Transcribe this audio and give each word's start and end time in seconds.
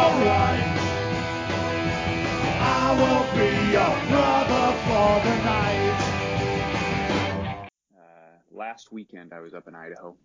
alright. 0.00 0.64
I 2.62 2.92
will 3.00 3.26
be 3.36 3.50
your 3.70 3.94
brother 4.08 4.66
for 4.86 5.10
the 5.26 5.36
night. 5.44 5.96
Uh, 7.96 8.34
last 8.50 8.92
weekend, 8.92 9.32
I 9.32 9.40
was 9.40 9.52
up 9.54 9.68
in 9.68 9.74
Idaho. 9.74 10.16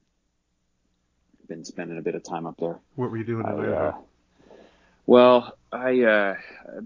Been 1.47 1.65
spending 1.65 1.97
a 1.97 2.01
bit 2.01 2.15
of 2.15 2.23
time 2.23 2.45
up 2.45 2.57
there. 2.57 2.79
What 2.95 3.11
were 3.11 3.17
you 3.17 3.25
doing 3.25 3.45
in 3.45 3.53
uh, 3.53 3.57
Idaho? 3.57 3.89
Uh, 3.89 3.95
well, 5.05 5.57
I, 5.71 6.01
uh, 6.01 6.35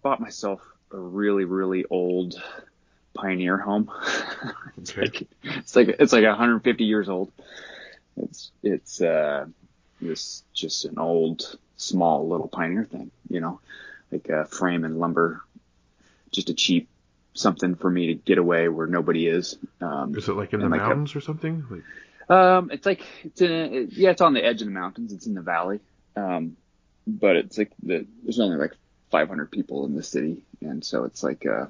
bought 0.02 0.20
myself 0.20 0.62
a 0.92 0.98
really, 0.98 1.46
really 1.46 1.86
old 1.90 2.42
pioneer 3.14 3.58
home. 3.58 3.92
it's, 4.78 4.92
okay. 4.92 5.02
like, 5.02 5.28
it's 5.44 5.76
like 5.76 5.88
it's 6.00 6.12
like 6.12 6.26
150 6.26 6.84
years 6.84 7.08
old. 7.08 7.32
It's 8.18 8.52
it's 8.64 9.02
uh, 9.02 9.46
this 10.02 10.44
just 10.54 10.86
an 10.86 10.98
old 10.98 11.58
small 11.80 12.28
little 12.28 12.48
pioneer 12.48 12.84
thing, 12.84 13.10
you 13.30 13.40
know, 13.40 13.60
like 14.12 14.30
a 14.30 14.46
frame 14.46 14.84
and 14.84 15.00
lumber, 15.00 15.42
just 16.32 16.50
a 16.50 16.54
cheap 16.54 16.90
something 17.34 17.76
for 17.76 17.90
me 17.90 18.08
to 18.08 18.14
get 18.16 18.38
away 18.38 18.68
where 18.68 18.88
nobody 18.88 19.28
is. 19.28 19.58
Um, 19.82 20.16
Is 20.16 20.28
it 20.28 20.34
like 20.34 20.54
in 20.54 20.60
the 20.60 20.70
like 20.70 20.82
a- 20.82 20.84
mountains 20.84 21.16
or 21.16 21.22
something? 21.22 21.66
Like, 21.70 22.38
um, 22.38 22.70
it's 22.72 22.86
like 22.86 23.02
it's 23.24 23.42
in 23.42 23.52
a, 23.52 23.64
it, 23.64 23.94
yeah, 23.94 24.10
it's 24.12 24.22
on 24.22 24.34
the 24.34 24.44
edge 24.44 24.62
of 24.62 24.68
the 24.68 24.74
mountains. 24.74 25.14
It's 25.14 25.26
in 25.26 25.34
the 25.34 25.42
valley. 25.42 25.80
Um, 26.16 26.58
but 27.08 27.38
it's 27.38 27.58
like 27.58 27.72
the 27.82 28.06
there's 28.24 28.40
only 28.40 28.58
like 28.58 28.74
500 29.12 29.50
people 29.50 29.86
in 29.86 29.96
the 29.96 30.04
city, 30.04 30.44
and 30.62 30.84
so 30.84 31.06
it's 31.06 31.24
like 31.24 31.46
uh, 31.46 31.66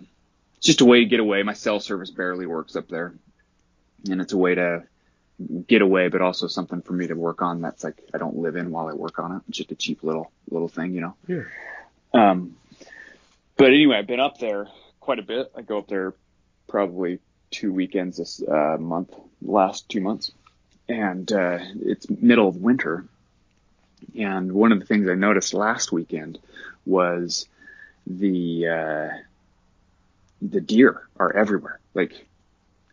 it's 0.58 0.66
just 0.66 0.82
a 0.82 0.86
way 0.86 1.00
to 1.00 1.06
get 1.06 1.20
away. 1.20 1.44
My 1.44 1.54
cell 1.54 1.80
service 1.80 2.10
barely 2.10 2.46
works 2.46 2.76
up 2.76 2.90
there, 2.90 3.14
and 4.10 4.20
it's 4.20 4.34
a 4.34 4.38
way 4.38 4.56
to 4.56 4.84
get 5.68 5.82
away, 5.82 6.10
but 6.10 6.22
also 6.22 6.48
something 6.48 6.82
for 6.82 6.94
me 6.94 7.08
to 7.08 7.14
work 7.14 7.42
on. 7.42 7.62
That's 7.62 7.84
like 7.84 7.98
I 8.14 8.18
don't 8.18 8.38
live 8.38 8.56
in 8.56 8.72
while 8.72 8.88
I 8.88 8.94
work 8.94 9.20
on 9.20 9.38
it. 9.38 9.42
It's 9.50 9.58
just 9.58 9.72
a 9.72 9.76
cheap 9.76 10.04
little 10.04 10.32
little 10.50 10.68
thing, 10.68 10.94
you 10.94 11.02
know. 11.02 11.16
yeah. 11.28 11.44
Um, 12.14 12.56
but 13.56 13.68
anyway, 13.68 13.98
I've 13.98 14.08
been 14.08 14.20
up 14.20 14.40
there 14.40 14.68
quite 15.00 15.20
a 15.20 15.24
bit. 15.24 15.52
I 15.56 15.62
go 15.62 15.80
up 15.80 15.88
there 15.88 16.14
probably 16.68 17.20
two 17.52 17.74
weekends 17.74 18.18
this 18.18 18.42
uh, 18.42 18.78
month, 18.80 19.14
last 19.42 19.90
two 19.90 20.02
months, 20.02 20.32
and 20.88 21.32
uh, 21.32 21.60
it's 21.82 22.10
middle 22.10 22.48
of 22.48 22.58
winter. 22.58 23.06
And 24.18 24.52
one 24.52 24.72
of 24.72 24.80
the 24.80 24.86
things 24.86 25.08
I 25.10 25.16
noticed 25.16 25.54
last 25.54 25.92
weekend 25.92 26.40
was 26.86 27.48
the 28.08 28.68
uh, 28.68 29.18
the 30.42 30.62
deer 30.62 31.08
are 31.18 31.36
everywhere, 31.36 31.80
like 31.94 32.26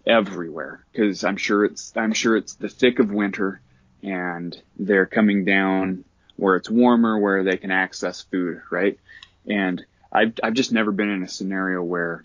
everywhere, 0.06 0.84
because 0.92 1.24
I'm 1.24 1.36
sure 1.36 1.64
it's 1.64 1.92
I'm 1.96 2.12
sure 2.12 2.36
it's 2.36 2.54
the 2.54 2.68
thick 2.68 2.98
of 2.98 3.10
winter, 3.10 3.60
and 4.02 4.56
they're 4.78 5.06
coming 5.06 5.44
down 5.44 6.04
where 6.36 6.56
it's 6.56 6.70
warmer, 6.70 7.18
where 7.18 7.42
they 7.42 7.56
can 7.56 7.70
access 7.70 8.22
food, 8.22 8.62
right? 8.70 8.98
And 9.46 9.84
I've 10.12 10.34
I've 10.42 10.54
just 10.54 10.72
never 10.72 10.92
been 10.92 11.10
in 11.10 11.22
a 11.22 11.28
scenario 11.28 11.82
where 11.82 12.24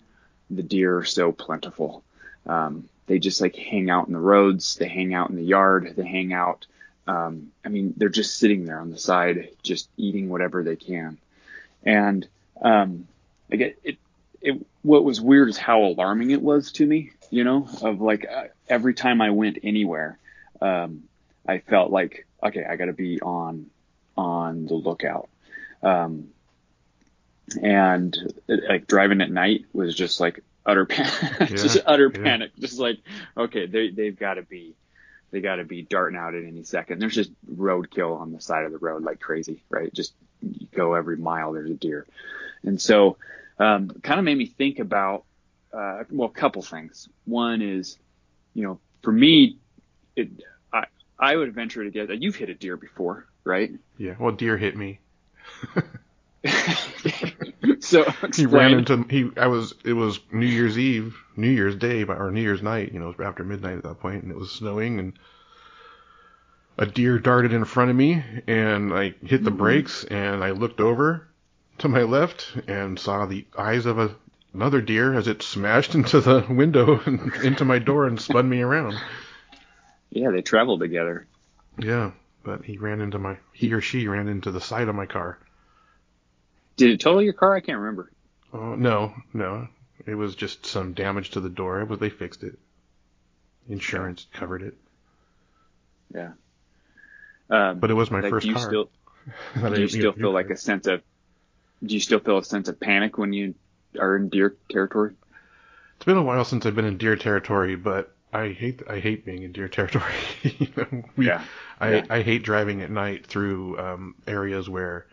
the 0.50 0.62
deer 0.62 0.98
are 0.98 1.04
so 1.04 1.32
plentiful. 1.32 2.02
Um, 2.46 2.88
they 3.06 3.18
just 3.18 3.40
like 3.40 3.56
hang 3.56 3.90
out 3.90 4.06
in 4.06 4.12
the 4.12 4.18
roads, 4.20 4.76
they 4.76 4.88
hang 4.88 5.14
out 5.14 5.30
in 5.30 5.36
the 5.36 5.42
yard, 5.44 5.94
they 5.96 6.06
hang 6.06 6.32
out. 6.32 6.66
Um, 7.06 7.50
I 7.64 7.68
mean, 7.68 7.94
they're 7.96 8.08
just 8.08 8.38
sitting 8.38 8.64
there 8.64 8.78
on 8.78 8.90
the 8.90 8.98
side, 8.98 9.48
just 9.62 9.88
eating 9.96 10.28
whatever 10.28 10.62
they 10.62 10.76
can. 10.76 11.18
And 11.82 12.26
um, 12.60 13.08
I 13.50 13.56
get 13.56 13.78
it. 13.82 13.98
It 14.40 14.64
what 14.82 15.04
was 15.04 15.20
weird 15.20 15.48
is 15.48 15.58
how 15.58 15.82
alarming 15.82 16.30
it 16.30 16.42
was 16.42 16.72
to 16.72 16.86
me. 16.86 17.12
You 17.32 17.44
know, 17.44 17.66
of 17.80 18.00
like 18.00 18.26
uh, 18.30 18.44
every 18.68 18.94
time 18.94 19.20
I 19.20 19.30
went 19.30 19.58
anywhere, 19.62 20.18
um, 20.60 21.04
I 21.48 21.58
felt 21.58 21.90
like 21.90 22.26
okay, 22.42 22.64
I 22.68 22.76
got 22.76 22.86
to 22.86 22.92
be 22.92 23.20
on 23.20 23.70
on 24.16 24.66
the 24.66 24.74
lookout. 24.74 25.28
Um, 25.82 26.28
and 27.60 28.16
it, 28.48 28.64
like 28.68 28.86
driving 28.86 29.20
at 29.20 29.30
night 29.30 29.64
was 29.72 29.94
just 29.94 30.20
like 30.20 30.42
utter 30.64 30.86
panic, 30.86 31.48
just 31.50 31.78
utter 31.86 32.10
yeah. 32.14 32.22
panic. 32.22 32.52
Just 32.58 32.78
like, 32.78 32.98
okay, 33.36 33.66
they, 33.66 33.90
they've 33.90 34.18
got 34.18 34.34
to 34.34 34.42
be, 34.42 34.74
they 35.30 35.40
got 35.40 35.56
to 35.56 35.64
be 35.64 35.82
darting 35.82 36.18
out 36.18 36.34
at 36.34 36.44
any 36.44 36.64
second. 36.64 37.00
There's 37.00 37.14
just 37.14 37.32
roadkill 37.50 38.20
on 38.20 38.32
the 38.32 38.40
side 38.40 38.64
of 38.64 38.72
the 38.72 38.78
road 38.78 39.02
like 39.02 39.20
crazy, 39.20 39.62
right? 39.68 39.92
Just 39.92 40.14
you 40.40 40.66
go 40.74 40.94
every 40.94 41.16
mile, 41.16 41.52
there's 41.52 41.70
a 41.70 41.74
deer. 41.74 42.06
And 42.62 42.80
so, 42.80 43.16
um, 43.58 43.88
kind 44.02 44.18
of 44.18 44.24
made 44.24 44.38
me 44.38 44.46
think 44.46 44.78
about, 44.78 45.24
uh, 45.72 46.04
well, 46.10 46.28
a 46.28 46.32
couple 46.32 46.62
things. 46.62 47.08
One 47.24 47.62
is, 47.62 47.98
you 48.54 48.62
know, 48.64 48.80
for 49.02 49.12
me, 49.12 49.58
it, 50.16 50.28
I, 50.72 50.84
I 51.18 51.36
would 51.36 51.54
venture 51.54 51.84
to 51.84 51.90
guess 51.90 52.08
that 52.08 52.22
you've 52.22 52.36
hit 52.36 52.50
a 52.50 52.54
deer 52.54 52.76
before, 52.76 53.26
right? 53.44 53.70
Yeah. 53.98 54.14
Well, 54.18 54.32
deer 54.32 54.56
hit 54.56 54.76
me. 54.76 55.00
so 57.80 58.02
explain. 58.02 58.32
He 58.34 58.46
ran 58.46 58.74
into 58.74 59.04
he. 59.08 59.30
I 59.36 59.46
was. 59.46 59.74
It 59.84 59.92
was 59.92 60.20
New 60.32 60.46
Year's 60.46 60.78
Eve, 60.78 61.16
New 61.36 61.50
Year's 61.50 61.76
Day, 61.76 62.04
or 62.04 62.30
New 62.30 62.40
Year's 62.40 62.62
night. 62.62 62.92
You 62.92 62.98
know, 62.98 63.10
it 63.10 63.18
was 63.18 63.26
after 63.26 63.44
midnight 63.44 63.76
at 63.76 63.82
that 63.84 64.00
point, 64.00 64.22
and 64.24 64.32
it 64.32 64.38
was 64.38 64.50
snowing, 64.50 64.98
and 64.98 65.12
a 66.78 66.86
deer 66.86 67.18
darted 67.18 67.52
in 67.52 67.64
front 67.64 67.90
of 67.90 67.96
me, 67.96 68.22
and 68.46 68.92
I 68.92 69.14
hit 69.22 69.44
the 69.44 69.50
Mhm. 69.50 69.58
brakes, 69.58 70.04
and 70.04 70.42
I 70.42 70.50
looked 70.50 70.80
over 70.80 71.28
to 71.78 71.88
my 71.88 72.02
left 72.02 72.56
and 72.66 72.98
saw 72.98 73.26
the 73.26 73.46
eyes 73.56 73.86
of 73.86 73.98
a, 73.98 74.14
another 74.54 74.80
deer 74.80 75.14
as 75.14 75.28
it 75.28 75.42
smashed 75.42 75.94
into 75.94 76.20
the 76.20 76.46
window 76.48 77.00
and 77.04 77.32
into 77.36 77.64
my 77.64 77.78
door 77.78 78.06
and 78.06 78.20
spun 78.20 78.48
me 78.48 78.60
around. 78.60 78.96
Yeah, 80.10 80.30
they 80.30 80.42
traveled 80.42 80.80
together. 80.80 81.26
Yeah, 81.78 82.12
but 82.42 82.64
he 82.64 82.76
ran 82.76 83.00
into 83.00 83.18
my. 83.18 83.38
He 83.52 83.72
or 83.72 83.80
she 83.80 84.06
ran 84.08 84.28
into 84.28 84.50
the 84.50 84.60
side 84.60 84.88
of 84.88 84.94
my 84.94 85.06
car. 85.06 85.38
Did 86.76 86.90
it 86.90 87.00
total 87.00 87.22
your 87.22 87.32
car? 87.32 87.54
I 87.54 87.60
can't 87.60 87.78
remember. 87.78 88.10
Oh 88.52 88.74
no, 88.74 89.14
no. 89.32 89.68
It 90.06 90.14
was 90.14 90.34
just 90.34 90.66
some 90.66 90.92
damage 90.94 91.30
to 91.30 91.40
the 91.40 91.48
door. 91.48 91.80
It 91.80 91.88
was 91.88 91.98
they 91.98 92.10
fixed 92.10 92.42
it. 92.42 92.58
Insurance 93.68 94.26
covered 94.32 94.62
it. 94.62 94.74
Yeah. 96.14 96.32
Um, 97.48 97.78
But 97.78 97.90
it 97.90 97.94
was 97.94 98.10
my 98.10 98.20
like, 98.20 98.30
first 98.30 98.42
do 98.44 98.48
you 98.48 98.54
car. 98.56 98.64
Still, 98.66 98.90
do 99.74 99.80
you 99.80 99.88
still 99.88 100.12
feel 100.12 100.32
like 100.32 100.50
a 100.50 100.56
sense 100.56 100.86
of? 100.86 101.02
Do 101.84 101.94
you 101.94 102.00
still 102.00 102.18
feel 102.18 102.38
a 102.38 102.44
sense 102.44 102.68
of 102.68 102.78
panic 102.80 103.18
when 103.18 103.32
you 103.32 103.54
are 103.98 104.16
in 104.16 104.28
deer 104.28 104.56
territory? 104.70 105.14
It's 105.96 106.04
been 106.04 106.16
a 106.16 106.22
while 106.22 106.44
since 106.44 106.66
I've 106.66 106.74
been 106.74 106.84
in 106.84 106.98
deer 106.98 107.16
territory, 107.16 107.76
but 107.76 108.14
I 108.32 108.48
hate 108.48 108.82
I 108.88 108.98
hate 108.98 109.24
being 109.24 109.42
in 109.42 109.52
deer 109.52 109.68
territory. 109.68 110.12
you 110.42 110.68
know, 110.76 111.04
we, 111.16 111.26
Yeah. 111.26 111.44
I 111.80 111.94
yeah. 111.94 112.06
I 112.10 112.22
hate 112.22 112.42
driving 112.42 112.82
at 112.82 112.90
night 112.90 113.26
through 113.26 113.78
um, 113.78 114.14
areas 114.26 114.68
where 114.68 115.06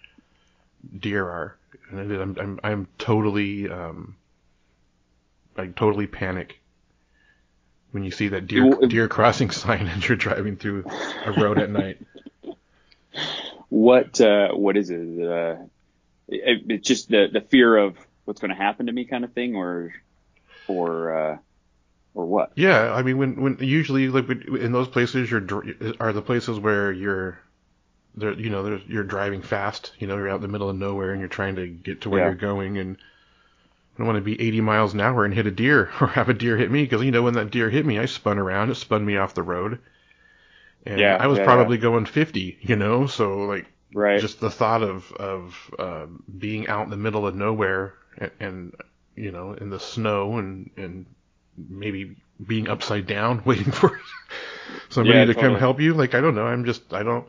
deer 0.98 1.26
are, 1.28 1.58
and 1.92 2.00
I'm 2.12 2.38
I'm 2.40 2.60
I'm 2.64 2.88
totally 2.98 3.70
um 3.70 4.16
I 5.58 5.68
totally 5.68 6.08
panic 6.08 6.60
when 7.92 8.04
you 8.04 8.12
see 8.12 8.30
that 8.30 8.48
deer 8.48 8.66
Well, 8.66 8.88
deer 8.88 9.08
crossing 9.08 9.52
sign 9.52 9.88
and 9.88 10.08
you're 10.08 10.18
driving 10.18 10.56
through 10.56 10.86
a 11.26 11.32
road 11.34 11.60
at 11.60 11.70
night. 11.70 12.00
What 13.70 14.20
uh, 14.22 14.50
what 14.54 14.78
is 14.78 14.90
it? 14.90 15.00
Uh, 15.00 15.64
it? 16.28 16.64
It's 16.70 16.88
just 16.88 17.10
the 17.10 17.28
the 17.32 17.42
fear 17.42 17.78
of 17.78 17.98
what's 18.30 18.42
going 18.42 18.52
to 18.52 18.58
happen 18.58 18.88
to 18.88 18.94
me, 18.94 19.06
kind 19.06 19.26
of 19.26 19.34
thing, 19.34 19.56
or 19.58 19.94
or 20.68 21.16
uh, 21.34 21.38
or 22.16 22.28
what? 22.28 22.54
Yeah, 22.56 22.94
I 22.94 23.02
mean, 23.02 23.18
when 23.18 23.42
when 23.42 23.58
usually 23.60 24.08
like 24.10 24.30
in 24.30 24.72
those 24.72 24.88
places, 24.88 25.32
you're 25.32 25.42
are 26.00 26.14
the 26.14 26.22
places 26.22 26.60
where 26.60 26.92
you're, 26.92 27.40
there, 28.16 28.34
you 28.34 28.50
know, 28.50 28.64
there's, 28.64 28.84
you're 28.88 29.04
driving 29.04 29.42
fast. 29.44 29.94
You 30.00 30.08
know, 30.08 30.18
you're 30.18 30.30
out 30.30 30.38
in 30.38 30.42
the 30.44 30.50
middle 30.50 30.70
of 30.70 30.78
nowhere 30.78 31.12
and 31.12 31.20
you're 31.22 31.30
trying 31.30 31.56
to 31.58 31.68
get 31.68 32.02
to 32.02 32.10
where 32.12 32.20
Yeah. 32.20 32.22
you're 32.22 32.36
going, 32.36 32.78
and 32.80 32.98
I 33.96 34.00
don't 34.00 34.08
want 34.08 34.18
to 34.18 34.22
be 34.22 34.42
80 34.42 34.62
miles 34.62 34.96
an 34.96 35.02
hour 35.02 35.26
and 35.26 35.34
hit 35.36 35.46
a 35.46 35.52
deer 35.52 35.92
or 36.02 36.08
have 36.08 36.28
a 36.28 36.34
deer 36.34 36.58
hit 36.58 36.72
me 36.72 36.84
because 36.84 37.04
you 37.04 37.12
know 37.12 37.22
when 37.24 37.36
that 37.36 37.52
deer 37.52 37.70
hit 37.70 37.86
me, 37.86 38.00
I 38.00 38.06
spun 38.08 38.40
around, 38.40 38.72
it 38.72 38.76
spun 38.76 39.06
me 39.06 39.16
off 39.18 39.36
the 39.36 39.44
road, 39.44 39.80
and 40.86 41.16
Yeah, 41.16 41.20
I 41.20 41.28
was 41.28 41.40
yeah, 41.40 41.40
probably 41.40 41.78
going 41.78 42.06
50. 42.06 42.58
You 42.62 42.76
know, 42.76 43.08
so 43.08 43.40
like 43.40 43.68
Right. 43.94 44.16
just 44.16 44.40
the 44.42 44.50
thought 44.52 44.84
of 44.84 45.12
of 45.14 45.72
um, 45.80 46.24
being 46.38 46.68
out 46.68 46.84
in 46.84 46.90
the 46.90 46.98
middle 46.98 47.26
of 47.28 47.36
nowhere 47.36 47.94
and, 48.20 48.32
and 48.42 48.76
you 49.16 49.32
know 49.32 49.54
in 49.54 49.72
the 49.72 49.80
snow 49.82 50.40
and 50.40 50.72
and 50.78 51.08
maybe 51.58 52.18
being 52.48 52.70
upside 52.70 53.08
down 53.08 53.44
waiting 53.46 53.72
for 53.74 54.00
somebody 54.90 55.26
Yeah, 55.26 55.26
to 55.26 55.36
come 55.36 55.56
help 55.56 55.82
you 55.82 55.94
like 55.96 56.16
I 56.16 56.22
don't 56.22 56.36
know 56.36 56.48
I'm 56.48 56.66
just 56.66 56.94
I 56.94 57.04
don't 57.04 57.28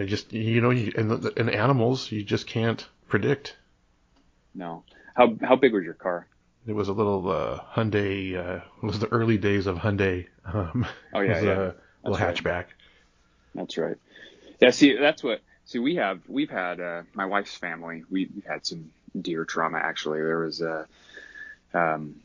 I 0.00 0.04
just 0.06 0.32
you 0.32 0.60
know 0.62 0.70
you, 0.70 0.92
and 0.96 1.10
the, 1.10 1.34
and 1.38 1.50
animals 1.50 2.12
you 2.12 2.24
just 2.24 2.46
can't 2.48 2.86
predict 3.08 3.56
no. 4.54 4.84
How 5.16 5.36
how 5.42 5.56
big 5.56 5.72
was 5.72 5.84
your 5.84 5.94
car? 5.94 6.28
it 6.66 6.72
was 6.72 6.88
a 6.88 6.92
little 6.92 7.28
uh, 7.30 7.60
Hyundai 7.74 8.36
uh, 8.36 8.64
it 8.82 8.86
was 8.86 9.00
the 9.00 9.08
early 9.08 9.38
days 9.38 9.66
of 9.66 9.78
Hyundai 9.78 10.28
um, 10.44 10.86
Oh 11.12 11.20
it 11.26 11.28
yeah, 11.28 11.40
was 11.40 11.42
yeah. 11.42 11.60
a 11.62 11.74
little 12.04 12.16
right. 12.18 12.26
hatchback 12.26 12.66
That's 13.54 13.76
right. 13.78 13.96
Yeah, 14.60 14.70
see, 14.70 14.96
that's 14.96 15.22
what. 15.22 15.40
See, 15.66 15.78
we 15.80 15.96
have 15.96 16.22
we've 16.28 16.50
had 16.50 16.80
uh, 16.80 17.02
my 17.14 17.26
wife's 17.26 17.56
family. 17.56 18.04
We, 18.10 18.28
we've 18.34 18.46
had 18.46 18.66
some 18.66 18.92
deer 19.20 19.44
trauma. 19.44 19.78
Actually, 19.78 20.18
there 20.18 20.40
was 20.40 20.60
a, 20.60 20.86
um, 21.74 22.16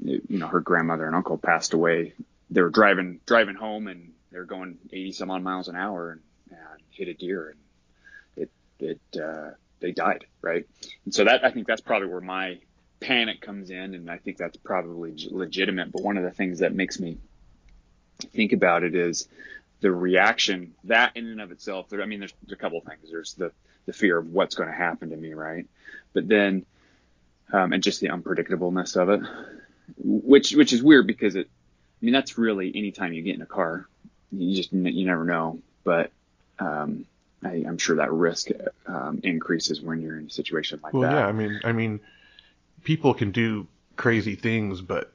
you 0.00 0.22
know, 0.28 0.46
her 0.46 0.60
grandmother 0.60 1.06
and 1.06 1.16
uncle 1.16 1.38
passed 1.38 1.74
away. 1.74 2.14
They 2.50 2.62
were 2.62 2.70
driving 2.70 3.20
driving 3.26 3.56
home 3.56 3.88
and 3.88 4.12
they 4.30 4.38
were 4.38 4.44
going 4.44 4.78
80 4.92 5.12
some 5.12 5.30
odd 5.30 5.42
miles 5.42 5.68
an 5.68 5.76
hour 5.76 6.12
and, 6.12 6.20
and 6.50 6.82
hit 6.90 7.08
a 7.08 7.14
deer 7.14 7.50
and 8.36 8.48
it 8.48 8.50
it 8.78 9.20
uh, 9.20 9.50
they 9.80 9.92
died. 9.92 10.26
Right. 10.42 10.66
And 11.04 11.14
so 11.14 11.24
that 11.24 11.44
I 11.44 11.50
think 11.50 11.66
that's 11.66 11.80
probably 11.80 12.08
where 12.08 12.20
my 12.20 12.58
panic 13.00 13.40
comes 13.40 13.70
in, 13.70 13.94
and 13.94 14.10
I 14.10 14.18
think 14.18 14.36
that's 14.36 14.56
probably 14.56 15.14
legitimate. 15.30 15.92
But 15.92 16.02
one 16.02 16.16
of 16.16 16.24
the 16.24 16.30
things 16.30 16.60
that 16.60 16.74
makes 16.74 16.98
me 16.98 17.18
think 18.18 18.52
about 18.52 18.82
it 18.82 18.94
is 18.94 19.28
the 19.80 19.90
reaction 19.90 20.74
that 20.84 21.16
in 21.16 21.26
and 21.26 21.40
of 21.40 21.52
itself. 21.52 21.88
There, 21.88 22.02
I 22.02 22.06
mean, 22.06 22.20
there's, 22.20 22.34
there's 22.42 22.52
a 22.52 22.60
couple 22.60 22.78
of 22.78 22.84
things. 22.84 23.10
There's 23.10 23.34
the 23.34 23.52
the 23.86 23.92
fear 23.92 24.18
of 24.18 24.28
what's 24.28 24.54
going 24.54 24.68
to 24.68 24.74
happen 24.74 25.10
to 25.10 25.16
me, 25.16 25.32
right? 25.32 25.66
But 26.12 26.28
then, 26.28 26.66
um, 27.52 27.72
and 27.72 27.82
just 27.82 28.00
the 28.00 28.08
unpredictableness 28.08 28.96
of 28.96 29.08
it, 29.08 29.20
which 29.96 30.52
which 30.52 30.72
is 30.72 30.82
weird 30.82 31.06
because 31.06 31.36
it. 31.36 31.48
I 32.00 32.04
mean, 32.04 32.12
that's 32.12 32.38
really 32.38 32.70
anytime 32.74 33.12
you 33.12 33.22
get 33.22 33.34
in 33.34 33.42
a 33.42 33.46
car, 33.46 33.88
you 34.30 34.54
just 34.54 34.72
you 34.72 35.06
never 35.06 35.24
know. 35.24 35.60
But 35.84 36.12
um, 36.58 37.06
I, 37.42 37.62
am 37.66 37.78
sure 37.78 37.96
that 37.96 38.12
risk 38.12 38.48
um, 38.86 39.20
increases 39.22 39.80
when 39.80 40.00
you're 40.00 40.18
in 40.18 40.26
a 40.26 40.30
situation 40.30 40.80
like 40.82 40.92
well, 40.92 41.02
that. 41.02 41.12
Well, 41.12 41.20
yeah, 41.20 41.28
I 41.28 41.32
mean, 41.32 41.60
I 41.64 41.72
mean, 41.72 42.00
people 42.84 43.14
can 43.14 43.30
do 43.30 43.66
crazy 43.96 44.36
things, 44.36 44.80
but 44.80 45.12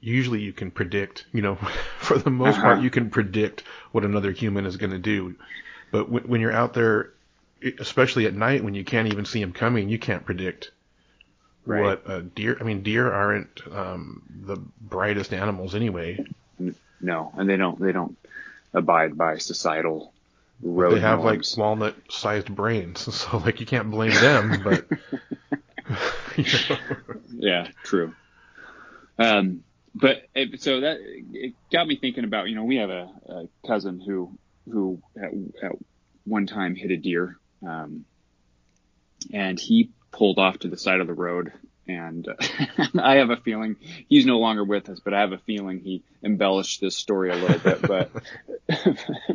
usually 0.00 0.40
you 0.40 0.52
can 0.52 0.70
predict. 0.70 1.26
You 1.32 1.42
know, 1.42 1.54
for 1.98 2.18
the 2.18 2.30
most 2.30 2.54
uh-huh. 2.54 2.62
part, 2.62 2.82
you 2.82 2.90
can 2.90 3.10
predict 3.10 3.62
what 3.92 4.04
another 4.04 4.30
human 4.30 4.66
is 4.66 4.76
going 4.76 4.92
to 4.92 4.98
do. 4.98 5.36
But 5.90 6.04
w- 6.04 6.26
when 6.26 6.40
you're 6.40 6.52
out 6.52 6.74
there, 6.74 7.10
especially 7.78 8.26
at 8.26 8.34
night 8.34 8.62
when 8.62 8.74
you 8.74 8.84
can't 8.84 9.08
even 9.08 9.24
see 9.24 9.40
them 9.40 9.52
coming, 9.52 9.88
you 9.88 9.98
can't 9.98 10.24
predict 10.24 10.70
right. 11.68 11.82
what 11.82 12.02
a 12.06 12.22
deer. 12.22 12.56
I 12.60 12.64
mean, 12.64 12.82
deer 12.82 13.12
aren't 13.12 13.60
um, 13.70 14.22
the 14.44 14.56
brightest 14.80 15.32
animals 15.32 15.74
anyway. 15.74 16.24
No, 17.00 17.32
and 17.36 17.48
they 17.48 17.56
don't. 17.56 17.80
They 17.80 17.92
don't 17.92 18.16
abide 18.74 19.16
by 19.16 19.38
societal 19.38 20.12
road 20.62 20.94
They 20.94 21.00
have 21.00 21.20
norms. 21.20 21.56
like 21.56 21.58
walnut-sized 21.58 22.54
brains, 22.54 23.14
so 23.14 23.38
like 23.38 23.60
you 23.60 23.66
can't 23.66 23.90
blame 23.90 24.12
them. 24.12 24.62
but 24.64 24.86
you 26.36 26.44
know. 26.70 26.76
yeah, 27.36 27.68
true. 27.84 28.14
Um, 29.18 29.64
but 29.94 30.22
it, 30.34 30.60
so 30.60 30.80
that 30.80 30.98
it 31.32 31.54
got 31.72 31.86
me 31.86 31.96
thinking 31.96 32.24
about 32.24 32.48
you 32.48 32.54
know 32.54 32.64
we 32.64 32.76
have 32.76 32.90
a, 32.90 33.10
a 33.28 33.48
cousin 33.66 34.00
who 34.00 34.36
who 34.70 35.02
at, 35.16 35.32
at, 35.62 35.72
one 36.24 36.46
time 36.46 36.74
hit 36.74 36.90
a 36.90 36.96
deer, 36.96 37.38
um, 37.66 38.04
and 39.32 39.58
he 39.58 39.90
pulled 40.10 40.38
off 40.38 40.58
to 40.58 40.68
the 40.68 40.76
side 40.76 41.00
of 41.00 41.06
the 41.06 41.14
road 41.14 41.52
and 41.88 42.28
uh, 42.28 42.34
I 43.02 43.16
have 43.16 43.30
a 43.30 43.36
feeling 43.36 43.76
he's 44.08 44.26
no 44.26 44.38
longer 44.38 44.62
with 44.62 44.88
us, 44.88 45.00
but 45.00 45.14
I 45.14 45.20
have 45.20 45.32
a 45.32 45.38
feeling 45.38 45.80
he 45.80 46.04
embellished 46.22 46.80
this 46.80 46.96
story 46.96 47.30
a 47.30 47.36
little 47.36 47.58
bit. 47.58 47.82
But 47.82 48.10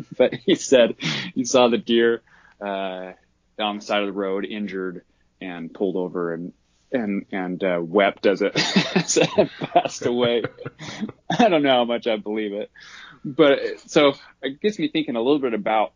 but 0.18 0.34
he 0.36 0.56
said 0.56 0.96
he 1.34 1.46
saw 1.46 1.68
the 1.68 1.78
deer 1.78 2.22
uh, 2.62 3.14
on 3.60 3.78
the 3.78 3.82
side 3.82 4.02
of 4.02 4.08
the 4.08 4.14
road, 4.14 4.46
injured, 4.46 5.04
and 5.42 5.74
pulled 5.74 5.96
over 5.96 6.34
and 6.34 6.54
and 6.94 7.26
and 7.32 7.64
uh, 7.64 7.80
wept 7.82 8.26
as 8.26 8.42
it, 8.42 8.54
as 8.96 9.18
it 9.18 9.50
passed 9.60 10.06
away. 10.06 10.44
I 11.30 11.50
don't 11.50 11.64
know 11.64 11.72
how 11.72 11.86
much 11.86 12.08
I 12.08 12.18
believe 12.18 12.54
it, 12.54 12.72
but 13.26 13.60
so 13.88 14.14
it 14.42 14.62
gets 14.62 14.80
me 14.80 14.88
thinking 14.88 15.16
a 15.16 15.22
little 15.22 15.40
bit 15.40 15.54
about 15.54 15.94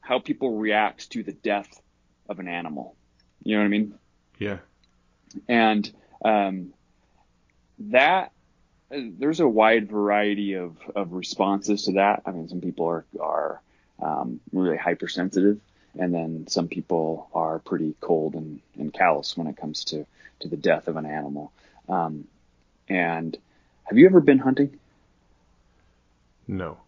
how 0.00 0.18
people 0.18 0.56
react 0.56 1.10
to 1.10 1.22
the 1.22 1.32
death 1.32 1.80
of 2.28 2.38
an 2.38 2.48
animal. 2.48 2.94
You 3.42 3.56
know 3.56 3.62
what 3.62 3.66
I 3.66 3.68
mean? 3.68 3.94
Yeah. 4.38 4.58
And 5.48 5.90
um, 6.24 6.72
that 7.78 8.32
there's 8.90 9.40
a 9.40 9.48
wide 9.48 9.90
variety 9.90 10.54
of, 10.54 10.76
of 10.94 11.12
responses 11.12 11.84
to 11.84 11.92
that. 11.92 12.22
I 12.24 12.30
mean, 12.30 12.48
some 12.48 12.60
people 12.60 12.86
are 12.86 13.04
are 13.20 13.62
um, 14.00 14.40
really 14.52 14.76
hypersensitive, 14.76 15.60
and 15.98 16.12
then 16.12 16.46
some 16.48 16.68
people 16.68 17.28
are 17.34 17.58
pretty 17.58 17.94
cold 18.00 18.34
and, 18.34 18.60
and 18.78 18.92
callous 18.92 19.36
when 19.36 19.46
it 19.46 19.56
comes 19.56 19.84
to 19.84 20.06
to 20.40 20.48
the 20.48 20.56
death 20.56 20.88
of 20.88 20.96
an 20.96 21.06
animal. 21.06 21.52
Um, 21.88 22.26
and 22.88 23.36
have 23.84 23.98
you 23.98 24.06
ever 24.06 24.20
been 24.20 24.38
hunting? 24.38 24.78
No. 26.46 26.78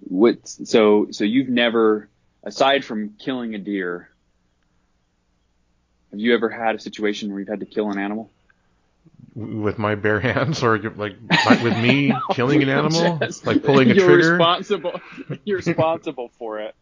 What? 0.00 0.46
So 0.46 1.08
so 1.10 1.24
you've 1.24 1.48
never, 1.48 2.08
aside 2.42 2.84
from 2.84 3.14
killing 3.18 3.54
a 3.54 3.58
deer, 3.58 4.08
have 6.10 6.20
you 6.20 6.34
ever 6.34 6.48
had 6.48 6.74
a 6.74 6.78
situation 6.78 7.30
where 7.30 7.40
you've 7.40 7.48
had 7.48 7.60
to 7.60 7.66
kill 7.66 7.90
an 7.90 7.98
animal? 7.98 8.30
With 9.34 9.78
my 9.78 9.94
bare 9.94 10.20
hands, 10.20 10.62
or 10.62 10.78
like 10.78 11.16
with 11.62 11.78
me 11.78 12.12
killing 12.32 12.62
an 12.62 12.68
animal, 12.68 13.18
like 13.44 13.62
pulling 13.62 13.90
a 13.90 13.94
you're 13.94 14.06
trigger. 14.06 14.32
Responsible. 14.32 15.00
You're 15.44 15.56
responsible 15.56 16.30
for 16.38 16.60
it. 16.60 16.74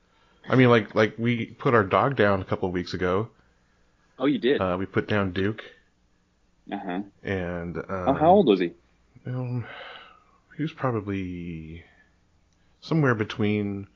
I 0.49 0.57
mean, 0.57 0.69
like 0.69 0.95
like 0.95 1.15
we 1.19 1.47
put 1.47 1.75
our 1.75 1.85
dog 1.85 2.17
down 2.17 2.41
a 2.41 2.45
couple 2.45 2.69
of 2.69 2.75
weeks 2.75 2.95
ago. 2.95 3.29
Oh, 4.19 4.27
you 4.27 4.39
did. 4.39 4.61
Uh, 4.61 4.77
we 4.79 4.87
put 4.87 5.09
down 5.09 5.33
Duke. 5.33 5.63
Uh 6.71 6.79
huh. 6.79 7.01
And 7.23 7.77
um, 7.77 7.85
oh, 7.89 8.15
how 8.15 8.31
old 8.31 8.47
was 8.47 8.61
he? 8.61 8.73
Um, 9.27 9.67
he 10.57 10.63
was 10.63 10.73
probably 10.73 11.85
somewhere 12.81 13.15
between 13.15 13.87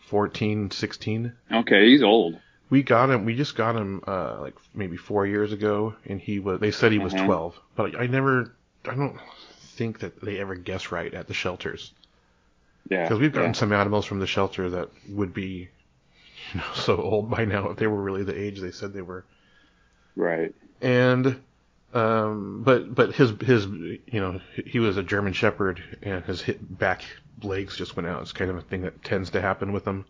14, 0.00 0.70
16. 0.70 1.32
Okay, 1.52 1.86
he's 1.86 2.02
old. 2.02 2.38
We 2.68 2.82
got 2.82 3.10
him. 3.10 3.24
We 3.24 3.34
just 3.34 3.56
got 3.56 3.76
him 3.76 4.02
uh, 4.06 4.40
like 4.40 4.54
maybe 4.74 4.96
four 4.96 5.26
years 5.26 5.52
ago, 5.52 5.94
and 6.06 6.20
he 6.20 6.38
was. 6.38 6.60
They 6.60 6.70
said 6.70 6.92
he 6.92 6.98
was 6.98 7.12
mm-hmm. 7.12 7.26
twelve, 7.26 7.58
but 7.74 7.98
I 7.98 8.06
never. 8.06 8.54
I 8.84 8.94
don't 8.94 9.18
think 9.76 10.00
that 10.00 10.20
they 10.20 10.38
ever 10.38 10.54
guess 10.54 10.92
right 10.92 11.12
at 11.12 11.26
the 11.26 11.34
shelters. 11.34 11.92
Yeah. 12.88 13.02
Because 13.02 13.18
we've 13.18 13.32
gotten 13.32 13.50
yeah. 13.50 13.58
some 13.58 13.72
animals 13.72 14.06
from 14.06 14.20
the 14.20 14.26
shelter 14.26 14.70
that 14.70 14.88
would 15.08 15.32
be, 15.32 15.68
you 16.52 16.60
know, 16.60 16.64
so 16.74 16.96
old 16.96 17.30
by 17.30 17.44
now 17.44 17.70
if 17.70 17.76
they 17.76 17.86
were 17.86 18.00
really 18.00 18.24
the 18.24 18.38
age 18.38 18.60
they 18.60 18.72
said 18.72 18.92
they 18.92 19.02
were. 19.02 19.24
Right. 20.16 20.54
And, 20.80 21.40
um, 21.92 22.62
but 22.64 22.94
but 22.94 23.14
his 23.14 23.32
his 23.40 23.66
you 23.66 24.20
know 24.20 24.40
he 24.64 24.78
was 24.78 24.96
a 24.96 25.02
German 25.02 25.32
Shepherd 25.32 25.82
and 26.02 26.24
his 26.24 26.42
back 26.42 27.04
legs 27.42 27.76
just 27.76 27.96
went 27.96 28.08
out. 28.08 28.22
It's 28.22 28.32
kind 28.32 28.50
of 28.50 28.56
a 28.56 28.62
thing 28.62 28.82
that 28.82 29.02
tends 29.04 29.30
to 29.30 29.40
happen 29.40 29.72
with 29.72 29.84
them. 29.84 30.04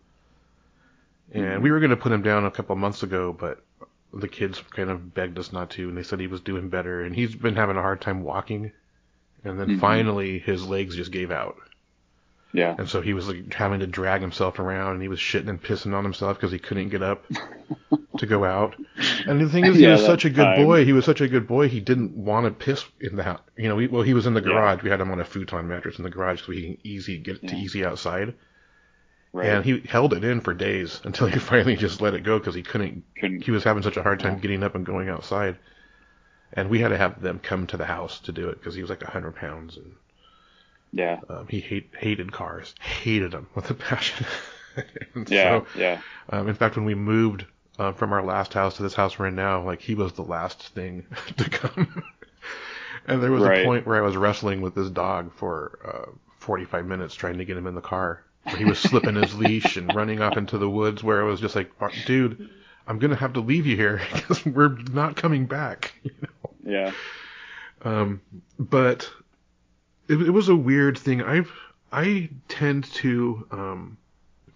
And 1.33 1.63
we 1.63 1.71
were 1.71 1.79
going 1.79 1.91
to 1.91 1.97
put 1.97 2.11
him 2.11 2.23
down 2.23 2.45
a 2.45 2.51
couple 2.51 2.75
months 2.75 3.03
ago, 3.03 3.31
but 3.31 3.63
the 4.13 4.27
kids 4.27 4.61
kind 4.71 4.89
of 4.89 5.13
begged 5.13 5.39
us 5.39 5.53
not 5.53 5.69
to, 5.71 5.87
and 5.87 5.97
they 5.97 6.03
said 6.03 6.19
he 6.19 6.27
was 6.27 6.41
doing 6.41 6.69
better. 6.69 7.01
And 7.01 7.15
he's 7.15 7.33
been 7.33 7.55
having 7.55 7.77
a 7.77 7.81
hard 7.81 8.01
time 8.01 8.23
walking. 8.23 8.71
And 9.43 9.59
then 9.59 9.67
mm-hmm. 9.67 9.79
finally, 9.79 10.39
his 10.39 10.65
legs 10.65 10.95
just 10.95 11.11
gave 11.11 11.31
out. 11.31 11.55
Yeah. 12.53 12.75
And 12.77 12.89
so 12.89 13.01
he 13.01 13.13
was 13.13 13.27
like 13.27 13.53
having 13.53 13.79
to 13.79 13.87
drag 13.87 14.21
himself 14.21 14.59
around, 14.59 14.93
and 14.93 15.01
he 15.01 15.07
was 15.07 15.19
shitting 15.19 15.49
and 15.49 15.61
pissing 15.61 15.93
on 15.93 16.03
himself 16.03 16.37
because 16.37 16.51
he 16.51 16.59
couldn't 16.59 16.89
get 16.89 17.01
up 17.01 17.23
to 18.17 18.25
go 18.25 18.43
out. 18.43 18.75
And 19.25 19.39
the 19.39 19.49
thing 19.49 19.65
is, 19.65 19.75
he 19.75 19.83
yeah, 19.83 19.93
was 19.93 20.05
such 20.05 20.25
a 20.25 20.29
good 20.29 20.43
time. 20.43 20.65
boy. 20.65 20.83
He 20.83 20.93
was 20.93 21.05
such 21.05 21.21
a 21.21 21.27
good 21.27 21.47
boy. 21.47 21.69
He 21.69 21.79
didn't 21.79 22.15
want 22.15 22.45
to 22.45 22.51
piss 22.51 22.83
in 22.99 23.15
the 23.15 23.23
house. 23.23 23.41
You 23.57 23.69
know, 23.69 23.77
he, 23.77 23.87
well, 23.87 24.03
he 24.03 24.13
was 24.13 24.25
in 24.25 24.33
the 24.33 24.41
garage. 24.41 24.79
Yeah. 24.79 24.83
We 24.83 24.89
had 24.89 25.01
him 25.01 25.11
on 25.11 25.19
a 25.19 25.25
futon 25.25 25.67
mattress 25.67 25.97
in 25.97 26.03
the 26.03 26.09
garage 26.09 26.45
so 26.45 26.51
he 26.51 26.61
can 26.61 26.77
easy 26.83 27.17
get 27.17 27.41
yeah. 27.41 27.49
to 27.51 27.55
easy 27.55 27.85
outside. 27.85 28.33
Right. 29.33 29.47
And 29.47 29.63
he 29.63 29.79
held 29.87 30.13
it 30.13 30.25
in 30.25 30.41
for 30.41 30.53
days 30.53 30.99
until 31.05 31.27
he 31.27 31.39
finally 31.39 31.77
just 31.77 32.01
let 32.01 32.15
it 32.15 32.23
go 32.23 32.37
because 32.37 32.55
he 32.55 32.63
couldn't, 32.63 33.03
couldn't. 33.17 33.43
He 33.45 33.51
was 33.51 33.63
having 33.63 33.83
such 33.83 33.95
a 33.95 34.03
hard 34.03 34.19
time 34.19 34.39
getting 34.39 34.63
up 34.63 34.75
and 34.75 34.85
going 34.85 35.07
outside. 35.07 35.57
And 36.51 36.69
we 36.69 36.79
had 36.79 36.89
to 36.89 36.97
have 36.97 37.21
them 37.21 37.39
come 37.39 37.65
to 37.67 37.77
the 37.77 37.85
house 37.85 38.19
to 38.21 38.33
do 38.33 38.49
it 38.49 38.59
because 38.59 38.75
he 38.75 38.81
was 38.81 38.89
like 38.89 39.03
a 39.03 39.11
hundred 39.11 39.35
pounds 39.37 39.77
and. 39.77 39.93
Yeah. 40.93 41.19
Um, 41.29 41.47
he 41.47 41.59
hate, 41.59 41.89
hated 41.97 42.31
cars, 42.31 42.75
hated 42.81 43.31
them 43.31 43.47
with 43.55 43.69
a 43.69 43.73
passion. 43.73 44.25
yeah. 45.27 45.59
So, 45.59 45.67
yeah. 45.75 46.01
Um, 46.29 46.47
in 46.47 46.55
fact, 46.55 46.75
when 46.75 46.85
we 46.85 46.95
moved 46.95 47.45
uh, 47.79 47.91
from 47.93 48.13
our 48.13 48.23
last 48.23 48.53
house 48.53 48.77
to 48.77 48.83
this 48.83 48.93
house 48.93 49.17
we're 49.17 49.27
in 49.27 49.35
now, 49.35 49.63
like 49.63 49.81
he 49.81 49.95
was 49.95 50.13
the 50.13 50.23
last 50.23 50.69
thing 50.69 51.05
to 51.37 51.49
come. 51.49 52.03
and 53.07 53.23
there 53.23 53.31
was 53.31 53.43
right. 53.43 53.61
a 53.61 53.65
point 53.65 53.87
where 53.87 53.97
I 53.97 54.01
was 54.01 54.17
wrestling 54.17 54.61
with 54.61 54.75
this 54.75 54.89
dog 54.89 55.33
for 55.33 55.79
uh, 55.85 56.11
45 56.39 56.85
minutes 56.85 57.15
trying 57.15 57.37
to 57.37 57.45
get 57.45 57.57
him 57.57 57.67
in 57.67 57.75
the 57.75 57.81
car 57.81 58.23
he 58.57 58.65
was 58.65 58.79
slipping 58.79 59.15
his 59.15 59.35
leash 59.35 59.77
and 59.77 59.93
running 59.93 60.21
off 60.21 60.37
into 60.37 60.57
the 60.57 60.69
woods 60.69 61.03
where 61.03 61.21
it 61.21 61.25
was 61.25 61.39
just 61.39 61.55
like, 61.55 61.71
dude, 62.05 62.49
I'm 62.87 62.99
gonna 62.99 63.15
have 63.15 63.33
to 63.33 63.39
leave 63.39 63.67
you 63.67 63.75
here 63.75 64.01
because 64.13 64.45
we're 64.45 64.77
not 64.91 65.15
coming 65.15 65.45
back. 65.45 65.93
You 66.03 66.11
know? 66.21 66.71
Yeah. 66.71 66.91
Um, 67.83 68.21
but 68.59 69.09
it, 70.07 70.21
it 70.21 70.31
was 70.31 70.49
a 70.49 70.55
weird 70.55 70.97
thing. 70.97 71.21
I've 71.21 71.51
I 71.91 72.29
tend 72.47 72.85
to 72.95 73.47
um, 73.51 73.97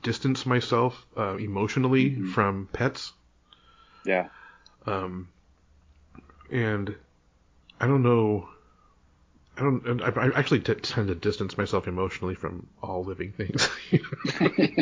distance 0.02 0.46
myself 0.46 1.06
uh, 1.18 1.36
emotionally 1.36 2.12
mm-hmm. 2.12 2.32
from 2.32 2.70
pets. 2.72 3.12
Yeah. 4.06 4.30
Um, 4.86 5.30
and 6.52 6.96
I 7.82 7.88
don't 7.88 8.04
know 8.04 8.48
I 9.58 9.62
don't. 9.62 10.02
I, 10.02 10.10
I 10.10 10.38
actually 10.38 10.60
t- 10.60 10.74
tend 10.76 11.08
to 11.08 11.16
distance 11.16 11.58
myself 11.58 11.88
emotionally 11.88 12.36
from 12.36 12.68
all 12.84 13.04
living 13.04 13.32
things. 13.32 13.70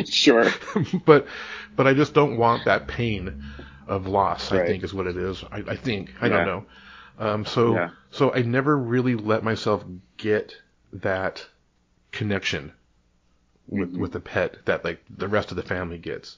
sure. 0.09 0.51
but, 1.05 1.27
but 1.75 1.87
I 1.87 1.93
just 1.93 2.13
don't 2.13 2.37
want 2.37 2.65
that 2.65 2.87
pain 2.87 3.43
of 3.87 4.07
loss. 4.07 4.51
Right. 4.51 4.61
I 4.61 4.67
think 4.67 4.83
is 4.83 4.93
what 4.93 5.05
it 5.05 5.17
is. 5.17 5.43
I, 5.51 5.63
I 5.67 5.75
think. 5.75 6.11
I 6.21 6.25
yeah. 6.25 6.37
don't 6.37 6.45
know. 6.47 6.65
Um, 7.19 7.45
so, 7.45 7.75
yeah. 7.75 7.89
so 8.11 8.33
I 8.33 8.41
never 8.41 8.77
really 8.77 9.15
let 9.15 9.43
myself 9.43 9.83
get 10.17 10.55
that 10.93 11.45
connection 12.11 12.71
with 13.67 13.91
mm-hmm. 13.91 14.01
with 14.01 14.11
the 14.11 14.19
pet 14.19 14.57
that 14.65 14.83
like 14.83 15.03
the 15.09 15.27
rest 15.27 15.51
of 15.51 15.57
the 15.57 15.63
family 15.63 15.97
gets. 15.97 16.37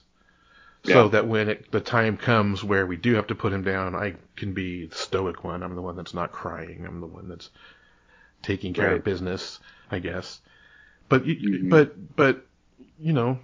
Yeah. 0.84 0.94
So 0.94 1.08
that 1.08 1.26
when 1.26 1.48
it, 1.48 1.70
the 1.72 1.80
time 1.80 2.16
comes 2.16 2.62
where 2.62 2.86
we 2.86 2.96
do 2.96 3.14
have 3.14 3.26
to 3.28 3.34
put 3.34 3.52
him 3.52 3.62
down, 3.62 3.94
I 3.94 4.14
can 4.36 4.52
be 4.52 4.86
the 4.86 4.94
stoic 4.94 5.42
one. 5.42 5.62
I'm 5.62 5.74
the 5.74 5.82
one 5.82 5.96
that's 5.96 6.14
not 6.14 6.30
crying. 6.30 6.84
I'm 6.86 7.00
the 7.00 7.06
one 7.06 7.28
that's 7.28 7.50
taking 8.42 8.72
care 8.72 8.88
Right. 8.88 8.96
of 8.98 9.04
business, 9.04 9.58
I 9.90 9.98
guess. 9.98 10.40
But 11.08 11.26
you, 11.26 11.34
Mhm. 11.36 11.70
but 11.70 12.16
but 12.16 12.46
you 13.00 13.12
know, 13.12 13.38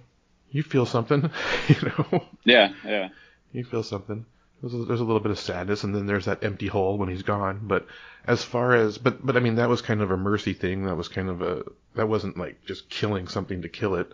you 0.51 0.63
feel 0.63 0.85
something, 0.85 1.29
you 1.67 1.75
know, 1.81 2.25
Yeah, 2.45 2.73
yeah. 2.85 3.09
you 3.51 3.63
feel 3.65 3.83
something. 3.83 4.25
There's 4.63 4.73
a, 4.75 4.85
there's 4.85 5.01
a 5.01 5.03
little 5.03 5.19
bit 5.19 5.31
of 5.31 5.39
sadness, 5.39 5.83
and 5.83 5.93
then 5.93 6.05
there's 6.05 6.23
that 6.23 6.41
empty 6.41 6.67
hole 6.67 6.97
when 6.97 7.09
he's 7.09 7.21
gone. 7.21 7.59
But 7.63 7.85
as 8.25 8.45
far 8.45 8.73
as 8.73 8.97
but 8.97 9.23
but 9.23 9.35
I 9.35 9.41
mean, 9.41 9.55
that 9.55 9.67
was 9.67 9.81
kind 9.81 10.01
of 10.01 10.09
a 10.09 10.15
mercy 10.15 10.53
thing. 10.53 10.85
That 10.85 10.95
was 10.95 11.09
kind 11.09 11.27
of 11.27 11.41
a 11.41 11.63
that 11.95 12.07
wasn't 12.07 12.37
like 12.37 12.63
just 12.65 12.89
killing 12.89 13.27
something 13.27 13.63
to 13.63 13.69
kill 13.69 13.95
it. 13.95 14.13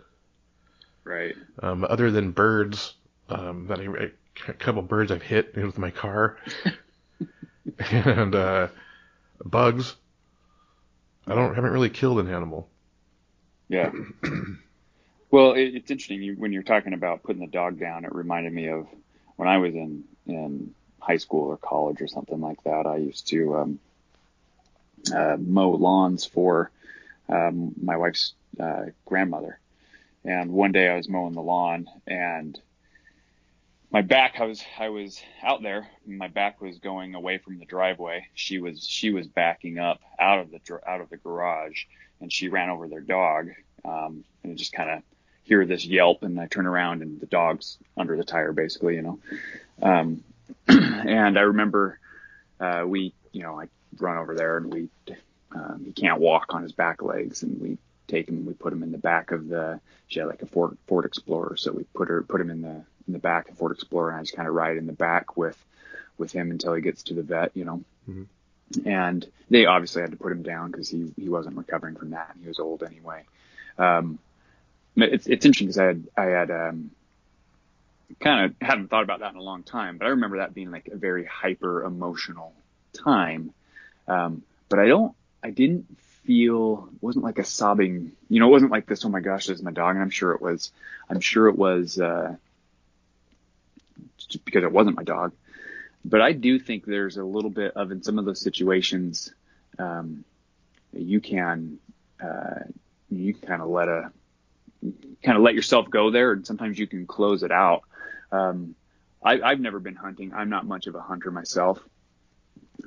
Right. 1.04 1.36
Um, 1.62 1.86
other 1.88 2.10
than 2.10 2.32
birds, 2.32 2.94
um, 3.28 3.68
that 3.68 3.78
I, 3.78 4.10
a 4.48 4.52
couple 4.54 4.82
birds 4.82 5.12
I've 5.12 5.22
hit 5.22 5.54
with 5.54 5.78
my 5.78 5.92
car, 5.92 6.36
and 7.92 8.34
uh, 8.34 8.68
bugs. 9.44 9.94
I 11.28 11.36
don't 11.36 11.54
haven't 11.54 11.70
really 11.70 11.90
killed 11.90 12.18
an 12.18 12.28
animal. 12.28 12.68
Yeah. 13.68 13.92
well, 15.30 15.52
it, 15.52 15.76
it's 15.76 15.92
interesting 15.92 16.22
you, 16.22 16.34
when 16.34 16.52
you're 16.52 16.64
talking 16.64 16.92
about 16.92 17.22
putting 17.22 17.40
the 17.40 17.46
dog 17.46 17.78
down. 17.78 18.04
It 18.04 18.12
reminded 18.12 18.52
me 18.52 18.66
of 18.66 18.88
when 19.36 19.46
I 19.46 19.58
was 19.58 19.74
in 19.74 20.02
in 20.26 20.74
high 21.00 21.16
school 21.16 21.48
or 21.48 21.56
college 21.56 22.00
or 22.00 22.08
something 22.08 22.40
like 22.40 22.62
that. 22.64 22.86
I 22.86 22.96
used 22.96 23.28
to 23.28 23.56
um, 23.56 23.78
uh, 25.14 25.36
mow 25.38 25.70
lawns 25.70 26.24
for 26.24 26.70
um, 27.28 27.74
my 27.80 27.96
wife's 27.96 28.34
uh, 28.58 28.86
grandmother. 29.06 29.58
And 30.24 30.52
one 30.52 30.72
day 30.72 30.88
I 30.88 30.96
was 30.96 31.08
mowing 31.08 31.32
the 31.32 31.40
lawn 31.40 31.88
and 32.06 32.58
my 33.90 34.02
back 34.02 34.36
I 34.38 34.44
was 34.44 34.62
I 34.78 34.88
was 34.88 35.20
out 35.42 35.62
there 35.62 35.88
my 36.06 36.28
back 36.28 36.60
was 36.60 36.78
going 36.78 37.14
away 37.14 37.38
from 37.38 37.58
the 37.58 37.64
driveway 37.64 38.28
she 38.34 38.60
was 38.60 38.86
she 38.86 39.10
was 39.10 39.26
backing 39.26 39.78
up 39.78 40.00
out 40.18 40.38
of 40.38 40.50
the 40.50 40.60
out 40.86 41.00
of 41.00 41.10
the 41.10 41.16
garage 41.16 41.84
and 42.20 42.32
she 42.32 42.48
ran 42.48 42.70
over 42.70 42.86
their 42.88 43.00
dog 43.00 43.50
um 43.84 44.24
and 44.44 44.56
just 44.56 44.72
kind 44.72 44.90
of 44.90 45.02
hear 45.44 45.64
this 45.66 45.84
yelp 45.84 46.22
and 46.22 46.38
I 46.40 46.46
turn 46.46 46.66
around 46.66 47.02
and 47.02 47.20
the 47.20 47.26
dog's 47.26 47.78
under 47.96 48.16
the 48.16 48.24
tire 48.24 48.52
basically 48.52 48.96
you 48.96 49.02
know. 49.02 49.18
Um 49.82 50.24
and 50.68 51.38
I 51.38 51.42
remember 51.42 51.98
uh 52.60 52.84
we 52.86 53.12
you 53.32 53.42
know 53.42 53.58
I 53.60 53.68
run 53.98 54.18
over 54.18 54.34
there 54.34 54.56
and 54.58 54.72
we 54.72 54.88
um, 55.52 55.82
he 55.84 55.92
can't 55.92 56.20
walk 56.20 56.54
on 56.54 56.62
his 56.62 56.72
back 56.72 57.02
legs 57.02 57.42
and 57.42 57.60
we 57.60 57.78
take 58.06 58.28
him 58.28 58.36
and 58.36 58.46
we 58.46 58.54
put 58.54 58.72
him 58.72 58.82
in 58.82 58.92
the 58.92 58.98
back 58.98 59.32
of 59.32 59.48
the 59.48 59.80
she 60.08 60.18
had 60.20 60.28
like 60.28 60.42
a 60.42 60.46
Ford 60.46 60.76
Ford 60.86 61.04
Explorer 61.04 61.56
so 61.56 61.72
we 61.72 61.84
put 61.94 62.08
her 62.08 62.22
put 62.22 62.40
him 62.40 62.50
in 62.50 62.62
the 62.62 62.84
in 63.06 63.12
the 63.12 63.18
back 63.18 63.48
of 63.48 63.56
Ford 63.56 63.72
Explorer 63.72 64.10
and 64.10 64.18
I 64.18 64.22
just 64.22 64.36
kind 64.36 64.48
of 64.48 64.54
ride 64.54 64.76
in 64.76 64.86
the 64.86 64.92
back 64.92 65.36
with 65.36 65.56
with 66.18 66.32
him 66.32 66.50
until 66.50 66.74
he 66.74 66.82
gets 66.82 67.04
to 67.04 67.14
the 67.14 67.22
vet 67.22 67.52
you 67.54 67.64
know. 67.64 67.82
Mhm. 68.08 68.26
and 68.86 69.26
they 69.50 69.66
obviously 69.66 70.02
had 70.02 70.12
to 70.12 70.16
put 70.16 70.32
him 70.32 70.42
down 70.42 70.70
because 70.70 70.88
he 70.88 71.12
he 71.16 71.28
wasn't 71.28 71.56
recovering 71.56 71.96
from 71.96 72.10
that 72.10 72.30
And 72.34 72.42
he 72.42 72.48
was 72.48 72.58
old 72.60 72.82
anyway. 72.82 73.24
Um 73.78 74.18
it's 75.02 75.26
it's 75.26 75.44
interesting 75.44 75.68
because 75.68 75.78
I 75.78 75.84
had 75.84 76.04
I 76.16 76.24
had 76.24 76.50
um 76.50 76.90
kind 78.18 78.46
of 78.46 78.54
hadn't 78.60 78.88
thought 78.88 79.04
about 79.04 79.20
that 79.20 79.32
in 79.32 79.38
a 79.38 79.42
long 79.42 79.62
time 79.62 79.96
but 79.96 80.06
I 80.06 80.10
remember 80.10 80.38
that 80.38 80.54
being 80.54 80.70
like 80.70 80.88
a 80.88 80.96
very 80.96 81.24
hyper 81.24 81.84
emotional 81.84 82.52
time. 82.92 83.52
Um 84.08 84.42
but 84.68 84.78
I 84.78 84.86
don't 84.86 85.14
I 85.42 85.50
didn't 85.50 85.86
feel 86.24 86.88
it 86.94 87.02
wasn't 87.02 87.24
like 87.24 87.38
a 87.38 87.44
sobbing 87.44 88.12
you 88.28 88.40
know 88.40 88.48
it 88.48 88.50
wasn't 88.50 88.72
like 88.72 88.86
this 88.86 89.04
oh 89.04 89.08
my 89.08 89.20
gosh 89.20 89.46
this 89.46 89.58
is 89.58 89.64
my 89.64 89.72
dog. 89.72 89.94
And 89.96 90.02
I'm 90.02 90.10
sure 90.10 90.32
it 90.32 90.42
was 90.42 90.72
I'm 91.08 91.20
sure 91.20 91.48
it 91.48 91.56
was 91.56 92.00
uh 92.00 92.36
because 94.44 94.62
it 94.62 94.72
wasn't 94.72 94.96
my 94.96 95.04
dog. 95.04 95.32
But 96.04 96.20
I 96.22 96.32
do 96.32 96.58
think 96.58 96.84
there's 96.84 97.16
a 97.16 97.24
little 97.24 97.50
bit 97.50 97.72
of 97.76 97.90
in 97.90 98.02
some 98.02 98.18
of 98.18 98.24
those 98.24 98.40
situations 98.40 99.32
um 99.78 100.24
you 100.92 101.20
can 101.20 101.78
uh 102.22 102.60
you 103.10 103.34
kind 103.34 103.62
of 103.62 103.68
let 103.68 103.88
a 103.88 104.12
kind 105.22 105.36
of 105.36 105.42
let 105.42 105.54
yourself 105.54 105.90
go 105.90 106.10
there 106.10 106.32
and 106.32 106.46
sometimes 106.46 106.78
you 106.78 106.86
can 106.86 107.06
close 107.06 107.42
it 107.42 107.52
out 107.52 107.82
um 108.32 108.74
I, 109.22 109.40
I've 109.40 109.60
never 109.60 109.80
been 109.80 109.96
hunting 109.96 110.32
I'm 110.34 110.48
not 110.48 110.66
much 110.66 110.86
of 110.86 110.94
a 110.94 111.00
hunter 111.00 111.30
myself 111.30 111.80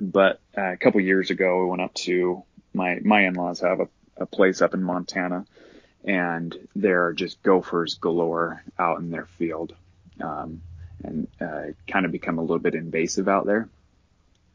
but 0.00 0.40
uh, 0.56 0.72
a 0.72 0.76
couple 0.76 1.00
years 1.00 1.30
ago, 1.30 1.62
we 1.62 1.70
went 1.70 1.82
up 1.82 1.94
to 1.94 2.42
my 2.72 2.98
my 3.02 3.26
in-laws 3.26 3.60
have 3.60 3.80
a, 3.80 3.88
a 4.16 4.26
place 4.26 4.62
up 4.62 4.74
in 4.74 4.82
Montana, 4.82 5.44
and 6.04 6.56
there 6.74 7.06
are 7.06 7.12
just 7.12 7.42
gophers 7.42 7.94
galore 7.94 8.62
out 8.78 9.00
in 9.00 9.10
their 9.10 9.26
field, 9.38 9.74
um, 10.20 10.62
and 11.02 11.28
uh, 11.40 11.72
kind 11.86 12.06
of 12.06 12.12
become 12.12 12.38
a 12.38 12.42
little 12.42 12.58
bit 12.58 12.74
invasive 12.74 13.28
out 13.28 13.46
there. 13.46 13.68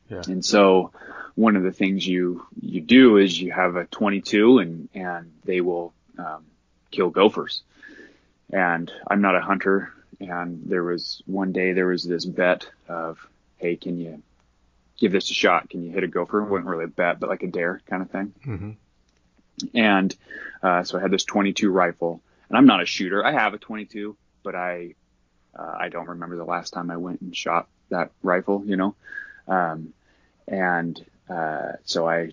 Yeah. 0.10 0.24
And 0.28 0.44
so, 0.44 0.92
one 1.36 1.56
of 1.56 1.64
the 1.64 1.72
things 1.72 2.06
you 2.06 2.46
you 2.60 2.82
do 2.82 3.18
is 3.18 3.40
you 3.40 3.52
have 3.52 3.76
a 3.76 3.86
22, 3.86 4.60
and 4.60 4.90
and 4.94 5.34
they 5.46 5.62
will 5.62 5.94
um, 6.18 6.46
kill 6.92 7.10
gophers. 7.10 7.64
And 8.52 8.92
I'm 9.08 9.22
not 9.22 9.36
a 9.36 9.42
hunter, 9.42 9.94
and 10.20 10.64
there 10.66 10.84
was 10.84 11.22
one 11.26 11.52
day 11.52 11.74
there 11.74 11.88
was 11.88 12.04
this 12.04 12.26
bet 12.26 12.68
of, 12.88 13.20
hey, 13.58 13.76
can 13.76 14.00
you 14.00 14.22
give 15.00 15.12
this 15.12 15.30
a 15.32 15.34
shot. 15.34 15.70
Can 15.70 15.84
you 15.84 15.92
hit 15.92 16.04
a 16.04 16.08
gopher? 16.08 16.42
It 16.42 16.50
wasn't 16.50 16.68
really 16.68 16.86
a 16.86 16.88
bet, 16.88 17.20
but 17.20 17.30
like 17.30 17.44
a 17.44 17.48
dare 17.48 17.82
kind 17.88 18.02
of 18.02 18.10
thing. 18.12 18.34
hmm 18.44 18.72
And 19.74 20.16
uh, 20.62 20.84
so 20.84 20.98
I 20.98 21.02
had 21.02 21.12
this 21.12 21.24
22 21.24 21.72
rifle, 21.72 22.22
and 22.50 22.58
I'm 22.58 22.66
not 22.66 22.82
a 22.82 22.86
shooter. 22.86 23.26
I 23.26 23.32
have 23.32 23.54
a 23.54 23.58
22, 23.58 24.16
but 24.44 24.56
I 24.56 24.96
uh, 25.58 25.76
I 25.80 25.90
don't 25.90 26.08
remember 26.08 26.36
the 26.36 26.46
last 26.46 26.72
time 26.72 26.92
I 26.92 26.98
went 26.98 27.22
and 27.22 27.36
shot 27.36 27.68
that 27.90 28.12
rifle. 28.22 28.64
You 28.66 28.78
know, 28.78 28.96
um, 29.48 29.94
and 30.48 31.04
uh, 31.30 31.74
so 31.86 32.08
I 32.08 32.32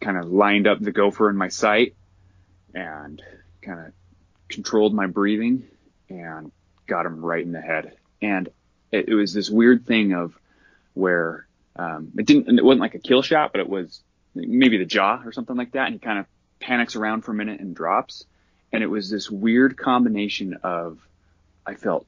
kind 0.00 0.18
of 0.18 0.30
lined 0.30 0.66
up 0.66 0.80
the 0.80 0.92
gopher 0.92 1.30
in 1.30 1.36
my 1.36 1.48
sight 1.48 1.94
and 2.74 3.22
kind 3.64 3.80
of 3.80 3.92
controlled 4.48 4.94
my 4.94 5.06
breathing 5.06 5.64
and 6.08 6.52
got 6.86 7.06
him 7.06 7.24
right 7.24 7.44
in 7.44 7.52
the 7.52 7.60
head. 7.60 7.96
And 8.20 8.48
it, 8.92 9.08
it 9.08 9.14
was 9.14 9.32
this 9.32 9.50
weird 9.50 9.86
thing 9.86 10.12
of 10.12 10.38
where 10.94 11.46
um, 11.76 12.12
it 12.18 12.26
didn't, 12.26 12.58
it 12.58 12.64
wasn't 12.64 12.80
like 12.80 12.94
a 12.94 13.00
kill 13.00 13.22
shot, 13.22 13.52
but 13.52 13.60
it 13.60 13.68
was 13.68 14.02
maybe 14.34 14.78
the 14.78 14.84
jaw 14.84 15.22
or 15.24 15.32
something 15.32 15.56
like 15.56 15.72
that. 15.72 15.86
And 15.86 15.94
he 15.94 15.98
kind 15.98 16.18
of 16.18 16.26
panics 16.60 16.96
around 16.96 17.22
for 17.22 17.32
a 17.32 17.34
minute 17.34 17.60
and 17.60 17.74
drops. 17.74 18.24
And 18.72 18.82
it 18.82 18.88
was 18.88 19.10
this 19.10 19.30
weird 19.30 19.76
combination 19.76 20.58
of, 20.62 20.98
I 21.66 21.74
felt 21.74 22.06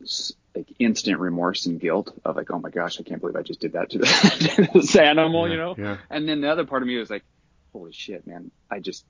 like 0.54 0.72
instant 0.78 1.18
remorse 1.18 1.66
and 1.66 1.80
guilt 1.80 2.12
of 2.24 2.36
like, 2.36 2.50
oh 2.50 2.58
my 2.58 2.70
gosh, 2.70 3.00
I 3.00 3.04
can't 3.04 3.20
believe 3.20 3.36
I 3.36 3.42
just 3.42 3.60
did 3.60 3.72
that 3.72 3.90
to, 3.90 3.98
this 3.98 4.96
animal, 4.96 5.46
yeah, 5.46 5.52
you 5.52 5.58
know? 5.58 5.74
Yeah. 5.78 5.96
And 6.10 6.28
then 6.28 6.40
the 6.40 6.50
other 6.50 6.64
part 6.64 6.82
of 6.82 6.88
me 6.88 6.96
was 6.96 7.10
like, 7.10 7.24
holy 7.72 7.92
shit, 7.92 8.26
man, 8.26 8.50
I 8.70 8.80
just 8.80 9.04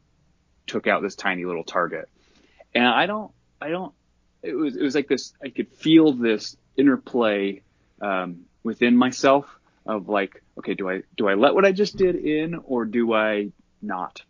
took 0.66 0.86
out 0.86 1.02
this 1.02 1.14
tiny 1.14 1.44
little 1.44 1.64
target. 1.64 2.08
And 2.76 2.86
I 2.86 3.06
don't, 3.06 3.32
I 3.60 3.70
don't, 3.70 3.94
it 4.42 4.54
was, 4.54 4.76
it 4.76 4.82
was 4.82 4.94
like 4.94 5.08
this, 5.08 5.32
I 5.42 5.48
could 5.48 5.72
feel 5.72 6.12
this 6.12 6.56
interplay, 6.76 7.62
um, 8.00 8.44
within 8.62 8.96
myself 8.96 9.46
of 9.86 10.08
like, 10.08 10.42
okay, 10.58 10.74
do 10.74 10.90
I, 10.90 11.02
do 11.16 11.26
I 11.26 11.34
let 11.34 11.54
what 11.54 11.64
I 11.64 11.72
just 11.72 11.96
did 11.96 12.16
in 12.16 12.54
or 12.64 12.84
do 12.84 13.14
I 13.14 13.50
not? 13.80 14.22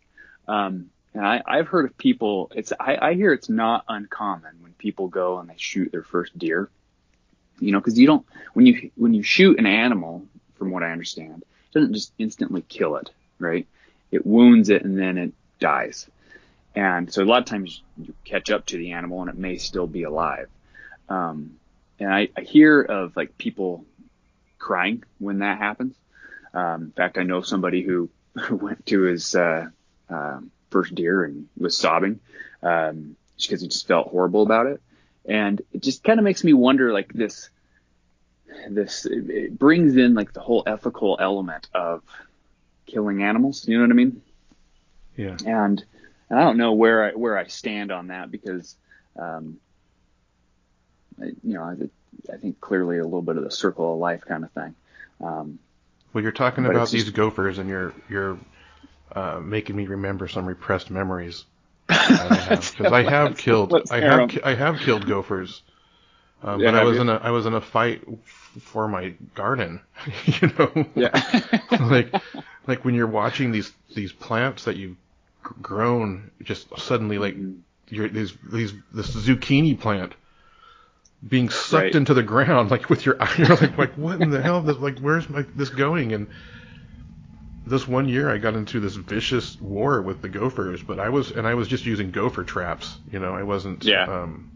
Um, 0.47 0.91
and 1.13 1.25
I, 1.25 1.41
I've 1.45 1.67
heard 1.67 1.85
of 1.85 1.97
people, 1.97 2.49
it's, 2.55 2.71
I, 2.79 2.97
I 3.01 3.13
hear 3.15 3.33
it's 3.33 3.49
not 3.49 3.83
uncommon 3.89 4.61
when 4.61 4.71
people 4.73 5.09
go 5.09 5.39
and 5.39 5.49
they 5.49 5.55
shoot 5.57 5.91
their 5.91 6.03
first 6.03 6.37
deer, 6.37 6.69
you 7.59 7.73
know, 7.73 7.81
cause 7.81 7.97
you 7.97 8.07
don't, 8.07 8.25
when 8.53 8.65
you, 8.65 8.91
when 8.95 9.13
you 9.13 9.23
shoot 9.23 9.59
an 9.59 9.65
animal, 9.65 10.25
from 10.57 10.71
what 10.71 10.83
I 10.83 10.91
understand, 10.91 11.43
it 11.43 11.73
doesn't 11.73 11.93
just 11.93 12.13
instantly 12.17 12.61
kill 12.61 12.95
it, 12.95 13.11
right? 13.39 13.67
It 14.09 14.25
wounds 14.25 14.69
it 14.69 14.85
and 14.85 14.97
then 14.97 15.17
it 15.17 15.33
dies. 15.59 16.07
And 16.77 17.11
so 17.11 17.23
a 17.23 17.25
lot 17.25 17.39
of 17.39 17.45
times 17.45 17.81
you 17.97 18.13
catch 18.23 18.51
up 18.51 18.67
to 18.67 18.77
the 18.77 18.91
animal 18.91 19.21
and 19.21 19.31
it 19.31 19.35
may 19.35 19.57
still 19.57 19.87
be 19.87 20.03
alive. 20.03 20.47
Um, 21.09 21.57
and 21.99 22.13
I, 22.13 22.29
I 22.37 22.41
hear 22.41 22.83
of 22.83 23.17
like 23.17 23.35
people 23.39 23.83
crying 24.59 25.03
when 25.17 25.39
that 25.39 25.57
happens. 25.57 25.95
Um, 26.53 26.83
in 26.83 26.91
fact, 26.91 27.17
I 27.17 27.23
know 27.23 27.41
somebody 27.41 27.81
who 27.81 28.11
went 28.51 28.85
to 28.85 29.01
his, 29.01 29.33
uh, 29.33 29.69
um, 30.07 30.51
first 30.69 30.93
deer 30.93 31.23
and 31.23 31.47
was 31.57 31.75
sobbing, 31.75 32.19
um, 32.61 33.15
because 33.41 33.61
he 33.61 33.67
just 33.69 33.87
felt 33.87 34.09
horrible 34.09 34.43
about 34.43 34.67
it. 34.67 34.79
And 35.25 35.59
it 35.73 35.81
just 35.81 36.03
kind 36.03 36.19
of 36.19 36.23
makes 36.25 36.43
me 36.43 36.53
wonder 36.53 36.93
like 36.93 37.11
this, 37.11 37.49
this, 38.69 39.07
it 39.09 39.57
brings 39.57 39.95
in 39.95 40.13
like 40.13 40.31
the 40.31 40.41
whole 40.41 40.61
ethical 40.67 41.17
element 41.19 41.69
of 41.73 42.03
killing 42.85 43.23
animals. 43.23 43.67
You 43.67 43.77
know 43.77 43.83
what 43.83 43.91
I 43.91 43.95
mean? 43.95 44.21
Yeah. 45.15 45.37
and 45.43 45.83
and 46.29 46.39
I 46.39 46.43
don't 46.43 46.57
know 46.57 46.73
where 46.73 47.05
I 47.05 47.11
where 47.11 47.37
I 47.37 47.47
stand 47.47 47.91
on 47.91 48.07
that 48.07 48.31
because, 48.31 48.75
um, 49.19 49.59
I, 51.21 51.25
you 51.43 51.53
know, 51.53 51.63
I, 51.63 52.33
I 52.33 52.37
think 52.37 52.59
clearly 52.61 52.97
a 52.99 53.03
little 53.03 53.21
bit 53.21 53.37
of 53.37 53.43
the 53.43 53.51
circle 53.51 53.93
of 53.93 53.99
life 53.99 54.23
kind 54.25 54.43
of 54.43 54.51
thing. 54.51 54.75
Um, 55.21 55.59
Well, 56.13 56.21
you're 56.23 56.31
talking 56.31 56.65
about 56.65 56.89
these 56.89 57.05
just- 57.05 57.15
gophers, 57.15 57.57
and 57.57 57.69
you're 57.69 57.93
you're 58.09 58.37
uh, 59.13 59.39
making 59.43 59.75
me 59.75 59.87
remember 59.87 60.27
some 60.27 60.45
repressed 60.45 60.89
memories. 60.91 61.45
Because 61.87 62.75
I 62.81 62.97
I 62.97 63.03
have 63.03 63.37
killed 63.37 63.73
I 63.91 63.99
have. 64.01 64.37
I 64.43 64.53
have 64.55 64.77
killed 64.79 65.07
gophers 65.07 65.61
Um, 66.43 66.59
Yeah, 66.59 66.71
but 66.71 66.81
I 66.81 66.83
was 66.83 66.95
you? 66.97 67.01
in 67.03 67.09
a 67.09 67.15
I 67.15 67.31
was 67.31 67.45
in 67.45 67.53
a 67.53 67.61
fight 67.61 68.03
for 68.59 68.87
my 68.89 69.13
garden. 69.35 69.79
you 70.25 70.51
know, 70.59 70.85
Yeah. 70.95 71.49
like 71.79 72.13
like 72.67 72.83
when 72.85 72.93
you're 72.93 73.07
watching 73.07 73.51
these 73.51 73.71
these 73.95 74.11
plants 74.11 74.65
that 74.65 74.75
you've 74.75 74.97
g- 74.97 74.97
grown 75.61 76.31
just 76.43 76.67
suddenly 76.79 77.17
like 77.17 77.35
Mhm. 77.35 77.59
you're 77.89 78.09
these 78.09 78.33
these 78.51 78.73
this 78.93 79.15
zucchini 79.15 79.79
plant 79.79 80.13
being 81.27 81.49
sucked 81.49 81.83
Right. 81.83 81.95
into 81.95 82.13
the 82.13 82.23
ground 82.23 82.69
like 82.71 82.89
with 82.89 83.05
your 83.05 83.15
eye 83.21 83.33
you're 83.37 83.47
like 83.55 83.77
like 83.77 83.93
what 83.93 84.21
in 84.21 84.29
the 84.29 84.41
hell 84.41 84.61
this 84.61 84.77
like 84.77 84.99
where's 84.99 85.29
my 85.29 85.45
this 85.55 85.69
going 85.69 86.13
and 86.13 86.27
this 87.65 87.87
one 87.87 88.07
year 88.07 88.29
I 88.29 88.37
got 88.37 88.53
into 88.55 88.79
this 88.79 88.95
vicious 88.95 89.59
war 89.59 90.01
with 90.01 90.21
the 90.21 90.29
gophers 90.29 90.81
but 90.83 90.99
I 90.99 91.09
was 91.09 91.31
and 91.31 91.45
I 91.47 91.55
was 91.55 91.67
just 91.67 91.85
using 91.85 92.11
gopher 92.11 92.43
traps 92.43 92.97
you 93.11 93.19
know 93.19 93.33
I 93.33 93.43
wasn't 93.43 93.83
Yeah. 93.83 94.03
um 94.05 94.49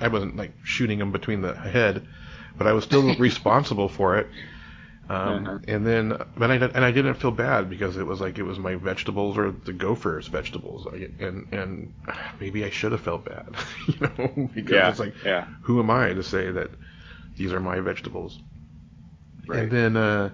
I 0.00 0.08
wasn't 0.08 0.36
like 0.36 0.52
shooting 0.64 0.98
them 0.98 1.12
between 1.12 1.40
the 1.42 1.54
head 1.54 2.06
but 2.56 2.66
I 2.66 2.72
was 2.72 2.84
still 2.84 3.14
responsible 3.18 3.88
for 3.88 4.18
it 4.18 4.28
um, 5.08 5.50
Uh-huh. 5.50 5.58
and 5.66 5.86
then, 5.86 6.18
but 6.36 6.50
I 6.50 6.56
and 6.56 6.84
I 6.84 6.90
didn't 6.90 7.14
feel 7.14 7.30
bad 7.30 7.70
because 7.70 7.96
it 7.96 8.06
was 8.06 8.20
like 8.20 8.38
it 8.38 8.42
was 8.44 8.58
my 8.58 8.74
vegetables 8.76 9.38
or 9.38 9.52
the 9.52 9.72
gophers' 9.72 10.28
vegetables, 10.28 10.86
and 11.18 11.46
and 11.52 11.92
maybe 12.40 12.64
I 12.64 12.70
should 12.70 12.92
have 12.92 13.00
felt 13.02 13.24
bad, 13.24 13.48
you 13.86 13.94
know, 14.00 14.50
because 14.54 14.76
Yeah. 14.76 14.88
it's 14.88 14.98
like, 14.98 15.14
Yeah. 15.24 15.46
who 15.62 15.80
am 15.80 15.90
I 15.90 16.12
to 16.14 16.22
say 16.22 16.50
that 16.52 16.70
these 17.36 17.52
are 17.52 17.60
my 17.60 17.80
vegetables? 17.80 18.40
Right. 19.46 19.58
And 19.60 19.70
then 19.70 19.94
uh, 19.94 20.30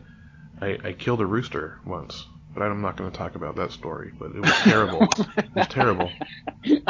I, 0.61 0.79
I 0.85 0.93
killed 0.95 1.21
a 1.21 1.27
rooster 1.27 1.81
once, 1.85 2.27
but 2.55 2.63
I'm 2.63 2.83
not 2.83 2.97
going 2.97 3.11
to 3.11 3.17
talk 3.19 3.35
about 3.37 3.57
that 3.57 3.73
story. 3.73 4.13
But 4.19 4.37
it 4.37 4.43
was 4.43 4.57
terrible. 4.59 5.15
it 5.39 5.55
was 5.55 5.69
terrible. 5.69 6.21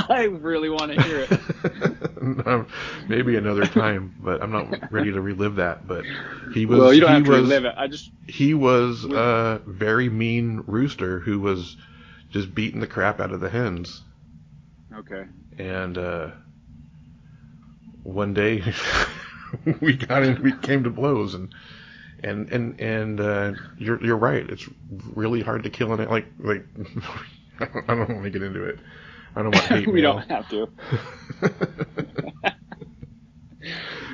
I 0.09 0.25
really 0.25 0.69
want 0.71 0.93
to 0.93 0.99
hear 0.99 1.21
it. 1.21 1.33
Maybe 3.09 3.37
another 3.37 3.67
time, 3.67 4.15
but 4.21 4.43
I'm 4.43 4.53
not 4.53 4.93
ready 4.93 5.13
to 5.13 5.21
relive 5.21 5.57
that. 5.57 5.87
But 5.87 6.05
he 6.53 6.67
was 6.67 6.79
well, 6.79 6.95
you 6.95 7.01
don't 7.01 7.11
have 7.11 7.25
to 7.25 7.31
was 7.31 7.41
relive 7.43 7.65
it. 7.65 7.75
I 7.77 7.89
just 7.89 8.11
he 8.27 8.55
was 8.55 9.05
a 9.05 9.61
very 9.67 10.09
mean 10.09 10.63
rooster 10.67 11.21
who 11.21 11.41
was 11.41 11.77
just 12.31 12.55
beating 12.55 12.81
the 12.81 12.87
crap 12.87 13.21
out 13.21 13.33
of 13.33 13.41
the 13.41 13.51
hens. 13.51 14.03
okay. 14.93 15.25
And 15.59 15.97
uh, 15.99 16.31
one 18.03 18.35
day 18.35 18.63
we 19.81 19.97
got 19.97 20.23
in, 20.23 20.43
we 20.43 20.53
came 20.53 20.85
to 20.85 20.91
blows, 20.91 21.35
and 21.35 21.55
and 22.23 22.51
and 22.51 22.81
and 22.81 23.21
uh, 23.21 23.53
you're 23.79 24.05
you're 24.05 24.17
right. 24.17 24.49
It's 24.49 24.69
really 25.15 25.43
hard 25.43 25.65
to 25.65 25.71
kill 25.71 25.93
an 25.93 26.09
like 26.09 26.27
like. 26.39 26.65
I 27.61 27.67
don't 27.95 28.09
want 28.09 28.25
to 28.25 28.31
get 28.31 28.43
into 28.43 28.65
it. 28.65 28.81
I 29.37 29.43
don't 29.43 29.55
want 29.55 29.67
hate 29.67 29.87
we 29.93 30.01
mail. 30.03 30.15
don't 30.15 30.29
have 30.31 30.49
to. 30.51 30.69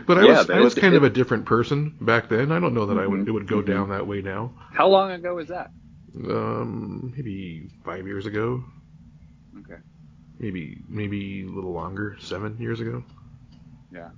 but 0.06 0.18
I 0.18 0.22
Yeah, 0.26 0.38
was 0.38 0.50
I 0.50 0.60
was 0.60 0.76
it- 0.76 0.80
kind 0.80 0.94
of 0.94 1.02
a 1.02 1.10
different 1.10 1.46
person 1.46 1.94
back 2.00 2.28
then. 2.28 2.52
I 2.52 2.60
don't 2.60 2.74
know 2.74 2.86
that 2.86 2.98
I 2.98 3.06
would 3.06 3.26
it 3.28 3.30
would 3.30 3.48
go 3.48 3.62
mhm. 3.62 3.66
down 3.66 3.88
that 3.90 4.06
way 4.06 4.22
now. 4.22 4.52
How 4.72 4.88
long 4.88 5.10
ago 5.12 5.34
was 5.34 5.48
that? 5.48 5.70
Um, 6.28 7.12
maybe 7.16 7.68
five 7.84 8.06
years 8.06 8.26
ago. 8.26 8.64
Okay. 9.60 9.80
maybe 10.38 10.78
maybe 10.88 11.42
a 11.44 11.50
little 11.50 11.72
longer, 11.72 12.16
seven 12.20 12.56
years 12.58 12.80
ago. 12.80 13.02
Yeah. 13.92 14.10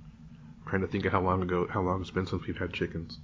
trying 0.67 0.81
to 0.81 0.87
think 0.87 1.05
of 1.05 1.11
how 1.11 1.21
long 1.21 1.41
ago, 1.43 1.67
how 1.69 1.81
long 1.81 2.01
it's 2.01 2.11
been 2.11 2.25
since 2.27 2.43
we've 2.47 2.57
had 2.57 2.73
chickens. 2.73 3.17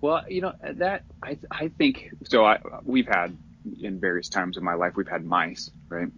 Well, 0.00 0.22
you 0.28 0.40
know 0.42 0.52
that 0.78 1.04
I 1.22 1.38
I 1.50 1.68
think 1.68 2.10
so. 2.24 2.44
I 2.44 2.58
we've 2.84 3.06
had 3.06 3.36
in 3.80 4.00
various 4.00 4.28
times 4.28 4.56
of 4.56 4.62
my 4.62 4.74
life 4.74 4.94
we've 4.96 5.08
had 5.08 5.24
mice, 5.24 5.70
right? 5.88 6.08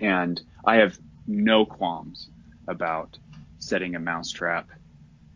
And 0.00 0.40
I 0.64 0.76
have 0.76 0.98
no 1.26 1.64
qualms 1.64 2.28
about 2.66 3.18
setting 3.58 3.94
a 3.94 4.00
mouse 4.00 4.30
trap 4.30 4.68